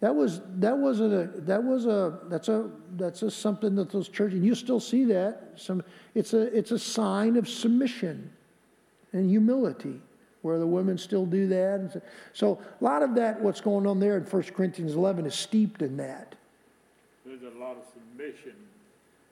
That 0.06 0.14
was 0.14 0.40
that 0.58 0.78
wasn't 0.78 1.14
a 1.14 1.40
that 1.40 1.64
was 1.64 1.84
a 1.86 2.20
that's 2.28 2.48
a 2.48 2.70
that's 2.96 3.22
a 3.22 3.30
something 3.30 3.74
that 3.74 3.90
those 3.90 4.08
churches 4.08 4.38
you 4.38 4.54
still 4.54 4.78
see 4.78 5.02
that 5.06 5.54
some 5.56 5.82
it's 6.14 6.32
a 6.32 6.42
it's 6.56 6.70
a 6.70 6.78
sign 6.78 7.34
of 7.34 7.48
submission 7.48 8.30
and 9.12 9.28
humility 9.28 10.00
where 10.42 10.60
the 10.60 10.66
women 10.66 10.96
still 10.96 11.26
do 11.26 11.48
that. 11.48 11.90
So- 11.92 12.02
so 12.34 12.62
a 12.80 12.84
lot 12.84 13.02
of 13.02 13.16
that 13.16 13.40
what's 13.40 13.60
going 13.60 13.84
on 13.84 13.98
there 13.98 14.16
in 14.16 14.22
1 14.22 14.42
Corinthians 14.54 14.94
11 14.94 15.26
is 15.26 15.34
steeped 15.34 15.82
in 15.82 15.96
that. 15.96 16.36
There's 17.24 17.42
a 17.42 17.58
lot 17.58 17.76
of 17.76 17.82
submission 17.92 18.54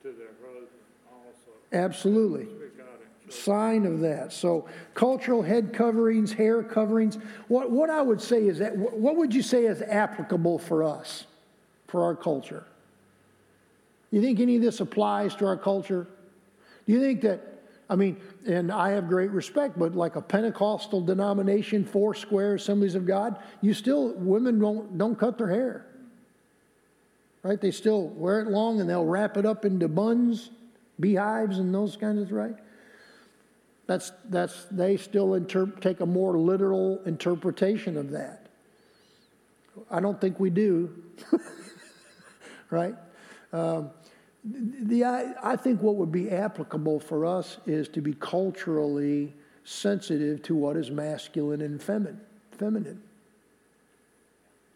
to 0.02 0.08
their 0.10 0.34
husband 0.42 0.66
also. 1.08 1.52
absolutely 1.72 2.46
Speak 2.46 2.80
out 2.80 2.98
in 3.00 3.06
church. 3.22 3.23
Sign 3.34 3.86
of 3.86 4.00
that. 4.00 4.32
So 4.32 4.68
cultural 4.94 5.42
head 5.42 5.72
coverings, 5.72 6.32
hair 6.32 6.62
coverings. 6.62 7.18
What, 7.48 7.70
what 7.70 7.90
I 7.90 8.00
would 8.00 8.20
say 8.20 8.46
is 8.46 8.58
that, 8.58 8.76
what 8.76 9.16
would 9.16 9.34
you 9.34 9.42
say 9.42 9.64
is 9.64 9.82
applicable 9.82 10.58
for 10.58 10.84
us, 10.84 11.24
for 11.88 12.04
our 12.04 12.14
culture? 12.14 12.64
You 14.10 14.22
think 14.22 14.40
any 14.40 14.56
of 14.56 14.62
this 14.62 14.80
applies 14.80 15.34
to 15.36 15.46
our 15.46 15.56
culture? 15.56 16.06
Do 16.86 16.92
you 16.92 17.00
think 17.00 17.22
that, 17.22 17.40
I 17.90 17.96
mean, 17.96 18.20
and 18.46 18.70
I 18.70 18.90
have 18.90 19.08
great 19.08 19.30
respect, 19.30 19.78
but 19.78 19.94
like 19.94 20.16
a 20.16 20.22
Pentecostal 20.22 21.00
denomination, 21.00 21.84
four 21.84 22.14
square 22.14 22.54
assemblies 22.54 22.94
of 22.94 23.06
God, 23.06 23.38
you 23.60 23.74
still, 23.74 24.14
women 24.14 24.58
don't, 24.58 24.96
don't 24.96 25.18
cut 25.18 25.36
their 25.36 25.50
hair. 25.50 25.86
Right? 27.42 27.60
They 27.60 27.72
still 27.72 28.08
wear 28.08 28.40
it 28.40 28.48
long 28.48 28.80
and 28.80 28.88
they'll 28.88 29.04
wrap 29.04 29.36
it 29.36 29.44
up 29.44 29.64
into 29.64 29.88
buns, 29.88 30.50
beehives, 31.00 31.58
and 31.58 31.74
those 31.74 31.96
kinds 31.96 32.22
of, 32.22 32.28
things, 32.28 32.32
right? 32.32 32.56
That's, 33.86 34.12
that's, 34.30 34.64
they 34.70 34.96
still 34.96 35.28
interp- 35.30 35.80
take 35.80 36.00
a 36.00 36.06
more 36.06 36.38
literal 36.38 37.02
interpretation 37.04 37.96
of 37.96 38.10
that. 38.12 38.46
I 39.90 40.00
don't 40.00 40.20
think 40.20 40.40
we 40.40 40.50
do, 40.50 40.90
right? 42.70 42.94
Um, 43.52 43.90
the, 44.44 45.04
I, 45.04 45.34
I 45.42 45.56
think 45.56 45.82
what 45.82 45.96
would 45.96 46.12
be 46.12 46.30
applicable 46.30 47.00
for 47.00 47.26
us 47.26 47.58
is 47.66 47.88
to 47.88 48.00
be 48.00 48.14
culturally 48.14 49.34
sensitive 49.64 50.42
to 50.44 50.54
what 50.54 50.76
is 50.76 50.90
masculine 50.90 51.62
and 51.62 51.82
feminine. 51.82 52.20
feminine. 52.52 53.02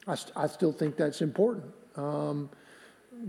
I, 0.06 0.14
st- 0.14 0.36
I 0.36 0.46
still 0.46 0.72
think 0.72 0.96
that's 0.96 1.20
important. 1.20 1.66
Um, 1.96 2.48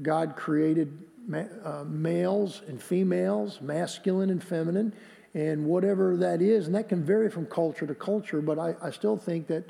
God 0.02 0.36
created 0.36 0.98
ma- 1.28 1.44
uh, 1.64 1.84
males 1.86 2.62
and 2.68 2.82
females, 2.82 3.60
masculine 3.60 4.30
and 4.30 4.42
feminine, 4.42 4.94
and 5.34 5.66
whatever 5.66 6.18
that 6.18 6.42
is, 6.42 6.66
and 6.66 6.76
that 6.76 6.90
can 6.90 7.04
vary 7.04 7.30
from 7.30 7.46
culture 7.46 7.86
to 7.86 7.96
culture, 7.96 8.42
but 8.42 8.58
I, 8.58 8.76
I 8.82 8.90
still 8.92 9.18
think 9.18 9.48
that 9.48 9.64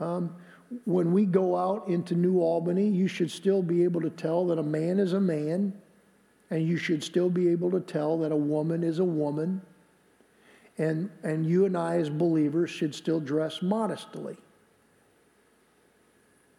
um, 0.00 0.34
when 0.84 1.12
we 1.12 1.24
go 1.24 1.56
out 1.56 1.86
into 1.88 2.14
New 2.14 2.40
Albany, 2.40 2.88
you 2.88 3.06
should 3.06 3.30
still 3.30 3.62
be 3.62 3.84
able 3.84 4.00
to 4.00 4.10
tell 4.10 4.46
that 4.46 4.58
a 4.58 4.62
man 4.62 4.98
is 4.98 5.12
a 5.12 5.20
man, 5.20 5.72
and 6.50 6.66
you 6.66 6.76
should 6.76 7.02
still 7.02 7.30
be 7.30 7.48
able 7.48 7.70
to 7.70 7.80
tell 7.80 8.18
that 8.18 8.32
a 8.32 8.36
woman 8.36 8.82
is 8.82 8.98
a 8.98 9.04
woman, 9.04 9.60
and, 10.78 11.08
and 11.22 11.46
you 11.46 11.64
and 11.66 11.76
I, 11.76 11.98
as 11.98 12.10
believers, 12.10 12.70
should 12.70 12.94
still 12.94 13.20
dress 13.20 13.62
modestly. 13.62 14.36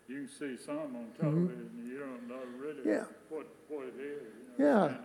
You 0.07 0.27
see 0.27 0.55
some 0.55 0.77
on 0.77 1.07
television, 1.19 1.69
and 1.77 1.89
you 1.91 1.99
don't 1.99 2.27
know 2.29 2.39
really 2.57 2.83
Yeah. 2.85 3.03
what, 3.29 3.47
what 3.67 3.85
it 3.87 3.99
is, 3.99 4.21
you 4.57 4.63
know, 4.65 4.87
Yeah. 4.87 4.97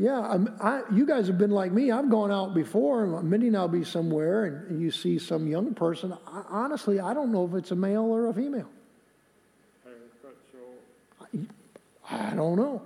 Yeah, 0.00 0.38
I, 0.62 0.80
you 0.90 1.04
guys 1.04 1.26
have 1.26 1.36
been 1.36 1.50
like 1.50 1.72
me. 1.72 1.90
I've 1.90 2.08
gone 2.08 2.32
out 2.32 2.54
before, 2.54 3.04
and 3.04 3.28
Mindy 3.28 3.54
I'll 3.54 3.68
be 3.68 3.84
somewhere, 3.84 4.46
and, 4.46 4.80
you 4.80 4.90
see 4.90 5.18
some 5.18 5.46
young 5.46 5.74
person. 5.74 6.16
I, 6.26 6.42
honestly, 6.48 7.00
I 7.00 7.12
don't 7.12 7.30
know 7.30 7.46
if 7.46 7.52
it's 7.52 7.70
a 7.70 7.76
male 7.76 8.04
or 8.04 8.28
a 8.28 8.32
female. 8.32 8.70
Short. 10.50 11.46
I 12.10 12.34
don't 12.34 12.56
know. 12.56 12.80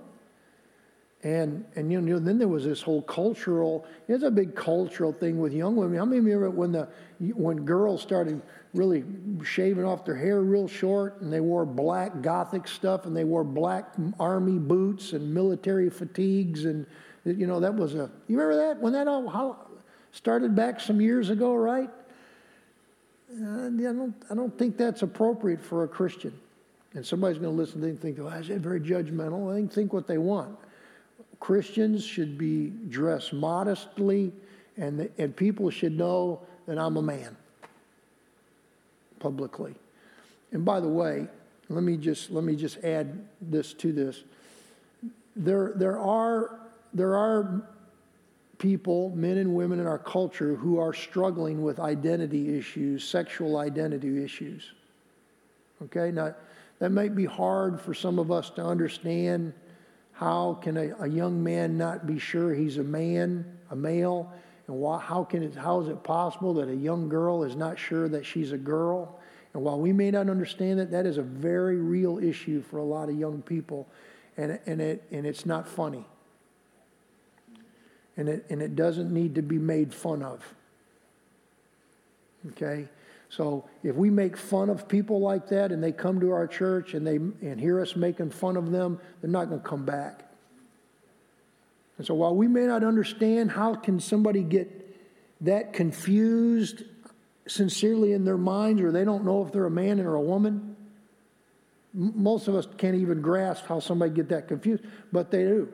And 1.23 1.63
and 1.77 1.89
you 1.89 2.01
know, 2.01 2.19
then 2.19 2.37
there 2.37 2.49
was 2.49 2.65
this 2.65 2.81
whole 2.81 3.01
cultural. 3.01 3.87
It's 4.09 4.23
a 4.23 4.29
big 4.29 4.53
cultural 4.53 5.13
thing 5.13 5.39
with 5.39 5.53
young 5.53 5.77
women. 5.77 5.97
How 5.97 6.03
many 6.03 6.17
of 6.17 6.25
you 6.25 6.37
remember 6.37 6.57
when 6.57 6.73
the 6.73 6.89
when 7.33 7.63
girls 7.63 8.01
started 8.01 8.41
really 8.73 9.05
shaving 9.41 9.85
off 9.85 10.03
their 10.03 10.17
hair 10.17 10.41
real 10.41 10.67
short, 10.67 11.21
and 11.21 11.31
they 11.31 11.39
wore 11.39 11.65
black 11.65 12.21
gothic 12.21 12.67
stuff, 12.67 13.05
and 13.05 13.15
they 13.15 13.23
wore 13.23 13.45
black 13.45 13.93
army 14.19 14.59
boots 14.59 15.13
and 15.13 15.33
military 15.33 15.89
fatigues, 15.89 16.65
and 16.65 16.85
you 17.25 17.47
know 17.47 17.59
that 17.59 17.75
was 17.75 17.95
a. 17.95 18.09
You 18.27 18.39
remember 18.39 18.67
that 18.67 18.81
when 18.81 18.93
that 18.93 19.07
all 19.07 19.27
how 19.27 19.57
started 20.11 20.55
back 20.55 20.79
some 20.79 21.01
years 21.01 21.29
ago, 21.29 21.53
right? 21.55 21.89
Uh, 23.31 23.65
I 23.65 23.69
don't 23.69 24.15
I 24.29 24.35
don't 24.35 24.57
think 24.57 24.77
that's 24.77 25.01
appropriate 25.01 25.61
for 25.61 25.83
a 25.83 25.87
Christian. 25.87 26.33
And 26.93 27.05
somebody's 27.05 27.37
going 27.39 27.53
to 27.53 27.61
listen 27.61 27.81
to 27.81 27.87
and 27.87 27.99
think, 27.99 28.17
well, 28.17 28.29
is 28.29 28.47
that 28.47 28.61
very 28.61 28.79
judgmental? 28.79 29.53
They 29.53 29.59
can 29.59 29.67
think 29.67 29.91
what 29.91 30.07
they 30.07 30.17
want. 30.17 30.57
Christians 31.41 32.05
should 32.05 32.37
be 32.37 32.71
dressed 32.87 33.33
modestly, 33.33 34.31
and, 34.77 35.09
and 35.17 35.35
people 35.35 35.69
should 35.69 35.97
know 35.97 36.39
that 36.67 36.79
I'm 36.79 36.95
a 36.95 37.01
man 37.01 37.35
publicly. 39.19 39.75
And 40.53 40.63
by 40.63 40.79
the 40.79 40.87
way, 40.87 41.27
let 41.67 41.83
me 41.83 41.97
just 41.97 42.31
let 42.31 42.43
me 42.43 42.55
just 42.55 42.77
add 42.77 43.27
this 43.41 43.73
to 43.73 43.91
this. 43.91 44.23
There 45.35 45.73
there 45.75 45.99
are 45.99 46.59
there 46.93 47.15
are 47.15 47.67
people, 48.57 49.09
men 49.15 49.37
and 49.37 49.53
women 49.53 49.79
in 49.79 49.87
our 49.87 49.99
culture 49.99 50.55
who 50.55 50.79
are 50.79 50.93
struggling 50.93 51.61
with 51.61 51.79
identity 51.79 52.57
issues, 52.57 53.03
sexual 53.03 53.57
identity 53.57 54.23
issues. 54.23 54.73
Okay? 55.83 56.11
Now 56.11 56.35
that 56.79 56.91
might 56.91 57.15
be 57.15 57.25
hard 57.25 57.79
for 57.79 57.93
some 57.93 58.19
of 58.19 58.31
us 58.31 58.49
to 58.51 58.63
understand 58.63 59.53
how 60.13 60.59
can 60.61 60.77
a, 60.77 60.95
a 61.01 61.07
young 61.07 61.43
man 61.43 61.77
not 61.77 62.07
be 62.07 62.19
sure 62.19 62.53
he's 62.53 62.77
a 62.77 62.83
man, 62.83 63.45
a 63.69 63.75
male? 63.75 64.31
And 64.67 64.77
why, 64.77 64.99
how, 64.99 65.23
can 65.23 65.43
it, 65.43 65.55
how 65.55 65.81
is 65.81 65.89
it 65.89 66.03
possible 66.03 66.53
that 66.55 66.69
a 66.69 66.75
young 66.75 67.09
girl 67.09 67.43
is 67.43 67.55
not 67.55 67.77
sure 67.77 68.07
that 68.09 68.25
she's 68.25 68.51
a 68.51 68.57
girl? 68.57 69.19
And 69.53 69.63
while 69.63 69.79
we 69.79 69.93
may 69.93 70.11
not 70.11 70.29
understand 70.29 70.79
that, 70.79 70.91
that 70.91 71.05
is 71.05 71.17
a 71.17 71.21
very 71.21 71.77
real 71.77 72.17
issue 72.17 72.61
for 72.61 72.77
a 72.77 72.83
lot 72.83 73.09
of 73.09 73.17
young 73.17 73.41
people. 73.41 73.87
And, 74.37 74.59
and, 74.65 74.81
it, 74.81 75.03
and 75.11 75.25
it's 75.25 75.45
not 75.45 75.67
funny. 75.67 76.05
And 78.17 78.29
it, 78.29 78.45
and 78.49 78.61
it 78.61 78.75
doesn't 78.75 79.13
need 79.13 79.35
to 79.35 79.41
be 79.41 79.57
made 79.57 79.93
fun 79.93 80.23
of. 80.23 80.41
Okay? 82.51 82.87
So 83.29 83.65
if 83.83 83.95
we 83.95 84.09
make 84.09 84.37
fun 84.37 84.69
of 84.69 84.87
people 84.87 85.19
like 85.19 85.49
that 85.49 85.71
and 85.71 85.83
they 85.83 85.91
come 85.91 86.19
to 86.21 86.31
our 86.31 86.47
church 86.47 86.93
and 86.93 87.05
they 87.05 87.15
and 87.15 87.59
hear 87.59 87.81
us 87.81 87.95
making 87.95 88.29
fun 88.31 88.55
of 88.55 88.71
them, 88.71 88.99
they're 89.21 89.29
not 89.29 89.49
going 89.49 89.61
to 89.61 89.67
come 89.67 89.83
back. 89.83 90.21
And 91.97 92.05
so 92.05 92.13
while 92.13 92.35
we 92.35 92.47
may 92.47 92.65
not 92.65 92.83
understand 92.83 93.51
how 93.51 93.75
can 93.75 93.99
somebody 93.99 94.43
get 94.43 94.81
that 95.41 95.73
confused 95.73 96.83
sincerely 97.47 98.13
in 98.13 98.25
their 98.25 98.37
minds 98.37 98.81
or 98.81 98.91
they 98.91 99.05
don't 99.05 99.25
know 99.25 99.45
if 99.45 99.51
they're 99.51 99.65
a 99.65 99.71
man 99.71 99.99
or 99.99 100.15
a 100.15 100.21
woman, 100.21 100.75
most 101.93 102.47
of 102.47 102.55
us 102.55 102.67
can't 102.77 102.95
even 102.95 103.21
grasp 103.21 103.65
how 103.65 103.79
somebody 103.79 104.11
get 104.11 104.29
that 104.29 104.47
confused, 104.47 104.83
but 105.11 105.31
they 105.31 105.43
do. 105.43 105.69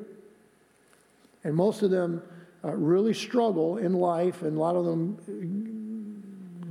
And 1.44 1.56
most 1.56 1.82
of 1.82 1.92
them 1.92 2.22
uh, 2.64 2.72
really 2.72 3.14
struggle 3.14 3.78
in 3.78 3.94
life, 3.94 4.44
and 4.44 4.56
a 4.56 4.60
lot 4.60 4.76
of 4.76 4.86
them 4.86 5.18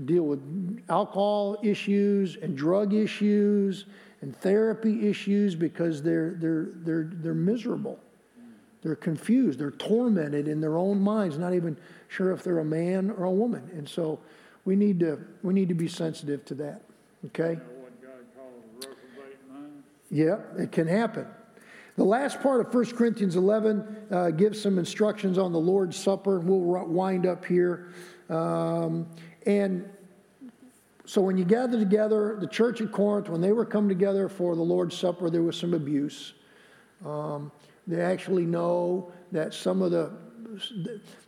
deal 0.04 0.22
with 0.24 0.40
alcohol 0.88 1.58
issues 1.62 2.36
and 2.36 2.56
drug 2.56 2.94
issues 2.94 3.86
and 4.22 4.36
therapy 4.36 5.08
issues 5.08 5.54
because 5.54 6.02
they're, 6.02 6.34
they're, 6.38 6.68
they're, 6.74 7.10
they're 7.12 7.34
miserable. 7.34 7.98
They're 8.82 8.96
confused. 8.96 9.58
They're 9.58 9.72
tormented 9.72 10.48
in 10.48 10.60
their 10.60 10.78
own 10.78 11.00
minds, 11.00 11.38
not 11.38 11.54
even 11.54 11.76
sure 12.08 12.32
if 12.32 12.42
they're 12.42 12.58
a 12.58 12.64
man 12.64 13.10
or 13.10 13.24
a 13.24 13.30
woman. 13.30 13.70
And 13.74 13.88
so 13.88 14.20
we 14.64 14.76
need 14.76 15.00
to, 15.00 15.18
we 15.42 15.52
need 15.52 15.68
to 15.68 15.74
be 15.74 15.88
sensitive 15.88 16.44
to 16.46 16.54
that. 16.54 16.82
Okay? 17.26 17.50
You 17.50 17.56
know 17.56 17.62
what 17.80 18.02
God 18.02 18.10
calls 18.36 18.64
a 18.64 18.88
reprobate 18.88 19.38
mind? 19.50 19.82
Yeah, 20.10 20.62
it 20.62 20.72
can 20.72 20.86
happen. 20.86 21.26
The 22.00 22.06
last 22.06 22.40
part 22.40 22.66
of 22.66 22.72
1 22.72 22.96
Corinthians 22.96 23.36
11 23.36 24.06
uh, 24.10 24.30
gives 24.30 24.58
some 24.58 24.78
instructions 24.78 25.36
on 25.36 25.52
the 25.52 25.58
Lord's 25.58 25.98
Supper. 25.98 26.40
We'll 26.40 26.86
wind 26.86 27.26
up 27.26 27.44
here. 27.44 27.92
Um, 28.30 29.06
and 29.44 29.86
so 31.04 31.20
when 31.20 31.36
you 31.36 31.44
gather 31.44 31.78
together, 31.78 32.38
the 32.40 32.46
church 32.46 32.80
at 32.80 32.90
Corinth, 32.90 33.28
when 33.28 33.42
they 33.42 33.52
were 33.52 33.66
come 33.66 33.86
together 33.86 34.30
for 34.30 34.56
the 34.56 34.62
Lord's 34.62 34.96
Supper, 34.96 35.28
there 35.28 35.42
was 35.42 35.58
some 35.58 35.74
abuse. 35.74 36.32
Um, 37.04 37.52
they 37.86 38.00
actually 38.00 38.46
know 38.46 39.12
that 39.32 39.52
some 39.52 39.82
of 39.82 39.90
the 39.90 40.10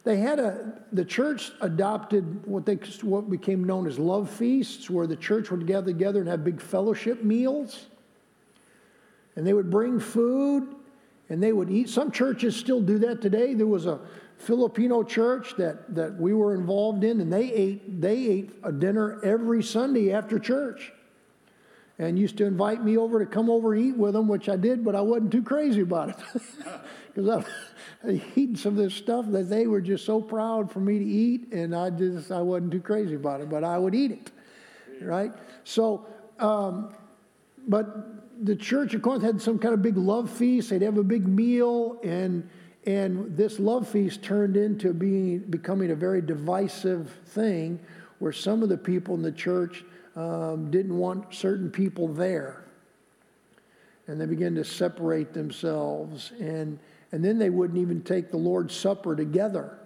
they 0.04 0.16
had 0.16 0.38
a 0.38 0.80
the 0.90 1.04
church 1.04 1.52
adopted 1.60 2.46
what 2.46 2.64
they 2.64 2.76
what 3.02 3.28
became 3.28 3.62
known 3.62 3.86
as 3.86 3.98
love 3.98 4.30
feasts, 4.30 4.88
where 4.88 5.06
the 5.06 5.16
church 5.16 5.50
would 5.50 5.66
gather 5.66 5.92
together 5.92 6.20
and 6.20 6.28
have 6.30 6.44
big 6.44 6.62
fellowship 6.62 7.22
meals, 7.22 7.88
and 9.36 9.46
they 9.46 9.52
would 9.52 9.70
bring 9.70 9.98
food 9.98 10.74
and 11.28 11.42
they 11.42 11.52
would 11.52 11.70
eat. 11.70 11.88
Some 11.88 12.10
churches 12.10 12.54
still 12.56 12.80
do 12.80 12.98
that 12.98 13.22
today. 13.22 13.54
There 13.54 13.66
was 13.66 13.86
a 13.86 14.00
Filipino 14.36 15.02
church 15.02 15.54
that, 15.56 15.94
that 15.94 16.18
we 16.18 16.34
were 16.34 16.54
involved 16.54 17.04
in, 17.04 17.20
and 17.20 17.32
they 17.32 17.52
ate, 17.52 18.00
they 18.00 18.26
ate 18.26 18.50
a 18.62 18.72
dinner 18.72 19.20
every 19.24 19.62
Sunday 19.62 20.12
after 20.12 20.38
church. 20.38 20.92
And 21.98 22.18
used 22.18 22.36
to 22.38 22.44
invite 22.44 22.82
me 22.84 22.96
over 22.96 23.24
to 23.24 23.26
come 23.26 23.48
over 23.48 23.74
and 23.74 23.84
eat 23.84 23.96
with 23.96 24.14
them, 24.14 24.26
which 24.26 24.48
I 24.48 24.56
did, 24.56 24.84
but 24.84 24.96
I 24.96 25.00
wasn't 25.00 25.30
too 25.30 25.42
crazy 25.42 25.80
about 25.80 26.10
it. 26.10 26.16
Because 27.14 27.28
I 27.28 28.06
was 28.06 28.20
eating 28.36 28.56
some 28.56 28.72
of 28.72 28.78
this 28.78 28.94
stuff 28.94 29.26
that 29.32 29.50
they 29.50 29.66
were 29.66 29.82
just 29.82 30.06
so 30.06 30.18
proud 30.18 30.72
for 30.72 30.80
me 30.80 30.98
to 30.98 31.04
eat, 31.04 31.52
and 31.52 31.76
I 31.76 31.90
just, 31.90 32.32
I 32.32 32.40
wasn't 32.40 32.72
too 32.72 32.80
crazy 32.80 33.16
about 33.16 33.42
it, 33.42 33.50
but 33.50 33.64
I 33.64 33.76
would 33.76 33.94
eat 33.94 34.12
it. 34.12 34.30
Right? 35.04 35.30
So, 35.64 36.06
um, 36.38 36.94
but 37.68 38.21
the 38.42 38.56
church 38.56 38.92
of 38.94 39.02
Corinth 39.02 39.22
had 39.22 39.40
some 39.40 39.58
kind 39.58 39.72
of 39.72 39.82
big 39.82 39.96
love 39.96 40.28
feast. 40.28 40.70
They'd 40.70 40.82
have 40.82 40.98
a 40.98 41.04
big 41.04 41.26
meal, 41.26 41.98
and 42.02 42.48
and 42.84 43.36
this 43.36 43.60
love 43.60 43.88
feast 43.88 44.22
turned 44.22 44.56
into 44.56 44.92
being, 44.92 45.38
becoming 45.38 45.92
a 45.92 45.94
very 45.94 46.20
divisive 46.20 47.10
thing 47.26 47.78
where 48.18 48.32
some 48.32 48.62
of 48.62 48.68
the 48.68 48.76
people 48.76 49.14
in 49.14 49.22
the 49.22 49.32
church 49.32 49.84
um, 50.16 50.70
didn't 50.70 50.96
want 50.96 51.32
certain 51.32 51.70
people 51.70 52.08
there. 52.08 52.64
And 54.08 54.20
they 54.20 54.26
began 54.26 54.56
to 54.56 54.64
separate 54.64 55.32
themselves. 55.32 56.32
And, 56.40 56.78
and 57.12 57.24
then 57.24 57.38
they 57.38 57.50
wouldn't 57.50 57.78
even 57.78 58.02
take 58.02 58.32
the 58.32 58.36
Lord's 58.36 58.74
Supper 58.74 59.14
together. 59.14 59.78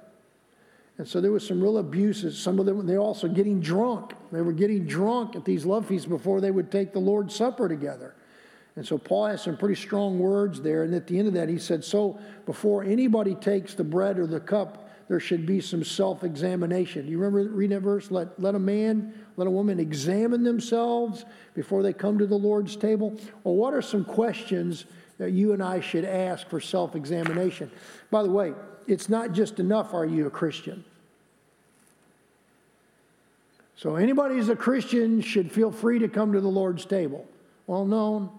And 0.96 1.06
so 1.06 1.20
there 1.20 1.32
was 1.32 1.46
some 1.46 1.60
real 1.60 1.76
abuses. 1.76 2.38
Some 2.38 2.58
of 2.58 2.64
them, 2.64 2.86
they 2.86 2.94
were 2.94 3.04
also 3.04 3.28
getting 3.28 3.60
drunk. 3.60 4.14
They 4.32 4.40
were 4.40 4.52
getting 4.52 4.86
drunk 4.86 5.36
at 5.36 5.44
these 5.44 5.66
love 5.66 5.86
feasts 5.86 6.06
before 6.06 6.40
they 6.40 6.50
would 6.50 6.72
take 6.72 6.94
the 6.94 6.98
Lord's 6.98 7.34
Supper 7.34 7.68
together. 7.68 8.14
And 8.76 8.86
so 8.86 8.98
Paul 8.98 9.26
has 9.26 9.42
some 9.42 9.56
pretty 9.56 9.74
strong 9.74 10.18
words 10.18 10.60
there. 10.60 10.82
And 10.82 10.94
at 10.94 11.06
the 11.06 11.18
end 11.18 11.28
of 11.28 11.34
that, 11.34 11.48
he 11.48 11.58
said, 11.58 11.82
So 11.82 12.18
before 12.44 12.84
anybody 12.84 13.34
takes 13.34 13.74
the 13.74 13.84
bread 13.84 14.18
or 14.18 14.26
the 14.26 14.38
cup, 14.38 14.86
there 15.08 15.20
should 15.20 15.46
be 15.46 15.60
some 15.60 15.82
self 15.82 16.24
examination. 16.24 17.06
You 17.08 17.18
remember 17.18 17.50
reading 17.50 17.76
that 17.76 17.82
verse? 17.82 18.10
Let, 18.10 18.38
let 18.40 18.54
a 18.54 18.58
man, 18.58 19.14
let 19.36 19.46
a 19.46 19.50
woman 19.50 19.80
examine 19.80 20.42
themselves 20.42 21.24
before 21.54 21.82
they 21.82 21.92
come 21.92 22.18
to 22.18 22.26
the 22.26 22.36
Lord's 22.36 22.76
table. 22.76 23.18
Well, 23.44 23.54
what 23.54 23.72
are 23.72 23.82
some 23.82 24.04
questions 24.04 24.84
that 25.18 25.30
you 25.30 25.52
and 25.54 25.62
I 25.62 25.80
should 25.80 26.04
ask 26.04 26.48
for 26.48 26.60
self 26.60 26.94
examination? 26.94 27.70
By 28.10 28.24
the 28.24 28.30
way, 28.30 28.52
it's 28.86 29.08
not 29.08 29.32
just 29.32 29.58
enough, 29.58 29.94
are 29.94 30.06
you 30.06 30.26
a 30.26 30.30
Christian? 30.30 30.84
So 33.76 33.96
anybody 33.96 34.34
who's 34.36 34.48
a 34.48 34.56
Christian 34.56 35.20
should 35.20 35.52
feel 35.52 35.70
free 35.70 35.98
to 35.98 36.08
come 36.08 36.32
to 36.32 36.40
the 36.40 36.48
Lord's 36.48 36.84
table. 36.84 37.26
Well, 37.66 37.84
no, 37.84 38.32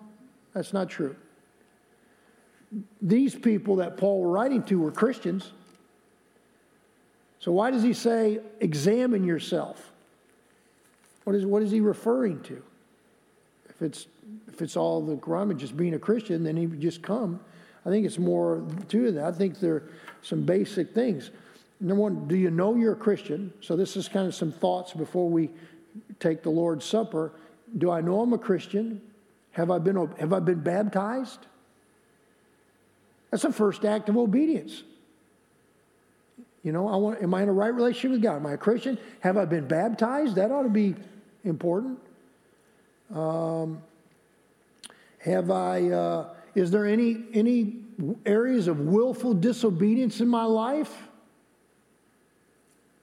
that's 0.54 0.74
not 0.74 0.90
true. 0.90 1.16
These 3.02 3.36
people 3.36 3.78
that 3.78 3.98
Paul 3.98 4.24
was 4.24 4.34
writing 4.34 4.64
to 4.64 4.80
were 4.80 4.92
Christians. 4.92 5.52
So 7.40 7.52
why 7.52 7.72
does 7.72 7.84
he 7.84 7.94
say, 7.94 8.40
examine 8.60 9.24
yourself? 9.24 9.92
What 11.24 11.36
is, 11.36 11.46
what 11.46 11.62
is 11.62 11.72
he 11.72 11.80
referring 11.80 12.42
to? 12.44 12.62
If 13.70 13.82
it's, 13.82 14.08
if 14.48 14.62
it's 14.62 14.76
all 14.76 15.02
the 15.02 15.14
requirement 15.14 15.60
just 15.60 15.78
being 15.78 15.94
a 15.94 16.00
Christian, 16.00 16.44
then 16.44 16.58
he 16.58 16.66
would 16.66 16.82
just 16.82 17.02
come. 17.02 17.40
I 17.86 17.90
think 17.90 18.06
it's 18.06 18.18
more 18.18 18.64
to 18.90 19.12
that. 19.12 19.24
I 19.24 19.32
think 19.32 19.60
there 19.60 19.76
are 19.76 19.90
some 20.24 20.44
basic 20.44 20.94
things. 20.94 21.32
Number 21.80 22.02
one, 22.02 22.28
do 22.28 22.36
you 22.36 22.50
know 22.50 22.76
you're 22.76 22.94
a 22.94 22.98
Christian? 22.98 23.54
So 23.62 23.76
this 23.76 23.96
is 23.96 24.08
kind 24.10 24.28
of 24.28 24.34
some 24.34 24.52
thoughts 24.52 24.94
before 24.94 25.30
we 25.30 25.50
take 26.20 26.44
the 26.44 26.50
Lord's 26.50 26.86
Supper. 26.86 27.32
Do 27.78 27.92
I 27.92 28.02
know 28.02 28.22
I'm 28.22 28.34
a 28.34 28.38
Christian? 28.38 29.02
Have 29.58 29.72
I 29.72 29.80
been, 29.80 29.96
have 30.20 30.34
I 30.34 30.40
been 30.40 30.60
baptized? 30.60 31.40
That's 33.32 33.42
the 33.42 33.52
first 33.52 33.84
act 33.86 34.08
of 34.08 34.16
obedience. 34.16 34.84
You 36.64 36.72
know, 36.72 36.88
I 36.88 36.96
want, 36.98 37.24
am 37.24 37.34
I 37.34 37.42
in 37.42 37.50
a 37.50 37.54
right 37.54 37.74
relationship 37.74 38.12
with 38.12 38.22
God? 38.22 38.36
Am 38.36 38.46
I 38.46 38.54
a 38.54 38.58
Christian? 38.58 39.00
Have 39.22 39.36
I 39.36 39.46
been 39.46 39.68
baptized? 39.68 40.36
That 40.36 40.52
ought 40.52 40.62
to 40.62 40.70
be 40.70 40.94
important. 41.44 41.98
Um, 43.12 43.82
have 45.18 45.50
I, 45.50 45.90
uh, 45.90 46.30
is 46.54 46.70
there 46.70 46.86
any, 46.86 47.24
any 47.34 47.78
areas 48.28 48.68
of 48.68 48.82
willful 48.82 49.34
disobedience 49.34 50.22
in 50.22 50.28
my 50.28 50.44
life? 50.44 50.96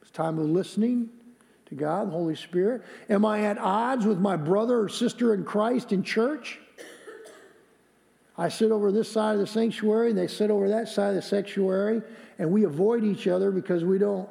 It's 0.02 0.10
time 0.12 0.38
of 0.38 0.46
listening 0.46 1.10
God, 1.76 2.08
Holy 2.08 2.36
Spirit. 2.36 2.82
Am 3.08 3.24
I 3.24 3.42
at 3.42 3.58
odds 3.58 4.06
with 4.06 4.18
my 4.18 4.36
brother 4.36 4.80
or 4.80 4.88
sister 4.88 5.34
in 5.34 5.44
Christ 5.44 5.92
in 5.92 6.02
church? 6.02 6.58
I 8.36 8.48
sit 8.48 8.70
over 8.72 8.90
this 8.90 9.10
side 9.10 9.34
of 9.34 9.40
the 9.40 9.46
sanctuary 9.46 10.10
and 10.10 10.18
they 10.18 10.26
sit 10.26 10.50
over 10.50 10.68
that 10.68 10.88
side 10.88 11.10
of 11.10 11.14
the 11.16 11.22
sanctuary, 11.22 12.02
and 12.38 12.50
we 12.50 12.64
avoid 12.64 13.04
each 13.04 13.28
other 13.28 13.50
because 13.50 13.84
we 13.84 13.98
don't. 13.98 14.28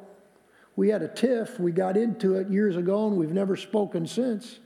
We 0.76 0.88
had 0.88 1.02
a 1.02 1.08
tiff, 1.08 1.58
we 1.60 1.72
got 1.72 1.96
into 1.96 2.34
it 2.34 2.48
years 2.48 2.76
ago, 2.76 3.06
and 3.06 3.16
we've 3.16 3.32
never 3.32 3.56
spoken 3.56 4.06
since. 4.06 4.58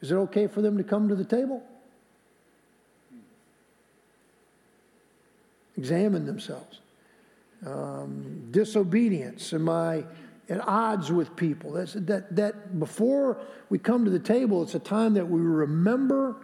Is 0.00 0.10
it 0.10 0.16
okay 0.16 0.46
for 0.46 0.62
them 0.62 0.78
to 0.78 0.84
come 0.84 1.08
to 1.08 1.14
the 1.14 1.24
table? 1.24 1.62
Examine 5.76 6.26
themselves. 6.26 6.80
Um, 7.64 8.48
disobedience. 8.50 9.52
Am 9.52 9.68
I 9.68 10.04
at 10.48 10.66
odds 10.66 11.10
with 11.10 11.34
people? 11.36 11.72
That's, 11.72 11.92
that, 11.94 12.34
that 12.36 12.78
before 12.78 13.40
we 13.70 13.78
come 13.78 14.04
to 14.04 14.10
the 14.10 14.18
table, 14.18 14.62
it's 14.62 14.74
a 14.74 14.80
time 14.80 15.14
that 15.14 15.28
we 15.28 15.40
remember 15.40 16.36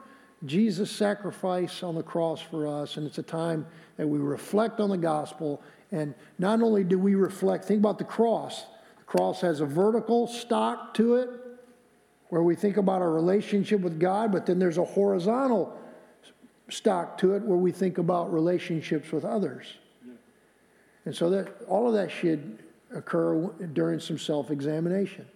Jesus' 0.47 0.91
sacrifice 0.91 1.83
on 1.83 1.95
the 1.95 2.03
cross 2.03 2.41
for 2.41 2.67
us, 2.67 2.97
and 2.97 3.07
it's 3.07 3.19
a 3.19 3.23
time 3.23 3.67
that 3.97 4.07
we 4.07 4.19
reflect 4.19 4.79
on 4.79 4.89
the 4.89 4.97
gospel. 4.97 5.61
And 5.91 6.15
not 6.39 6.63
only 6.63 6.85
do 6.85 6.99
we 6.99 7.15
reflect, 7.15 7.65
think 7.65 7.81
about 7.81 7.99
the 7.99 8.05
cross. 8.05 8.65
The 8.99 9.05
cross 9.05 9.41
has 9.41 9.61
a 9.61 9.67
vertical 9.67 10.27
stock 10.29 10.95
to 10.95 11.17
it, 11.17 11.29
where 12.29 12.43
we 12.43 12.55
think 12.55 12.77
about 12.77 13.03
our 13.03 13.11
relationship 13.11 13.81
with 13.81 13.99
God, 13.99 14.31
but 14.31 14.47
then 14.47 14.59
there's 14.59 14.79
a 14.79 14.85
horizontal 14.85 15.77
stock 16.69 17.19
to 17.19 17.35
it 17.35 17.43
where 17.43 17.57
we 17.57 17.73
think 17.73 17.99
about 17.99 18.33
relationships 18.33 19.11
with 19.11 19.25
others. 19.25 19.67
And 21.05 21.17
so 21.17 21.31
that 21.31 21.63
all 21.67 21.89
of 21.89 21.95
that 21.95 22.11
should 22.11 22.59
occur 22.95 23.49
during 23.73 24.01
some 24.01 24.19
self-examination. 24.19 25.27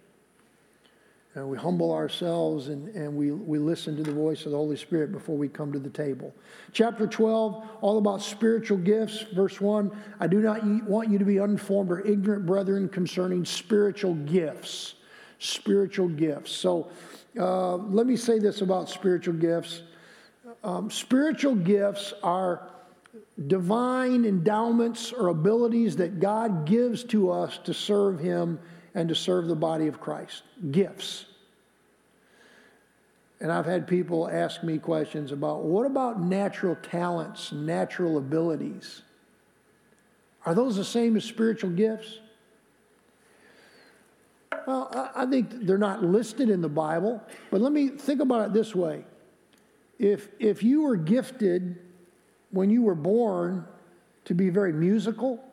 And 1.35 1.49
we 1.49 1.57
humble 1.57 1.91
ourselves 1.91 2.67
and, 2.67 2.89
and 2.89 3.15
we, 3.15 3.31
we 3.31 3.57
listen 3.57 3.97
to 3.97 4.03
the 4.03 4.11
voice 4.11 4.45
of 4.45 4.51
the 4.51 4.57
Holy 4.57 4.75
Spirit 4.75 5.11
before 5.11 5.35
we 5.35 5.47
come 5.49 5.71
to 5.71 5.79
the 5.79 5.89
table. 5.89 6.31
Chapter 6.73 7.07
12, 7.07 7.69
all 7.81 7.97
about 7.97 8.21
spiritual 8.21 8.77
gifts. 8.77 9.25
Verse 9.33 9.59
1 9.59 9.91
I 10.19 10.27
do 10.27 10.41
not 10.41 10.63
want 10.83 11.09
you 11.09 11.17
to 11.17 11.25
be 11.25 11.39
uninformed 11.39 11.89
or 11.91 12.01
ignorant, 12.01 12.45
brethren, 12.45 12.87
concerning 12.87 13.45
spiritual 13.45 14.13
gifts. 14.13 14.95
Spiritual 15.39 16.07
gifts. 16.07 16.51
So 16.51 16.91
uh, 17.39 17.77
let 17.77 18.05
me 18.05 18.15
say 18.15 18.37
this 18.37 18.61
about 18.61 18.87
spiritual 18.87 19.33
gifts. 19.33 19.81
Um, 20.63 20.91
spiritual 20.91 21.55
gifts 21.55 22.13
are 22.21 22.69
divine 23.47 24.25
endowments 24.25 25.11
or 25.11 25.27
abilities 25.27 25.95
that 25.97 26.19
God 26.19 26.65
gives 26.65 27.03
to 27.05 27.31
us 27.31 27.59
to 27.65 27.73
serve 27.73 28.19
Him 28.19 28.59
and 28.95 29.09
to 29.09 29.15
serve 29.15 29.47
the 29.47 29.55
body 29.55 29.87
of 29.87 29.99
Christ. 29.99 30.43
Gifts. 30.71 31.25
And 33.39 33.51
I've 33.51 33.65
had 33.65 33.87
people 33.87 34.29
ask 34.29 34.63
me 34.63 34.77
questions 34.77 35.31
about 35.31 35.63
what 35.63 35.85
about 35.85 36.21
natural 36.21 36.75
talents, 36.75 37.51
natural 37.51 38.17
abilities? 38.17 39.01
Are 40.45 40.55
those 40.55 40.75
the 40.75 40.85
same 40.85 41.17
as 41.17 41.25
spiritual 41.25 41.71
gifts? 41.71 42.19
Well, 44.65 45.11
I 45.13 45.25
think 45.25 45.65
they're 45.65 45.77
not 45.77 46.03
listed 46.03 46.49
in 46.49 46.61
the 46.61 46.69
Bible, 46.69 47.21
but 47.51 47.59
let 47.59 47.73
me 47.73 47.89
think 47.89 48.21
about 48.21 48.47
it 48.47 48.53
this 48.53 48.73
way. 48.73 49.03
If, 49.99 50.29
if 50.39 50.63
you 50.63 50.83
were 50.83 50.95
gifted 50.95 51.79
when 52.53 52.69
you 52.69 52.83
were 52.83 52.95
born 52.95 53.65
to 54.25 54.33
be 54.33 54.49
very 54.49 54.71
musical, 54.71 55.43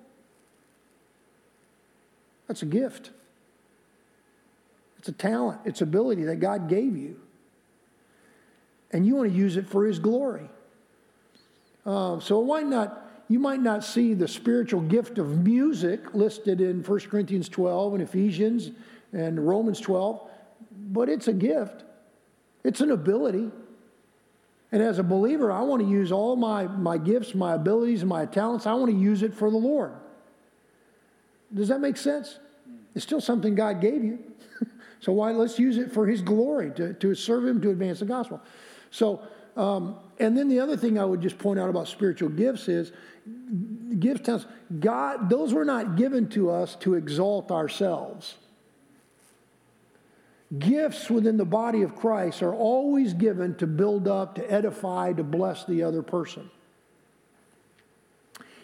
that's 2.46 2.62
a 2.62 2.66
gift. 2.66 3.11
It's 4.98 5.09
a 5.09 5.12
talent, 5.12 5.61
it's 5.64 5.80
ability 5.80 6.24
that 6.24 6.36
God 6.36 6.68
gave 6.68 6.96
you. 6.96 7.18
And 8.92 9.07
you 9.07 9.16
want 9.16 9.30
to 9.30 9.36
use 9.36 9.57
it 9.57 9.66
for 9.66 9.86
His 9.86 9.98
glory. 9.98 10.48
Uh, 11.86 12.20
so 12.20 12.38
why 12.40 12.62
not? 12.62 13.09
You 13.28 13.38
might 13.38 13.61
not 13.61 13.84
see 13.84 14.12
the 14.12 14.26
spiritual 14.26 14.80
gift 14.80 15.16
of 15.16 15.44
music 15.44 16.14
listed 16.14 16.61
in 16.61 16.82
1 16.82 17.01
Corinthians 17.01 17.48
12 17.48 17.94
and 17.94 18.03
Ephesians 18.03 18.72
and 19.12 19.46
Romans 19.46 19.80
12, 19.80 20.28
but 20.90 21.09
it's 21.09 21.28
a 21.28 21.32
gift. 21.32 21.84
It's 22.64 22.80
an 22.80 22.90
ability. 22.90 23.51
And 24.72 24.82
as 24.82 24.98
a 24.98 25.02
believer, 25.02 25.50
I 25.50 25.62
want 25.62 25.82
to 25.82 25.88
use 25.88 26.12
all 26.12 26.36
my, 26.36 26.66
my 26.66 26.96
gifts, 26.96 27.34
my 27.34 27.54
abilities, 27.54 28.04
my 28.04 28.26
talents, 28.26 28.66
I 28.66 28.74
want 28.74 28.90
to 28.90 28.96
use 28.96 29.22
it 29.22 29.34
for 29.34 29.50
the 29.50 29.56
Lord. 29.56 29.92
Does 31.52 31.68
that 31.68 31.80
make 31.80 31.96
sense? 31.96 32.38
It's 32.94 33.04
still 33.04 33.20
something 33.20 33.54
God 33.54 33.80
gave 33.80 34.04
you. 34.04 34.20
so 35.00 35.12
why 35.12 35.32
let's 35.32 35.58
use 35.58 35.76
it 35.76 35.92
for 35.92 36.06
his 36.06 36.22
glory, 36.22 36.70
to, 36.72 36.94
to 36.94 37.14
serve 37.14 37.46
him, 37.46 37.60
to 37.62 37.70
advance 37.70 37.98
the 37.98 38.04
gospel. 38.04 38.40
So, 38.92 39.22
um, 39.56 39.96
and 40.20 40.38
then 40.38 40.48
the 40.48 40.60
other 40.60 40.76
thing 40.76 40.98
I 40.98 41.04
would 41.04 41.20
just 41.20 41.38
point 41.38 41.58
out 41.58 41.68
about 41.68 41.88
spiritual 41.88 42.28
gifts 42.28 42.68
is 42.68 42.92
gifts 43.98 44.46
God, 44.78 45.28
those 45.28 45.52
were 45.52 45.64
not 45.64 45.96
given 45.96 46.28
to 46.30 46.50
us 46.50 46.76
to 46.76 46.94
exalt 46.94 47.50
ourselves. 47.50 48.36
Gifts 50.59 51.09
within 51.09 51.36
the 51.36 51.44
body 51.44 51.82
of 51.82 51.94
Christ 51.94 52.42
are 52.42 52.55
always 52.55 53.14
given 53.14 53.55
to 53.57 53.66
build 53.68 54.09
up, 54.09 54.34
to 54.34 54.51
edify, 54.51 55.12
to 55.12 55.22
bless 55.22 55.64
the 55.64 55.82
other 55.84 56.03
person. 56.03 56.51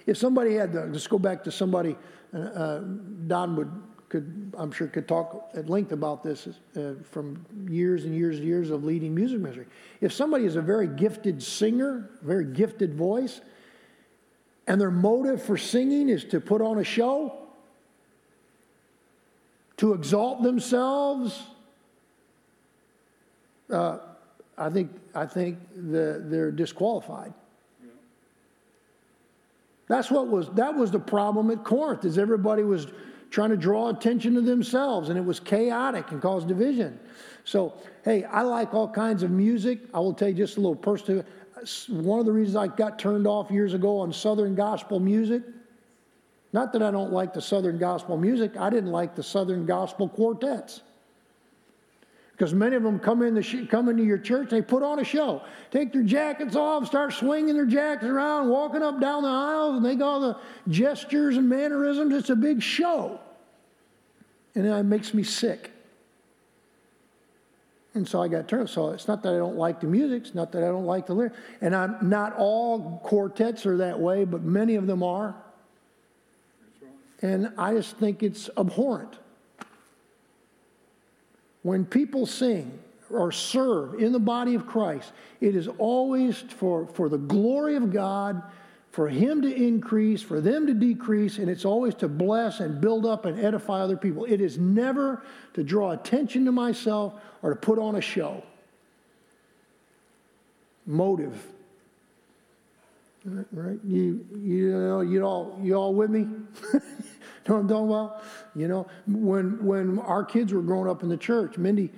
If 0.05 0.17
somebody 0.17 0.55
had, 0.55 0.73
the, 0.73 0.87
let's 0.87 1.07
go 1.07 1.19
back 1.19 1.45
to 1.45 1.53
somebody, 1.53 1.97
uh, 2.35 2.39
uh 2.39 2.81
Don 3.27 3.57
would 3.57 3.71
could 4.09 4.53
I'm 4.57 4.71
sure 4.71 4.87
could 4.87 5.09
talk 5.09 5.51
at 5.55 5.69
length 5.69 5.93
about 5.93 6.23
this 6.23 6.49
uh, 6.77 6.95
from 7.11 7.45
years 7.69 8.05
and 8.05 8.15
years 8.15 8.39
and 8.39 8.47
years 8.47 8.71
of 8.71 8.85
leading 8.85 9.15
music 9.15 9.41
ministry. 9.41 9.67
If 10.01 10.13
somebody 10.13 10.45
is 10.45 10.57
a 10.57 10.63
very 10.63 10.87
gifted 10.87 11.43
singer, 11.43 12.09
very 12.23 12.45
gifted 12.45 12.95
voice, 12.95 13.41
and 14.67 14.81
their 14.81 14.91
motive 14.91 15.43
for 15.43 15.57
singing 15.57 16.09
is 16.09 16.25
to 16.27 16.41
put 16.41 16.61
on 16.61 16.79
a 16.79 16.85
show, 16.85 17.37
to 19.79 19.93
exalt 19.93 20.43
themselves, 20.43 21.43
uh, 23.71 23.99
I 24.59 24.71
think 24.71 24.91
I 25.15 25.27
think 25.27 25.59
the, 25.75 26.23
they're 26.25 26.51
disqualified. 26.51 27.33
That's 29.89 30.11
what 30.11 30.29
was 30.29 30.49
that 30.51 30.75
was 30.75 30.91
the 30.91 30.99
problem 30.99 31.51
at 31.51 31.63
Corinth 31.65 32.05
is 32.05 32.19
everybody 32.19 32.63
was 32.63 32.89
trying 33.31 33.51
to 33.51 33.57
draw 33.57 33.89
attention 33.89 34.35
to 34.35 34.41
themselves, 34.41 35.09
and 35.09 35.19
it 35.19 35.25
was 35.25 35.41
chaotic 35.41 36.11
and 36.11 36.23
caused 36.23 36.49
division. 36.49 36.99
So, 37.45 37.75
hey, 38.05 38.25
I 38.25 38.43
like 38.43 38.75
all 38.75 38.89
kinds 38.89 39.23
of 39.23 39.31
music. 39.31 39.81
I 39.95 40.01
will 40.01 40.15
tell 40.15 40.29
you 40.29 40.35
just 40.35 40.57
a 40.57 40.61
little 40.61 40.77
personal. 40.77 41.25
One 41.89 42.21
of 42.21 42.27
the 42.27 42.33
reasons 42.33 42.57
I 42.57 42.69
got 42.69 42.99
turned 42.99 43.27
off 43.27 43.51
years 43.51 43.75
ago 43.75 43.99
on 43.99 44.13
Southern 44.13 44.55
gospel 44.55 45.01
music, 45.01 45.43
not 46.53 46.73
that 46.73 46.83
I 46.83 46.91
don't 46.91 47.13
like 47.13 47.35
the 47.35 47.43
Southern 47.43 47.79
gospel 47.79 48.17
music, 48.17 48.57
I 48.57 48.71
didn't 48.71 48.91
like 48.91 49.15
the 49.15 49.23
Southern 49.23 49.67
gospel 49.67 50.09
quartets. 50.09 50.83
Because 52.37 52.53
many 52.53 52.77
of 52.77 52.83
them 52.83 52.99
come, 52.99 53.23
in 53.23 53.35
the 53.35 53.43
sh- 53.43 53.67
come 53.71 53.89
into 53.89 54.05
your 54.05 54.19
church, 54.19 54.51
they 54.51 54.61
put 54.61 54.83
on 54.83 54.99
a 54.99 55.05
show. 55.05 55.43
Take 55.71 55.95
their 55.95 56.03
jackets 56.03 56.55
off, 56.55 56.87
start 56.87 57.15
swinging 57.15 57.55
their 57.55 57.65
jackets 57.65 58.05
around, 58.05 58.51
walking 58.51 58.83
up 58.83 59.01
down 59.01 59.23
the 59.23 59.29
aisles, 59.29 59.77
and 59.77 59.85
they 59.85 59.95
got 59.95 60.07
all 60.07 60.21
the 60.21 60.39
gestures 60.69 61.39
and 61.39 61.49
mannerisms. 61.49 62.13
It's 62.13 62.29
a 62.29 62.37
big 62.37 62.63
show. 62.63 63.19
And 64.55 64.67
it 64.67 64.83
makes 64.83 65.15
me 65.15 65.23
sick. 65.23 65.71
And 67.95 68.07
so 68.07 68.21
I 68.21 68.29
got 68.29 68.49
turned. 68.49 68.69
So 68.69 68.91
it's 68.91 69.09
not 69.09 69.23
that 69.23 69.33
I 69.33 69.39
don't 69.39 69.57
like 69.57 69.81
the 69.81 69.87
music, 69.87 70.27
it's 70.27 70.35
not 70.35 70.53
that 70.53 70.63
I 70.63 70.67
don't 70.67 70.85
like 70.85 71.07
the 71.07 71.15
lyrics. 71.15 71.39
And 71.63 71.75
I'm 71.75 71.97
not 72.03 72.35
all 72.37 73.01
quartets 73.03 73.65
are 73.65 73.79
that 73.79 73.99
way, 73.99 74.27
but 74.27 74.43
many 74.43 74.75
of 74.75 74.87
them 74.87 75.03
are. 75.03 75.35
And 77.23 77.55
I 77.57 77.73
just 77.73 77.97
think 77.97 78.23
it's 78.23 78.51
abhorrent. 78.59 79.17
When 81.67 81.85
people 81.85 82.27
sing 82.27 82.79
or 83.11 83.33
serve 83.33 83.95
in 83.95 84.13
the 84.13 84.21
body 84.21 84.55
of 84.55 84.69
Christ, 84.69 85.11
it 85.41 85.57
is 85.57 85.67
always 85.67 86.39
for, 86.39 86.87
for 86.87 87.09
the 87.09 87.19
glory 87.19 87.75
of 87.75 87.93
God, 87.93 88.41
for 88.93 89.09
Him 89.09 89.43
to 89.43 89.53
increase, 89.53 90.23
for 90.23 90.41
them 90.41 90.69
to 90.69 90.75
decrease, 90.75 91.39
and 91.39 91.51
it's 91.51 91.65
always 91.65 91.97
to 91.97 92.07
bless 92.07 92.61
and 92.61 92.81
build 92.81 93.05
up 93.05 93.25
and 93.25 93.41
edify 93.41 93.81
other 93.81 93.97
people. 93.97 94.25
It 94.27 94.41
is 94.41 94.59
never 94.59 95.25
to 95.55 95.65
draw 95.65 95.91
attention 95.91 96.45
to 96.45 96.53
myself 96.53 97.15
or 97.43 97.51
to 97.51 97.57
put 97.57 97.81
on 97.81 97.97
a 97.97 98.01
show. 98.01 98.45
Motive. 100.87 101.37
right? 103.25 103.81
You, 103.83 104.25
you 104.37 105.01
you 105.03 105.25
all, 105.25 105.59
you 105.61 105.75
all 105.75 105.95
with 105.95 106.11
me? 106.11 106.29
know 107.49 107.55
what 107.55 107.61
I'm 107.61 107.69
talking 107.69 107.89
about? 107.89 108.23
You 108.55 108.69
know, 108.69 108.87
when, 109.07 109.65
when 109.65 109.99
our 110.01 110.25
kids 110.25 110.53
were 110.53 110.63
growing 110.63 110.89
up 110.89 111.03
in 111.03 111.09
the 111.09 111.17
church, 111.17 111.59
Mindy 111.59 111.91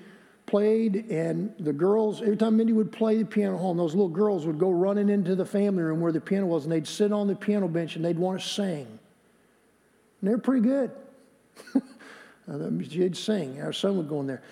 played 0.46 1.10
and 1.10 1.54
the 1.58 1.72
girls, 1.72 2.22
every 2.22 2.36
time 2.36 2.56
Mindy 2.56 2.72
would 2.72 2.90
play 2.90 3.18
the 3.18 3.24
piano 3.24 3.56
home, 3.56 3.76
those 3.76 3.94
little 3.94 4.08
girls 4.08 4.46
would 4.46 4.58
go 4.58 4.70
running 4.70 5.08
into 5.08 5.34
the 5.34 5.44
family 5.44 5.82
room 5.82 6.00
where 6.00 6.12
the 6.12 6.20
piano 6.20 6.46
was 6.46 6.64
and 6.64 6.72
they'd 6.72 6.86
sit 6.86 7.12
on 7.12 7.26
the 7.26 7.34
piano 7.36 7.68
bench 7.68 7.96
and 7.96 8.04
they'd 8.04 8.18
want 8.18 8.40
to 8.40 8.46
sing. 8.46 8.86
And 10.20 10.30
they're 10.30 10.38
pretty 10.38 10.62
good. 10.62 10.90
Uh, 12.50 12.70
she'd 12.88 13.14
sing. 13.14 13.60
Our 13.60 13.74
son 13.74 13.98
would 13.98 14.08
go 14.08 14.20
in 14.20 14.26
there. 14.26 14.42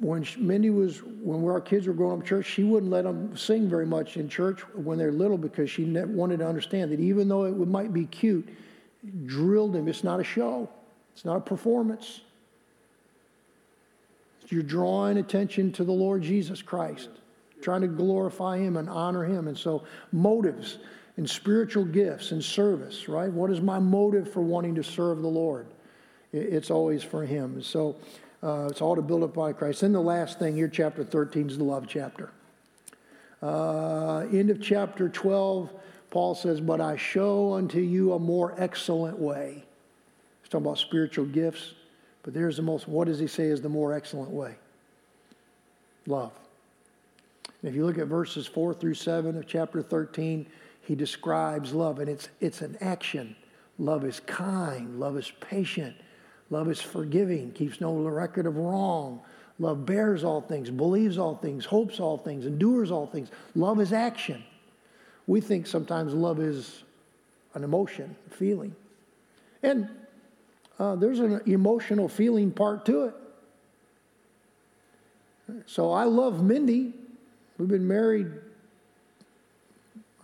When 0.00 0.26
Mindy 0.38 0.70
was, 0.70 1.02
when 1.02 1.44
our 1.44 1.60
kids 1.60 1.86
were 1.86 1.92
growing 1.92 2.14
up 2.14 2.20
in 2.20 2.26
church, 2.26 2.46
she 2.46 2.64
wouldn't 2.64 2.90
let 2.90 3.04
them 3.04 3.36
sing 3.36 3.68
very 3.68 3.84
much 3.84 4.16
in 4.16 4.26
church 4.26 4.60
when 4.74 4.96
they're 4.96 5.12
little 5.12 5.36
because 5.36 5.68
she 5.68 5.84
wanted 5.84 6.38
to 6.38 6.48
understand 6.48 6.90
that 6.92 6.98
even 6.98 7.28
though 7.28 7.44
it 7.44 7.68
might 7.68 7.92
be 7.92 8.06
cute, 8.06 8.48
drilled 9.26 9.74
him. 9.74 9.88
it's 9.88 10.04
not 10.04 10.20
a 10.20 10.24
show, 10.24 10.68
it's 11.12 11.24
not 11.24 11.36
a 11.36 11.40
performance. 11.40 12.20
You're 14.50 14.62
drawing 14.64 15.18
attention 15.18 15.70
to 15.72 15.84
the 15.84 15.92
Lord 15.92 16.22
Jesus 16.22 16.60
Christ, 16.60 17.08
trying 17.62 17.82
to 17.82 17.86
glorify 17.86 18.58
Him 18.58 18.76
and 18.76 18.88
honor 18.88 19.24
Him. 19.24 19.46
And 19.46 19.56
so, 19.56 19.84
motives 20.10 20.78
and 21.16 21.28
spiritual 21.28 21.84
gifts 21.84 22.32
and 22.32 22.42
service, 22.42 23.08
right? 23.08 23.30
What 23.30 23.50
is 23.50 23.60
my 23.60 23.78
motive 23.78 24.32
for 24.32 24.40
wanting 24.40 24.74
to 24.74 24.82
serve 24.82 25.22
the 25.22 25.28
Lord? 25.28 25.66
It's 26.32 26.70
always 26.70 27.04
for 27.04 27.24
Him. 27.24 27.62
So, 27.62 27.96
uh, 28.42 28.68
it's 28.70 28.80
all 28.80 28.96
to 28.96 29.02
build 29.02 29.22
up 29.22 29.34
by 29.34 29.52
Christ. 29.52 29.82
Then 29.82 29.92
the 29.92 30.00
last 30.00 30.38
thing 30.38 30.56
here, 30.56 30.68
chapter 30.68 31.04
13 31.04 31.50
is 31.50 31.58
the 31.58 31.64
love 31.64 31.86
chapter. 31.86 32.30
Uh, 33.42 34.26
end 34.32 34.50
of 34.50 34.60
chapter 34.60 35.08
12, 35.08 35.70
Paul 36.10 36.34
says, 36.34 36.60
But 36.60 36.80
I 36.80 36.96
show 36.96 37.54
unto 37.54 37.80
you 37.80 38.12
a 38.12 38.18
more 38.18 38.54
excellent 38.58 39.18
way. 39.18 39.64
He's 40.42 40.48
talking 40.48 40.66
about 40.66 40.78
spiritual 40.78 41.26
gifts. 41.26 41.74
But 42.22 42.34
there's 42.34 42.56
the 42.56 42.62
most, 42.62 42.86
what 42.86 43.06
does 43.06 43.18
he 43.18 43.26
say 43.26 43.44
is 43.44 43.62
the 43.62 43.68
more 43.68 43.92
excellent 43.94 44.30
way? 44.30 44.54
Love. 46.06 46.32
And 47.62 47.68
if 47.70 47.74
you 47.74 47.84
look 47.84 47.98
at 47.98 48.06
verses 48.06 48.46
4 48.46 48.74
through 48.74 48.94
7 48.94 49.36
of 49.36 49.46
chapter 49.46 49.82
13, 49.82 50.46
he 50.82 50.94
describes 50.94 51.72
love, 51.72 51.98
and 51.98 52.08
it's, 52.08 52.28
it's 52.40 52.62
an 52.62 52.76
action. 52.80 53.36
Love 53.78 54.04
is 54.04 54.20
kind, 54.20 54.98
love 54.98 55.16
is 55.16 55.30
patient, 55.40 55.96
love 56.50 56.70
is 56.70 56.80
forgiving, 56.80 57.52
keeps 57.52 57.80
no 57.80 57.94
record 57.94 58.46
of 58.46 58.56
wrong. 58.56 59.20
Love 59.58 59.84
bears 59.84 60.24
all 60.24 60.40
things, 60.40 60.70
believes 60.70 61.18
all 61.18 61.36
things, 61.36 61.66
hopes 61.66 62.00
all 62.00 62.16
things, 62.16 62.46
endures 62.46 62.90
all 62.90 63.06
things. 63.06 63.30
Love 63.54 63.78
is 63.78 63.92
action. 63.92 64.42
We 65.30 65.40
think 65.40 65.68
sometimes 65.68 66.12
love 66.12 66.40
is 66.40 66.82
an 67.54 67.62
emotion, 67.62 68.16
a 68.28 68.34
feeling. 68.34 68.74
And 69.62 69.88
uh, 70.76 70.96
there's 70.96 71.20
an 71.20 71.40
emotional 71.46 72.08
feeling 72.08 72.50
part 72.50 72.84
to 72.86 73.04
it. 73.04 73.14
So 75.66 75.92
I 75.92 76.02
love 76.02 76.42
Mindy. 76.42 76.94
We've 77.58 77.68
been 77.68 77.86
married, 77.86 78.26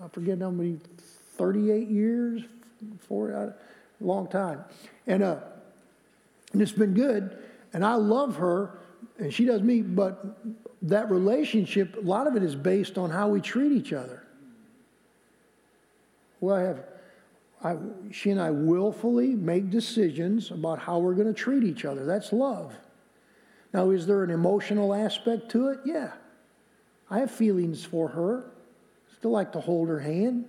I 0.02 0.09
forget 0.09 0.40
how 0.40 0.50
many, 0.50 0.80
38 1.36 1.86
years, 1.86 2.42
for 2.98 3.30
a 3.30 3.54
long 4.00 4.26
time. 4.26 4.64
And, 5.07 5.22
uh, 5.22 5.38
and 6.52 6.61
it's 6.61 6.72
been 6.72 6.94
good. 6.94 7.38
And 7.72 7.84
I 7.84 7.94
love 7.94 8.34
her, 8.38 8.76
and 9.20 9.32
she 9.32 9.44
does 9.44 9.62
me, 9.62 9.82
but 9.82 10.36
that 10.82 11.09
relationship, 11.12 11.94
a 11.96 12.00
lot 12.00 12.26
of 12.26 12.34
it 12.34 12.42
is 12.42 12.57
based 12.57 12.98
on 12.98 13.11
how 13.11 13.28
we 13.28 13.40
treat 13.40 13.70
each 13.70 13.92
other. 13.92 14.26
Well, 16.47 16.57
I 16.57 16.62
have 16.62 16.84
I, 17.64 17.76
she 18.12 18.30
and 18.30 18.40
I 18.40 18.51
willfully 18.53 19.34
make 19.34 19.68
decisions 19.68 20.53
about 20.53 20.78
how 20.78 21.01
we're 21.01 21.14
going 21.14 21.26
to 21.26 21.34
treat 21.34 21.64
each 21.64 21.84
other. 21.84 22.05
That's 22.05 22.32
love. 22.32 22.72
Now, 23.72 23.90
is 23.90 24.07
there 24.07 24.22
an 24.22 24.30
emotional 24.30 24.94
aspect 24.94 25.51
to 25.51 25.68
it? 25.70 25.80
Yeah. 25.84 26.12
I 27.11 27.18
have 27.18 27.32
feelings 27.32 27.84
for 27.84 28.09
her. 28.09 28.44
Still 29.16 29.32
like 29.32 29.53
to 29.53 29.61
hold 29.61 29.88
her 29.88 29.99
hand. 29.99 30.44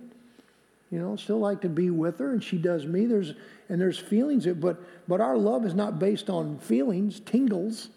You 0.92 1.00
know, 1.00 1.16
still 1.16 1.40
like 1.40 1.62
to 1.62 1.68
be 1.68 1.90
with 1.90 2.20
her, 2.20 2.32
and 2.32 2.44
she 2.44 2.58
does 2.58 2.86
me. 2.86 3.04
There's 3.04 3.34
and 3.68 3.80
there's 3.80 3.98
feelings, 3.98 4.46
but 4.46 4.80
but 5.08 5.20
our 5.20 5.36
love 5.36 5.66
is 5.66 5.74
not 5.74 5.98
based 5.98 6.30
on 6.30 6.58
feelings, 6.58 7.20
tingles. 7.20 7.88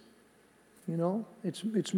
You 0.87 0.97
know, 0.97 1.25
it's 1.43 1.61
it's 1.75 1.93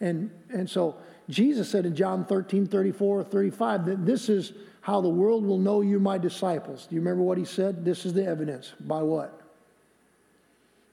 and 0.00 0.30
and 0.52 0.68
so 0.68 0.96
Jesus 1.28 1.68
said 1.68 1.86
in 1.86 1.96
John 1.96 2.24
13, 2.24 2.66
34, 2.66 3.24
35 3.24 3.86
that 3.86 4.06
this 4.06 4.28
is 4.28 4.52
how 4.80 5.00
the 5.00 5.08
world 5.08 5.44
will 5.44 5.58
know 5.58 5.80
you're 5.80 5.98
my 5.98 6.18
disciples. 6.18 6.86
Do 6.86 6.94
you 6.94 7.00
remember 7.00 7.22
what 7.24 7.38
he 7.38 7.44
said? 7.44 7.84
This 7.84 8.06
is 8.06 8.12
the 8.12 8.24
evidence. 8.24 8.72
By 8.80 9.02
what? 9.02 9.40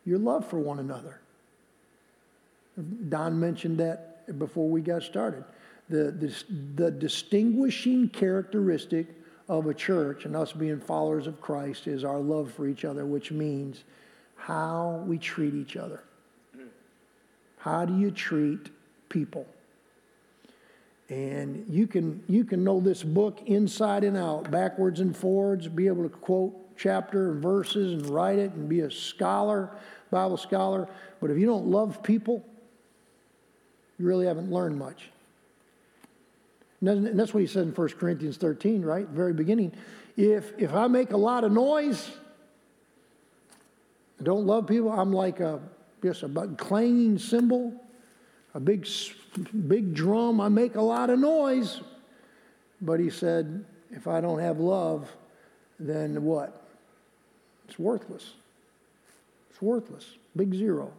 Your 0.05 0.17
love 0.17 0.47
for 0.47 0.57
one 0.57 0.79
another. 0.79 1.19
Don 3.09 3.39
mentioned 3.39 3.77
that 3.77 4.39
before 4.39 4.67
we 4.67 4.81
got 4.81 5.03
started. 5.03 5.43
The, 5.89 6.11
the, 6.11 6.43
the 6.75 6.91
distinguishing 6.91 8.09
characteristic 8.09 9.07
of 9.47 9.67
a 9.67 9.73
church 9.73 10.25
and 10.25 10.35
us 10.35 10.53
being 10.53 10.79
followers 10.79 11.27
of 11.27 11.39
Christ 11.39 11.87
is 11.87 12.03
our 12.03 12.19
love 12.19 12.51
for 12.51 12.67
each 12.67 12.85
other, 12.85 13.05
which 13.05 13.31
means 13.31 13.83
how 14.35 15.03
we 15.05 15.17
treat 15.17 15.53
each 15.53 15.77
other. 15.77 16.03
How 17.57 17.85
do 17.85 17.97
you 17.97 18.11
treat 18.11 18.69
people? 19.09 19.45
And 21.13 21.67
you 21.69 21.85
can, 21.85 22.23
you 22.27 22.43
can 22.43 22.63
know 22.63 22.79
this 22.79 23.03
book 23.03 23.39
inside 23.45 24.03
and 24.03 24.17
out, 24.17 24.49
backwards 24.49 24.99
and 24.99 25.15
forwards, 25.15 25.67
be 25.67 25.85
able 25.85 26.01
to 26.01 26.09
quote 26.09 26.55
chapter 26.75 27.29
and 27.29 27.39
verses 27.39 27.93
and 27.93 28.09
write 28.09 28.39
it 28.39 28.51
and 28.53 28.67
be 28.67 28.79
a 28.79 28.89
scholar, 28.89 29.69
Bible 30.09 30.37
scholar. 30.37 30.89
But 31.21 31.29
if 31.29 31.37
you 31.37 31.45
don't 31.45 31.67
love 31.67 32.01
people, 32.01 32.43
you 33.99 34.07
really 34.07 34.25
haven't 34.25 34.51
learned 34.51 34.79
much. 34.79 35.11
And 36.81 37.19
that's 37.19 37.31
what 37.31 37.41
he 37.41 37.47
said 37.47 37.67
in 37.67 37.75
1 37.75 37.89
Corinthians 37.89 38.37
13, 38.37 38.81
right? 38.81 39.07
Very 39.07 39.33
beginning. 39.33 39.71
If, 40.17 40.51
if 40.57 40.73
I 40.73 40.87
make 40.87 41.11
a 41.11 41.17
lot 41.17 41.43
of 41.43 41.51
noise, 41.51 42.09
I 44.19 44.23
don't 44.23 44.47
love 44.47 44.65
people, 44.65 44.91
I'm 44.91 45.13
like 45.13 45.41
a, 45.41 45.59
just 46.01 46.23
a 46.23 46.27
clanging 46.57 47.19
cymbal 47.19 47.82
a 48.53 48.59
big, 48.59 48.87
big 49.67 49.93
drum. 49.93 50.39
I 50.39 50.49
make 50.49 50.75
a 50.75 50.81
lot 50.81 51.09
of 51.09 51.19
noise. 51.19 51.81
But 52.81 52.99
he 52.99 53.09
said, 53.09 53.65
if 53.91 54.07
I 54.07 54.21
don't 54.21 54.39
have 54.39 54.59
love, 54.59 55.11
then 55.79 56.23
what? 56.23 56.67
It's 57.67 57.79
worthless. 57.79 58.33
It's 59.49 59.61
worthless. 59.61 60.05
Big 60.35 60.53
zero. 60.53 60.91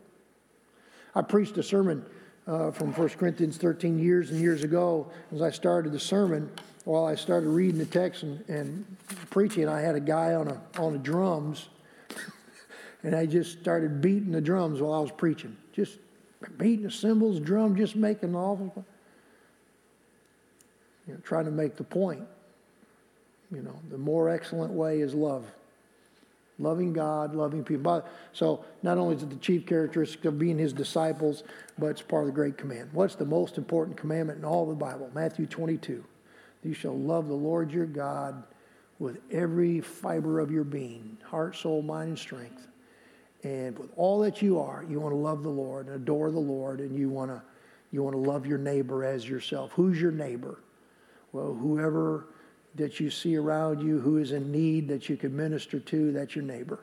I 1.14 1.22
preached 1.22 1.56
a 1.58 1.62
sermon 1.62 2.04
uh, 2.46 2.70
from 2.70 2.92
1 2.92 3.08
Corinthians 3.10 3.56
13 3.56 3.98
years 3.98 4.30
and 4.30 4.40
years 4.40 4.64
ago. 4.64 5.10
As 5.32 5.42
I 5.42 5.50
started 5.50 5.92
the 5.92 6.00
sermon, 6.00 6.50
while 6.84 7.04
I 7.04 7.14
started 7.14 7.48
reading 7.48 7.78
the 7.78 7.86
text 7.86 8.22
and, 8.22 8.44
and 8.48 8.96
preaching, 9.30 9.68
I 9.68 9.80
had 9.80 9.94
a 9.94 10.00
guy 10.00 10.34
on 10.34 10.48
a 10.48 10.60
on 10.78 10.92
the 10.92 10.98
drums, 10.98 11.68
and 13.02 13.14
I 13.14 13.26
just 13.26 13.60
started 13.60 14.00
beating 14.00 14.32
the 14.32 14.40
drums 14.40 14.80
while 14.80 14.92
I 14.92 15.00
was 15.00 15.12
preaching. 15.12 15.56
Just 15.72 15.98
beating 16.50 16.84
the 16.84 16.90
cymbals, 16.90 17.40
drum, 17.40 17.76
just 17.76 17.96
making 17.96 18.34
awful. 18.34 18.84
You 21.06 21.14
know, 21.14 21.20
trying 21.22 21.44
to 21.44 21.50
make 21.50 21.76
the 21.76 21.84
point. 21.84 22.22
You 23.50 23.62
know, 23.62 23.78
the 23.90 23.98
more 23.98 24.30
excellent 24.30 24.72
way 24.72 25.00
is 25.00 25.14
love. 25.14 25.44
Loving 26.58 26.92
God, 26.92 27.34
loving 27.34 27.64
people. 27.64 28.04
So, 28.32 28.64
not 28.82 28.96
only 28.96 29.16
is 29.16 29.22
it 29.22 29.30
the 29.30 29.36
chief 29.36 29.66
characteristic 29.66 30.24
of 30.24 30.38
being 30.38 30.56
his 30.56 30.72
disciples, 30.72 31.42
but 31.78 31.86
it's 31.86 32.02
part 32.02 32.22
of 32.22 32.26
the 32.28 32.32
great 32.32 32.56
command. 32.56 32.90
What's 32.92 33.16
the 33.16 33.24
most 33.24 33.58
important 33.58 33.96
commandment 33.96 34.38
in 34.38 34.44
all 34.44 34.66
the 34.66 34.74
Bible? 34.74 35.10
Matthew 35.14 35.46
22. 35.46 36.04
You 36.62 36.72
shall 36.72 36.96
love 36.96 37.28
the 37.28 37.34
Lord 37.34 37.72
your 37.72 37.86
God 37.86 38.44
with 38.98 39.18
every 39.30 39.80
fiber 39.80 40.38
of 40.40 40.50
your 40.50 40.64
being, 40.64 41.18
heart, 41.24 41.56
soul, 41.56 41.82
mind, 41.82 42.10
and 42.10 42.18
strength. 42.18 42.68
And 43.44 43.78
with 43.78 43.90
all 43.96 44.20
that 44.20 44.40
you 44.40 44.58
are, 44.58 44.84
you 44.88 44.98
want 44.98 45.12
to 45.12 45.18
love 45.18 45.42
the 45.42 45.50
Lord 45.50 45.86
and 45.86 45.96
adore 45.96 46.30
the 46.30 46.40
Lord, 46.40 46.80
and 46.80 46.96
you 46.96 47.08
want 47.10 47.30
to 47.30 47.42
you 47.92 48.02
want 48.02 48.14
to 48.14 48.30
love 48.30 48.44
your 48.44 48.58
neighbor 48.58 49.04
as 49.04 49.28
yourself. 49.28 49.70
Who's 49.72 50.00
your 50.00 50.10
neighbor? 50.10 50.58
Well, 51.32 51.54
whoever 51.54 52.26
that 52.74 52.98
you 52.98 53.08
see 53.08 53.36
around 53.36 53.86
you 53.86 54.00
who 54.00 54.16
is 54.16 54.32
in 54.32 54.50
need 54.50 54.88
that 54.88 55.08
you 55.08 55.16
can 55.16 55.36
minister 55.36 55.78
to, 55.78 56.10
that's 56.10 56.34
your 56.34 56.44
neighbor. 56.44 56.80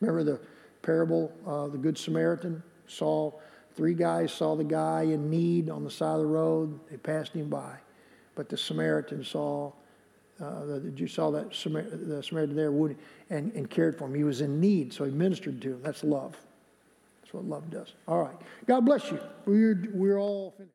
Remember 0.00 0.24
the 0.24 0.40
parable, 0.80 1.32
uh, 1.46 1.66
the 1.66 1.76
Good 1.76 1.98
Samaritan? 1.98 2.62
Saw 2.86 3.32
three 3.74 3.92
guys 3.94 4.32
saw 4.32 4.56
the 4.56 4.64
guy 4.64 5.02
in 5.02 5.28
need 5.28 5.68
on 5.68 5.84
the 5.84 5.90
side 5.90 6.14
of 6.14 6.20
the 6.20 6.26
road. 6.26 6.80
They 6.90 6.96
passed 6.96 7.32
him 7.34 7.50
by, 7.50 7.76
but 8.34 8.48
the 8.48 8.56
Samaritan 8.56 9.24
saw 9.24 9.72
uh, 10.40 10.64
the, 10.64 10.92
you 10.96 11.06
saw 11.06 11.30
that 11.30 11.54
Samar- 11.54 11.82
the 11.82 12.22
Samaritan 12.22 12.56
there 12.56 12.72
would, 12.72 12.96
and, 13.30 13.52
and 13.54 13.68
cared 13.68 13.98
for 13.98 14.06
him. 14.06 14.14
He 14.14 14.24
was 14.24 14.40
in 14.40 14.60
need, 14.60 14.92
so 14.92 15.04
he 15.04 15.10
ministered 15.10 15.60
to 15.62 15.74
him. 15.74 15.82
That's 15.82 16.04
love. 16.04 16.36
That's 17.22 17.34
what 17.34 17.44
love 17.44 17.70
does. 17.70 17.92
All 18.06 18.22
right. 18.22 18.36
God 18.66 18.84
bless 18.84 19.10
you. 19.10 19.18
We're, 19.46 19.88
we're 19.92 20.18
all 20.18 20.54
finished. 20.56 20.72